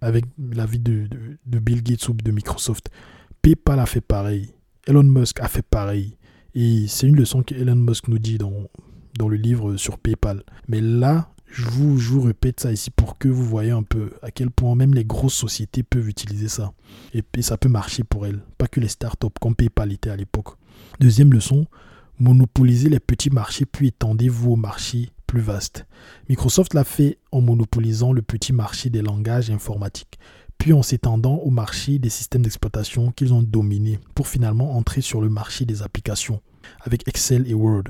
avec 0.00 0.24
la 0.38 0.66
vie 0.66 0.78
de, 0.78 1.08
de 1.46 1.58
Bill 1.58 1.82
Gates 1.82 2.08
ou 2.08 2.14
de 2.14 2.30
Microsoft. 2.30 2.90
PayPal 3.40 3.80
a 3.80 3.86
fait 3.86 4.00
pareil, 4.00 4.52
Elon 4.86 5.02
Musk 5.04 5.40
a 5.40 5.48
fait 5.48 5.62
pareil. 5.62 6.16
Et 6.54 6.86
c'est 6.88 7.06
une 7.06 7.16
leçon 7.16 7.42
que 7.42 7.54
Elon 7.54 7.76
Musk 7.76 8.08
nous 8.08 8.18
dit 8.18 8.38
dans, 8.38 8.68
dans 9.18 9.28
le 9.28 9.36
livre 9.36 9.76
sur 9.76 9.98
PayPal. 9.98 10.42
Mais 10.68 10.80
là, 10.80 11.30
je 11.46 11.68
vous, 11.68 11.98
je 11.98 12.08
vous 12.10 12.22
répète 12.22 12.60
ça 12.60 12.72
ici 12.72 12.90
pour 12.90 13.18
que 13.18 13.28
vous 13.28 13.44
voyez 13.44 13.70
un 13.70 13.82
peu 13.82 14.10
à 14.22 14.30
quel 14.30 14.50
point 14.50 14.74
même 14.74 14.94
les 14.94 15.04
grosses 15.04 15.34
sociétés 15.34 15.82
peuvent 15.82 16.08
utiliser 16.08 16.48
ça. 16.48 16.72
Et, 17.14 17.22
et 17.36 17.42
ça 17.42 17.56
peut 17.56 17.68
marcher 17.68 18.04
pour 18.04 18.26
elles. 18.26 18.40
Pas 18.58 18.68
que 18.68 18.80
les 18.80 18.88
startups 18.88 19.28
comme 19.40 19.54
PayPal 19.54 19.92
était 19.92 20.10
à 20.10 20.16
l'époque. 20.16 20.56
Deuxième 21.00 21.32
leçon, 21.32 21.66
monopolisez 22.18 22.88
les 22.88 23.00
petits 23.00 23.30
marchés 23.30 23.66
puis 23.66 23.88
étendez-vous 23.88 24.52
aux 24.52 24.56
marchés 24.56 25.10
plus 25.26 25.40
vastes. 25.40 25.86
Microsoft 26.28 26.74
l'a 26.74 26.84
fait 26.84 27.18
en 27.32 27.40
monopolisant 27.40 28.12
le 28.12 28.22
petit 28.22 28.52
marché 28.52 28.90
des 28.90 29.00
langages 29.00 29.50
informatiques 29.50 30.18
puis 30.58 30.72
en 30.72 30.82
s'étendant 30.82 31.36
au 31.36 31.50
marché 31.50 31.98
des 31.98 32.10
systèmes 32.10 32.42
d'exploitation 32.42 33.10
qu'ils 33.12 33.34
ont 33.34 33.42
dominé 33.42 33.98
pour 34.14 34.28
finalement 34.28 34.76
entrer 34.76 35.00
sur 35.00 35.20
le 35.20 35.28
marché 35.28 35.64
des 35.64 35.82
applications 35.82 36.40
avec 36.80 37.06
Excel 37.08 37.48
et 37.50 37.54
Word. 37.54 37.84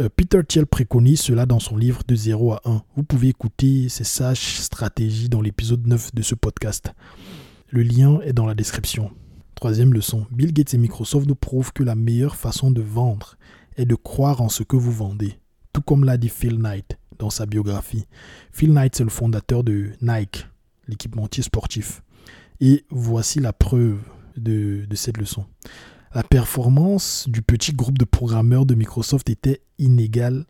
Euh, 0.00 0.08
Peter 0.14 0.40
Thiel 0.46 0.66
préconise 0.66 1.20
cela 1.20 1.46
dans 1.46 1.58
son 1.58 1.76
livre 1.76 2.02
De 2.06 2.14
0 2.14 2.52
à 2.52 2.60
1. 2.64 2.82
Vous 2.96 3.02
pouvez 3.02 3.28
écouter 3.28 3.88
ces 3.88 4.04
sages 4.04 4.60
stratégies 4.60 5.28
dans 5.28 5.40
l'épisode 5.40 5.86
9 5.86 6.14
de 6.14 6.22
ce 6.22 6.34
podcast. 6.34 6.92
Le 7.70 7.82
lien 7.82 8.20
est 8.20 8.32
dans 8.32 8.46
la 8.46 8.54
description. 8.54 9.10
Troisième 9.54 9.92
leçon, 9.92 10.26
Bill 10.30 10.52
Gates 10.52 10.74
et 10.74 10.78
Microsoft 10.78 11.26
nous 11.26 11.34
prouvent 11.34 11.72
que 11.72 11.82
la 11.82 11.96
meilleure 11.96 12.36
façon 12.36 12.70
de 12.70 12.80
vendre 12.80 13.36
est 13.76 13.86
de 13.86 13.96
croire 13.96 14.40
en 14.40 14.48
ce 14.48 14.62
que 14.62 14.76
vous 14.76 14.92
vendez, 14.92 15.38
tout 15.72 15.82
comme 15.82 16.04
l'a 16.04 16.16
dit 16.16 16.28
Phil 16.28 16.58
Knight 16.58 16.96
dans 17.18 17.30
sa 17.30 17.44
biographie. 17.44 18.06
Phil 18.52 18.72
Knight, 18.72 18.94
c'est 18.94 19.04
le 19.04 19.10
fondateur 19.10 19.64
de 19.64 19.90
Nike, 20.00 20.46
l'équipementier 20.88 21.42
sportif. 21.42 22.02
Et 22.60 22.84
voici 22.90 23.38
la 23.38 23.52
preuve 23.52 23.98
de, 24.36 24.86
cette 24.94 25.18
leçon. 25.18 25.44
La 26.14 26.22
performance 26.22 27.28
du 27.28 27.42
petit 27.42 27.72
groupe 27.72 27.98
de 27.98 28.04
programmeurs 28.04 28.66
de 28.66 28.74
Microsoft 28.74 29.28
était 29.30 29.62
inégale 29.78 30.44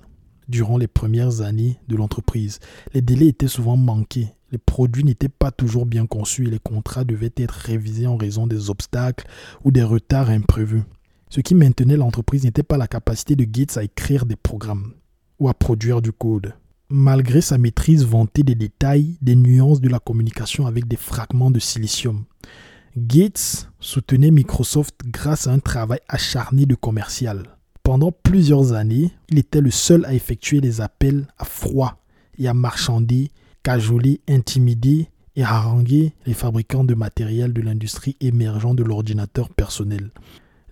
durant 0.48 0.78
les 0.78 0.86
premières 0.86 1.42
années 1.42 1.78
de 1.88 1.96
l'entreprise. 1.96 2.58
Les 2.94 3.02
délais 3.02 3.26
étaient 3.26 3.48
souvent 3.48 3.76
manqués, 3.76 4.28
les 4.50 4.58
produits 4.58 5.04
n'étaient 5.04 5.28
pas 5.28 5.50
toujours 5.50 5.84
bien 5.84 6.06
conçus 6.06 6.46
et 6.46 6.50
les 6.50 6.58
contrats 6.58 7.04
devaient 7.04 7.32
être 7.36 7.50
révisés 7.50 8.06
en 8.06 8.16
raison 8.16 8.46
des 8.46 8.70
obstacles 8.70 9.26
ou 9.64 9.70
des 9.70 9.82
retards 9.82 10.30
imprévus. 10.30 10.84
Ce 11.28 11.40
qui 11.40 11.54
maintenait 11.54 11.98
l'entreprise 11.98 12.44
n'était 12.44 12.62
pas 12.62 12.78
la 12.78 12.86
capacité 12.86 13.36
de 13.36 13.44
Gates 13.44 13.76
à 13.76 13.84
écrire 13.84 14.24
des 14.24 14.36
programmes 14.36 14.94
ou 15.38 15.50
à 15.50 15.54
produire 15.54 16.00
du 16.00 16.12
code 16.12 16.54
malgré 16.90 17.40
sa 17.40 17.58
maîtrise 17.58 18.04
vantée 18.04 18.42
des 18.42 18.54
détails, 18.54 19.18
des 19.20 19.36
nuances 19.36 19.80
de 19.80 19.88
la 19.88 19.98
communication 19.98 20.66
avec 20.66 20.88
des 20.88 20.96
fragments 20.96 21.50
de 21.50 21.58
silicium. 21.58 22.24
Gates 22.96 23.70
soutenait 23.78 24.30
Microsoft 24.30 25.02
grâce 25.06 25.46
à 25.46 25.52
un 25.52 25.58
travail 25.58 26.00
acharné 26.08 26.66
de 26.66 26.74
commercial. 26.74 27.56
Pendant 27.82 28.10
plusieurs 28.10 28.72
années, 28.72 29.12
il 29.28 29.38
était 29.38 29.60
le 29.60 29.70
seul 29.70 30.04
à 30.04 30.14
effectuer 30.14 30.60
des 30.60 30.80
appels 30.80 31.26
à 31.38 31.44
froid 31.44 32.02
et 32.38 32.48
à 32.48 32.54
marchander, 32.54 33.30
cajoler, 33.62 34.20
intimider 34.28 35.08
et 35.36 35.44
haranguer 35.44 36.14
les 36.26 36.34
fabricants 36.34 36.84
de 36.84 36.94
matériel 36.94 37.52
de 37.52 37.62
l'industrie 37.62 38.16
émergent 38.20 38.74
de 38.74 38.82
l'ordinateur 38.82 39.50
personnel, 39.50 40.10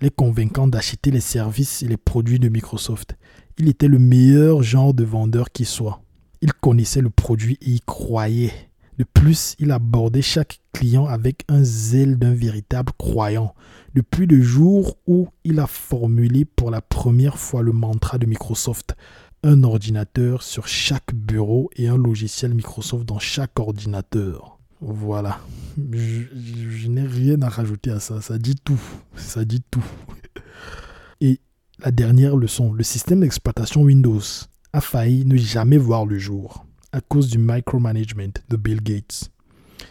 les 0.00 0.10
convainquant 0.10 0.66
d'acheter 0.66 1.10
les 1.10 1.20
services 1.20 1.82
et 1.82 1.88
les 1.88 1.96
produits 1.96 2.38
de 2.38 2.48
Microsoft. 2.48 3.16
Il 3.58 3.68
était 3.68 3.88
le 3.88 3.98
meilleur 3.98 4.62
genre 4.62 4.92
de 4.92 5.04
vendeur 5.04 5.52
qui 5.52 5.64
soit. 5.64 6.02
Il 6.42 6.52
connaissait 6.52 7.00
le 7.00 7.10
produit 7.10 7.58
et 7.62 7.70
y 7.70 7.80
croyait. 7.80 8.52
De 8.98 9.04
plus, 9.04 9.56
il 9.58 9.72
abordait 9.72 10.22
chaque 10.22 10.60
client 10.72 11.06
avec 11.06 11.44
un 11.48 11.62
zèle 11.62 12.18
d'un 12.18 12.34
véritable 12.34 12.92
croyant. 12.98 13.54
Depuis 13.94 14.26
le 14.26 14.40
jour 14.40 14.96
où 15.06 15.28
il 15.44 15.60
a 15.60 15.66
formulé 15.66 16.44
pour 16.44 16.70
la 16.70 16.80
première 16.80 17.38
fois 17.38 17.62
le 17.62 17.72
mantra 17.72 18.18
de 18.18 18.26
Microsoft, 18.26 18.94
un 19.42 19.62
ordinateur 19.62 20.42
sur 20.42 20.66
chaque 20.66 21.14
bureau 21.14 21.70
et 21.76 21.88
un 21.88 21.96
logiciel 21.96 22.54
Microsoft 22.54 23.04
dans 23.04 23.18
chaque 23.18 23.58
ordinateur. 23.58 24.58
Voilà. 24.80 25.40
Je, 25.78 26.88
n'ai 26.88 27.06
rien 27.06 27.40
à 27.42 27.48
rajouter 27.48 27.90
à 27.90 28.00
ça. 28.00 28.20
Ça 28.20 28.38
dit 28.38 28.56
tout. 28.56 28.80
Ça 29.14 29.44
dit 29.44 29.62
tout. 29.70 29.84
Et 31.20 31.40
la 31.78 31.90
dernière 31.90 32.36
leçon, 32.36 32.72
le 32.72 32.82
système 32.82 33.20
d'exploitation 33.20 33.82
Windows 33.82 34.20
a 34.76 34.82
failli 34.82 35.24
ne 35.24 35.38
jamais 35.38 35.78
voir 35.78 36.04
le 36.04 36.18
jour 36.18 36.66
à 36.92 37.00
cause 37.00 37.30
du 37.30 37.38
micromanagement 37.38 38.34
de 38.50 38.56
Bill 38.58 38.82
Gates. 38.82 39.30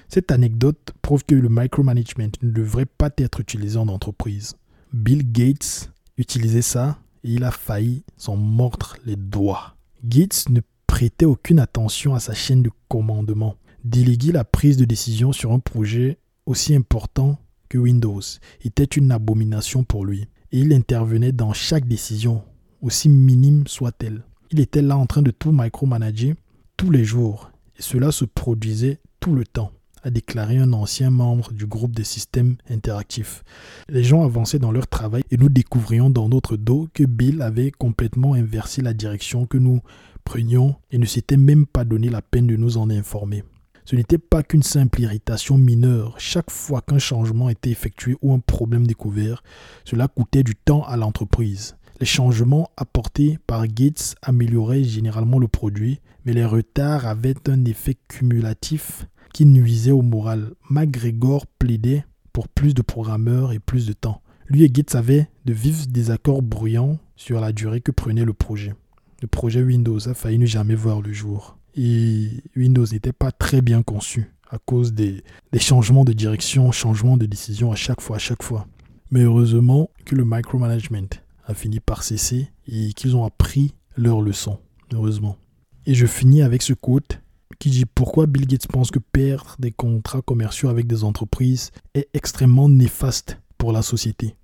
Cette 0.10 0.32
anecdote 0.32 0.94
prouve 1.02 1.26
que 1.26 1.34
le 1.34 1.50
micromanagement 1.50 2.30
ne 2.44 2.52
devrait 2.52 2.86
pas 2.86 3.10
être 3.18 3.40
utilisé 3.40 3.80
en 3.80 3.88
entreprise. 3.88 4.54
Bill 4.94 5.32
Gates 5.32 5.92
utilisait 6.20 6.62
ça 6.62 7.00
et 7.24 7.32
il 7.32 7.44
a 7.44 7.50
failli 7.50 8.04
s'en 8.16 8.36
mordre 8.36 8.96
les 9.08 9.16
doigts. 9.16 9.76
Gates 10.04 10.50
ne 10.50 10.62
prêtait 10.86 11.26
aucune 11.26 11.58
attention 11.60 12.14
à 12.14 12.20
sa 12.20 12.36
chaîne 12.36 12.62
de 12.62 12.70
commandement. 12.88 13.56
Déléguer 13.84 14.34
la 14.34 14.44
prise 14.44 14.78
de 14.78 14.86
décision 14.86 15.32
sur 15.32 15.52
un 15.52 15.60
projet 15.60 16.20
aussi 16.46 16.76
important 16.76 17.40
que 17.70 17.80
Windows 17.80 18.22
était 18.64 18.84
une 18.84 19.12
abomination 19.12 19.84
pour 19.84 20.06
lui. 20.06 20.28
Et 20.52 20.60
il 20.60 20.72
intervenait 20.74 21.32
dans 21.32 21.54
chaque 21.54 21.88
décision, 21.88 22.44
aussi 22.82 23.10
minime 23.10 23.66
soit-elle. 23.66 24.22
Il 24.56 24.62
était 24.62 24.82
là 24.82 24.95
en 24.95 25.06
train 25.06 25.22
de 25.22 25.32
tout 25.32 25.51
micromanager 25.51 26.34
tous 26.78 26.89
les 26.89 27.03
jours. 27.03 27.51
Et 27.78 27.82
cela 27.82 28.14
se 28.14 28.24
produisait 28.24 28.99
tout 29.20 29.36
le 29.36 29.43
temps 29.43 29.74
a 30.01 30.10
déclaré 30.10 30.60
un 30.60 30.72
ancien 30.72 31.10
membre 31.10 31.51
du 31.51 31.66
groupe 31.66 31.93
des 31.93 32.06
systèmes 32.06 32.56
interactifs. 32.70 33.43
Les 33.89 34.03
gens 34.03 34.24
avançaient 34.24 34.60
dans 34.60 34.72
leur 34.72 34.88
travail 34.88 35.24
et 35.30 35.36
nous 35.36 35.49
découvrions 35.49 36.10
dans 36.10 36.30
notre 36.30 36.56
dos 36.56 36.88
que 36.93 37.03
Bill 37.03 37.41
avait 37.41 37.72
complètement 37.72 38.34
inversé 38.34 38.82
la 38.82 38.93
direction 38.93 39.45
que 39.45 39.58
nous 39.58 39.82
prenions 40.24 40.76
et 40.91 40.99
ne 40.99 41.06
s'était 41.06 41.36
même 41.36 41.66
pas 41.66 41.84
donné 41.84 42.10
la 42.10 42.22
peine 42.22 42.47
de 42.47 42.56
nous 42.56 42.78
en 42.78 42.89
informer. 42.89 43.43
Ce 43.84 43.95
n'était 43.97 44.20
pas 44.20 44.41
qu'une 44.41 44.64
simple 44.64 45.01
irritation 45.01 45.58
mineure. 45.58 46.16
Chaque 46.18 46.51
fois 46.51 46.82
qu'un 46.82 46.99
changement 46.99 47.49
était 47.49 47.72
effectué 47.72 48.16
ou 48.22 48.32
un 48.34 48.39
problème 48.39 48.88
découvert, 48.88 49.43
cela 49.84 50.08
coûtait 50.08 50.43
du 50.43 50.56
temps 50.56 50.84
à 50.84 50.95
l'entreprise. 50.95 51.76
Les 52.00 52.06
changements 52.06 52.70
apportés 52.76 53.39
par 53.48 53.68
Gates 53.68 54.16
amélioraient 54.22 54.84
généralement 54.84 55.39
le 55.39 55.48
produit, 55.48 56.02
mais 56.26 56.34
les 56.34 56.43
retards 56.43 57.06
avaient 57.06 57.36
un 57.48 57.64
effet 57.64 57.96
cumulatif 58.10 59.08
qui 59.34 59.46
nuisait 59.46 59.91
au 59.91 60.02
moral. 60.02 60.52
McGregor 60.70 61.48
plaidait 61.48 62.06
pour 62.34 62.50
plus 62.50 62.74
de 62.74 62.82
programmeurs 62.82 63.54
et 63.54 63.60
plus 63.60 63.86
de 63.88 63.93
temps. 63.93 64.22
Lui 64.48 64.64
et 64.64 64.70
Gates 64.70 64.96
avaient 64.96 65.30
de 65.46 65.54
vifs 65.54 65.88
désaccords 65.88 66.41
bruyants 66.41 67.00
sur 67.16 67.39
la 67.39 67.54
durée 67.54 67.80
que 67.80 67.91
prenait 67.91 68.26
le 68.26 68.34
projet. 68.34 68.74
Le 69.22 69.28
projet 69.28 69.64
Windows 69.64 70.10
a 70.10 70.14
failli 70.14 70.38
ne 70.38 70.46
jamais 70.46 70.76
voir 70.76 71.02
le 71.02 71.14
jour. 71.14 71.58
Et 71.76 72.30
Windows 72.56 72.86
n'était 72.91 73.14
pas 73.14 73.32
très 73.32 73.62
bien 73.62 73.84
conçu 73.84 74.32
à 74.50 74.58
cause 74.60 74.93
des, 74.93 75.24
des, 75.52 75.60
changements 75.60 76.06
de 76.06 76.14
direction, 76.14 76.72
changements 76.72 77.18
de 77.18 77.26
décision 77.26 77.72
à 77.72 77.76
chaque 77.76 78.02
fois, 78.02 78.18
à 78.18 78.20
chaque 78.20 78.43
fois. 78.43 78.68
Mais 79.12 79.22
heureusement 79.22 79.89
que 80.06 80.16
le 80.16 80.26
micromanagement 80.26 81.08
a 81.46 81.54
fini 81.54 81.80
par 81.80 82.04
cesser 82.04 82.52
et 82.68 82.93
qu'ils 82.93 83.16
ont 83.16 83.26
appris 83.26 83.76
leur 83.96 84.22
leçon. 84.22 84.60
Heureusement. 84.93 85.38
Et 85.86 85.93
je 85.93 86.06
finis 86.06 86.41
avec 86.41 86.62
ce 86.62 86.74
quote 86.74 87.22
qui 87.60 87.70
dit 87.70 87.86
pourquoi 87.86 88.26
Bill 88.26 88.48
Gates 88.48 88.68
pense 88.68 88.91
que 88.91 89.00
perdre 89.00 89.56
des 89.60 89.72
contrats 89.72 90.22
commerciaux 90.22 90.70
avec 90.70 90.88
des 90.88 91.04
entreprises 91.04 91.72
est 91.93 92.10
extrêmement 92.14 92.70
néfaste 92.70 93.39
pour 93.58 93.72
la 93.72 93.82
société? 93.82 94.36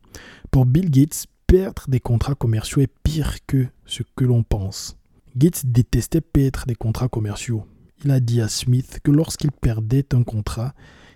Pour 0.52 0.66
Bill 0.66 0.90
Gates, 0.90 1.26
perdre 1.48 1.84
des 1.88 2.00
contrats 2.00 2.36
commerciaux 2.36 2.82
est 2.82 2.94
pire 3.04 3.38
que 3.46 3.68
ce 3.86 4.04
que 4.16 4.24
l'on 4.24 4.44
pense. 4.44 4.98
Gates 5.36 5.66
détestait 5.66 6.22
perdre 6.22 6.66
des 6.68 6.76
contrats 6.76 7.10
commerciaux. 7.10 7.66
Il 8.04 8.12
a 8.12 8.20
dit 8.20 8.42
à 8.42 8.48
Smith 8.48 9.00
que 9.04 9.12
lorsqu'il 9.12 9.52
perdait 9.52 10.06
un 10.14 10.24
contrat, 10.24 10.74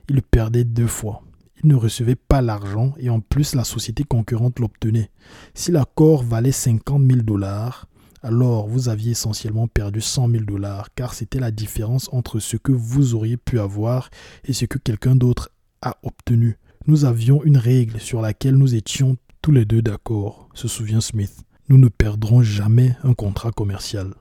il 0.10 0.16
le 0.16 0.22
perdait 0.22 0.64
deux 0.64 0.88
fois. 0.88 1.24
Il 1.64 1.70
ne 1.70 1.76
recevait 1.76 2.16
pas 2.16 2.42
l'argent 2.42 2.94
et 2.98 3.10
en 3.10 3.20
plus 3.20 3.56
la 3.56 3.64
société 3.64 4.04
concurrente 4.04 4.60
l'obtenait. 4.60 5.10
Si 5.54 5.72
l'accord 5.72 6.24
valait 6.24 6.52
50 6.52 7.02
000 7.08 7.22
dollars, 7.22 7.88
alors 8.22 8.68
vous 8.68 8.90
aviez 8.90 9.12
essentiellement 9.12 9.68
perdu 9.68 10.02
100 10.02 10.30
000 10.30 10.44
dollars 10.46 10.90
car 10.96 11.14
c'était 11.14 11.40
la 11.40 11.52
différence 11.52 12.10
entre 12.12 12.40
ce 12.40 12.58
que 12.58 12.72
vous 12.72 13.16
auriez 13.16 13.38
pu 13.38 13.60
avoir 13.60 14.10
et 14.46 14.54
ce 14.54 14.66
que 14.66 14.80
quelqu'un 14.80 15.16
d'autre 15.16 15.52
a 15.82 15.98
obtenu. 16.04 16.58
Nous 16.88 17.06
avions 17.06 17.44
une 17.44 17.58
règle 17.58 18.00
sur 18.00 18.22
laquelle 18.22 18.56
nous 18.56 18.76
étions 18.76 19.18
tous 19.42 19.52
les 19.52 19.66
deux 19.66 19.84
d'accord, 19.84 20.50
se 20.56 20.68
souvient 20.68 21.02
Smith. 21.02 21.44
Nous 21.70 21.78
ne 21.78 21.88
perdrons 21.88 22.42
jamais 22.42 22.96
un 23.04 23.14
contrat 23.14 23.52
commercial. 23.52 24.14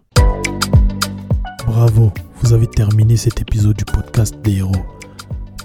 Bravo, 1.67 2.13
vous 2.43 2.53
avez 2.53 2.67
terminé 2.67 3.17
cet 3.17 3.41
épisode 3.41 3.77
du 3.77 3.85
podcast 3.87 4.35
des 4.43 4.57
héros. 4.57 4.73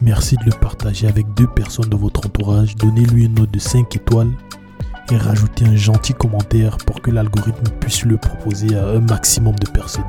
Merci 0.02 0.38
de 0.38 0.46
le 0.46 0.58
partager 0.60 1.08
avec 1.08 1.34
deux 1.34 1.48
personnes 1.48 1.90
de 1.90 1.96
votre 1.96 2.26
entourage. 2.26 2.76
Donnez-lui 2.76 3.26
une 3.26 3.36
note 3.36 3.52
de 3.52 3.60
5 3.60 3.96
étoiles 3.98 4.32
et 5.12 5.18
rajoutez 5.18 5.66
un 5.66 5.76
gentil 5.76 6.14
commentaire 6.14 6.78
pour 6.78 7.02
que 7.02 7.12
l'algorithme 7.12 7.70
puisse 7.82 8.06
le 8.06 8.18
proposer 8.18 8.78
à 8.78 8.88
un 8.88 9.02
maximum 9.02 9.56
de 9.56 9.70
personnes. 9.70 10.04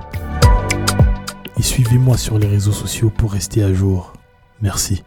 Et 1.59 1.63
suivez-moi 1.63 2.17
sur 2.17 2.39
les 2.39 2.47
réseaux 2.47 2.73
sociaux 2.73 3.11
pour 3.11 3.33
rester 3.33 3.65
à 3.65 3.73
jour. 3.73 4.13
Merci. 4.63 5.03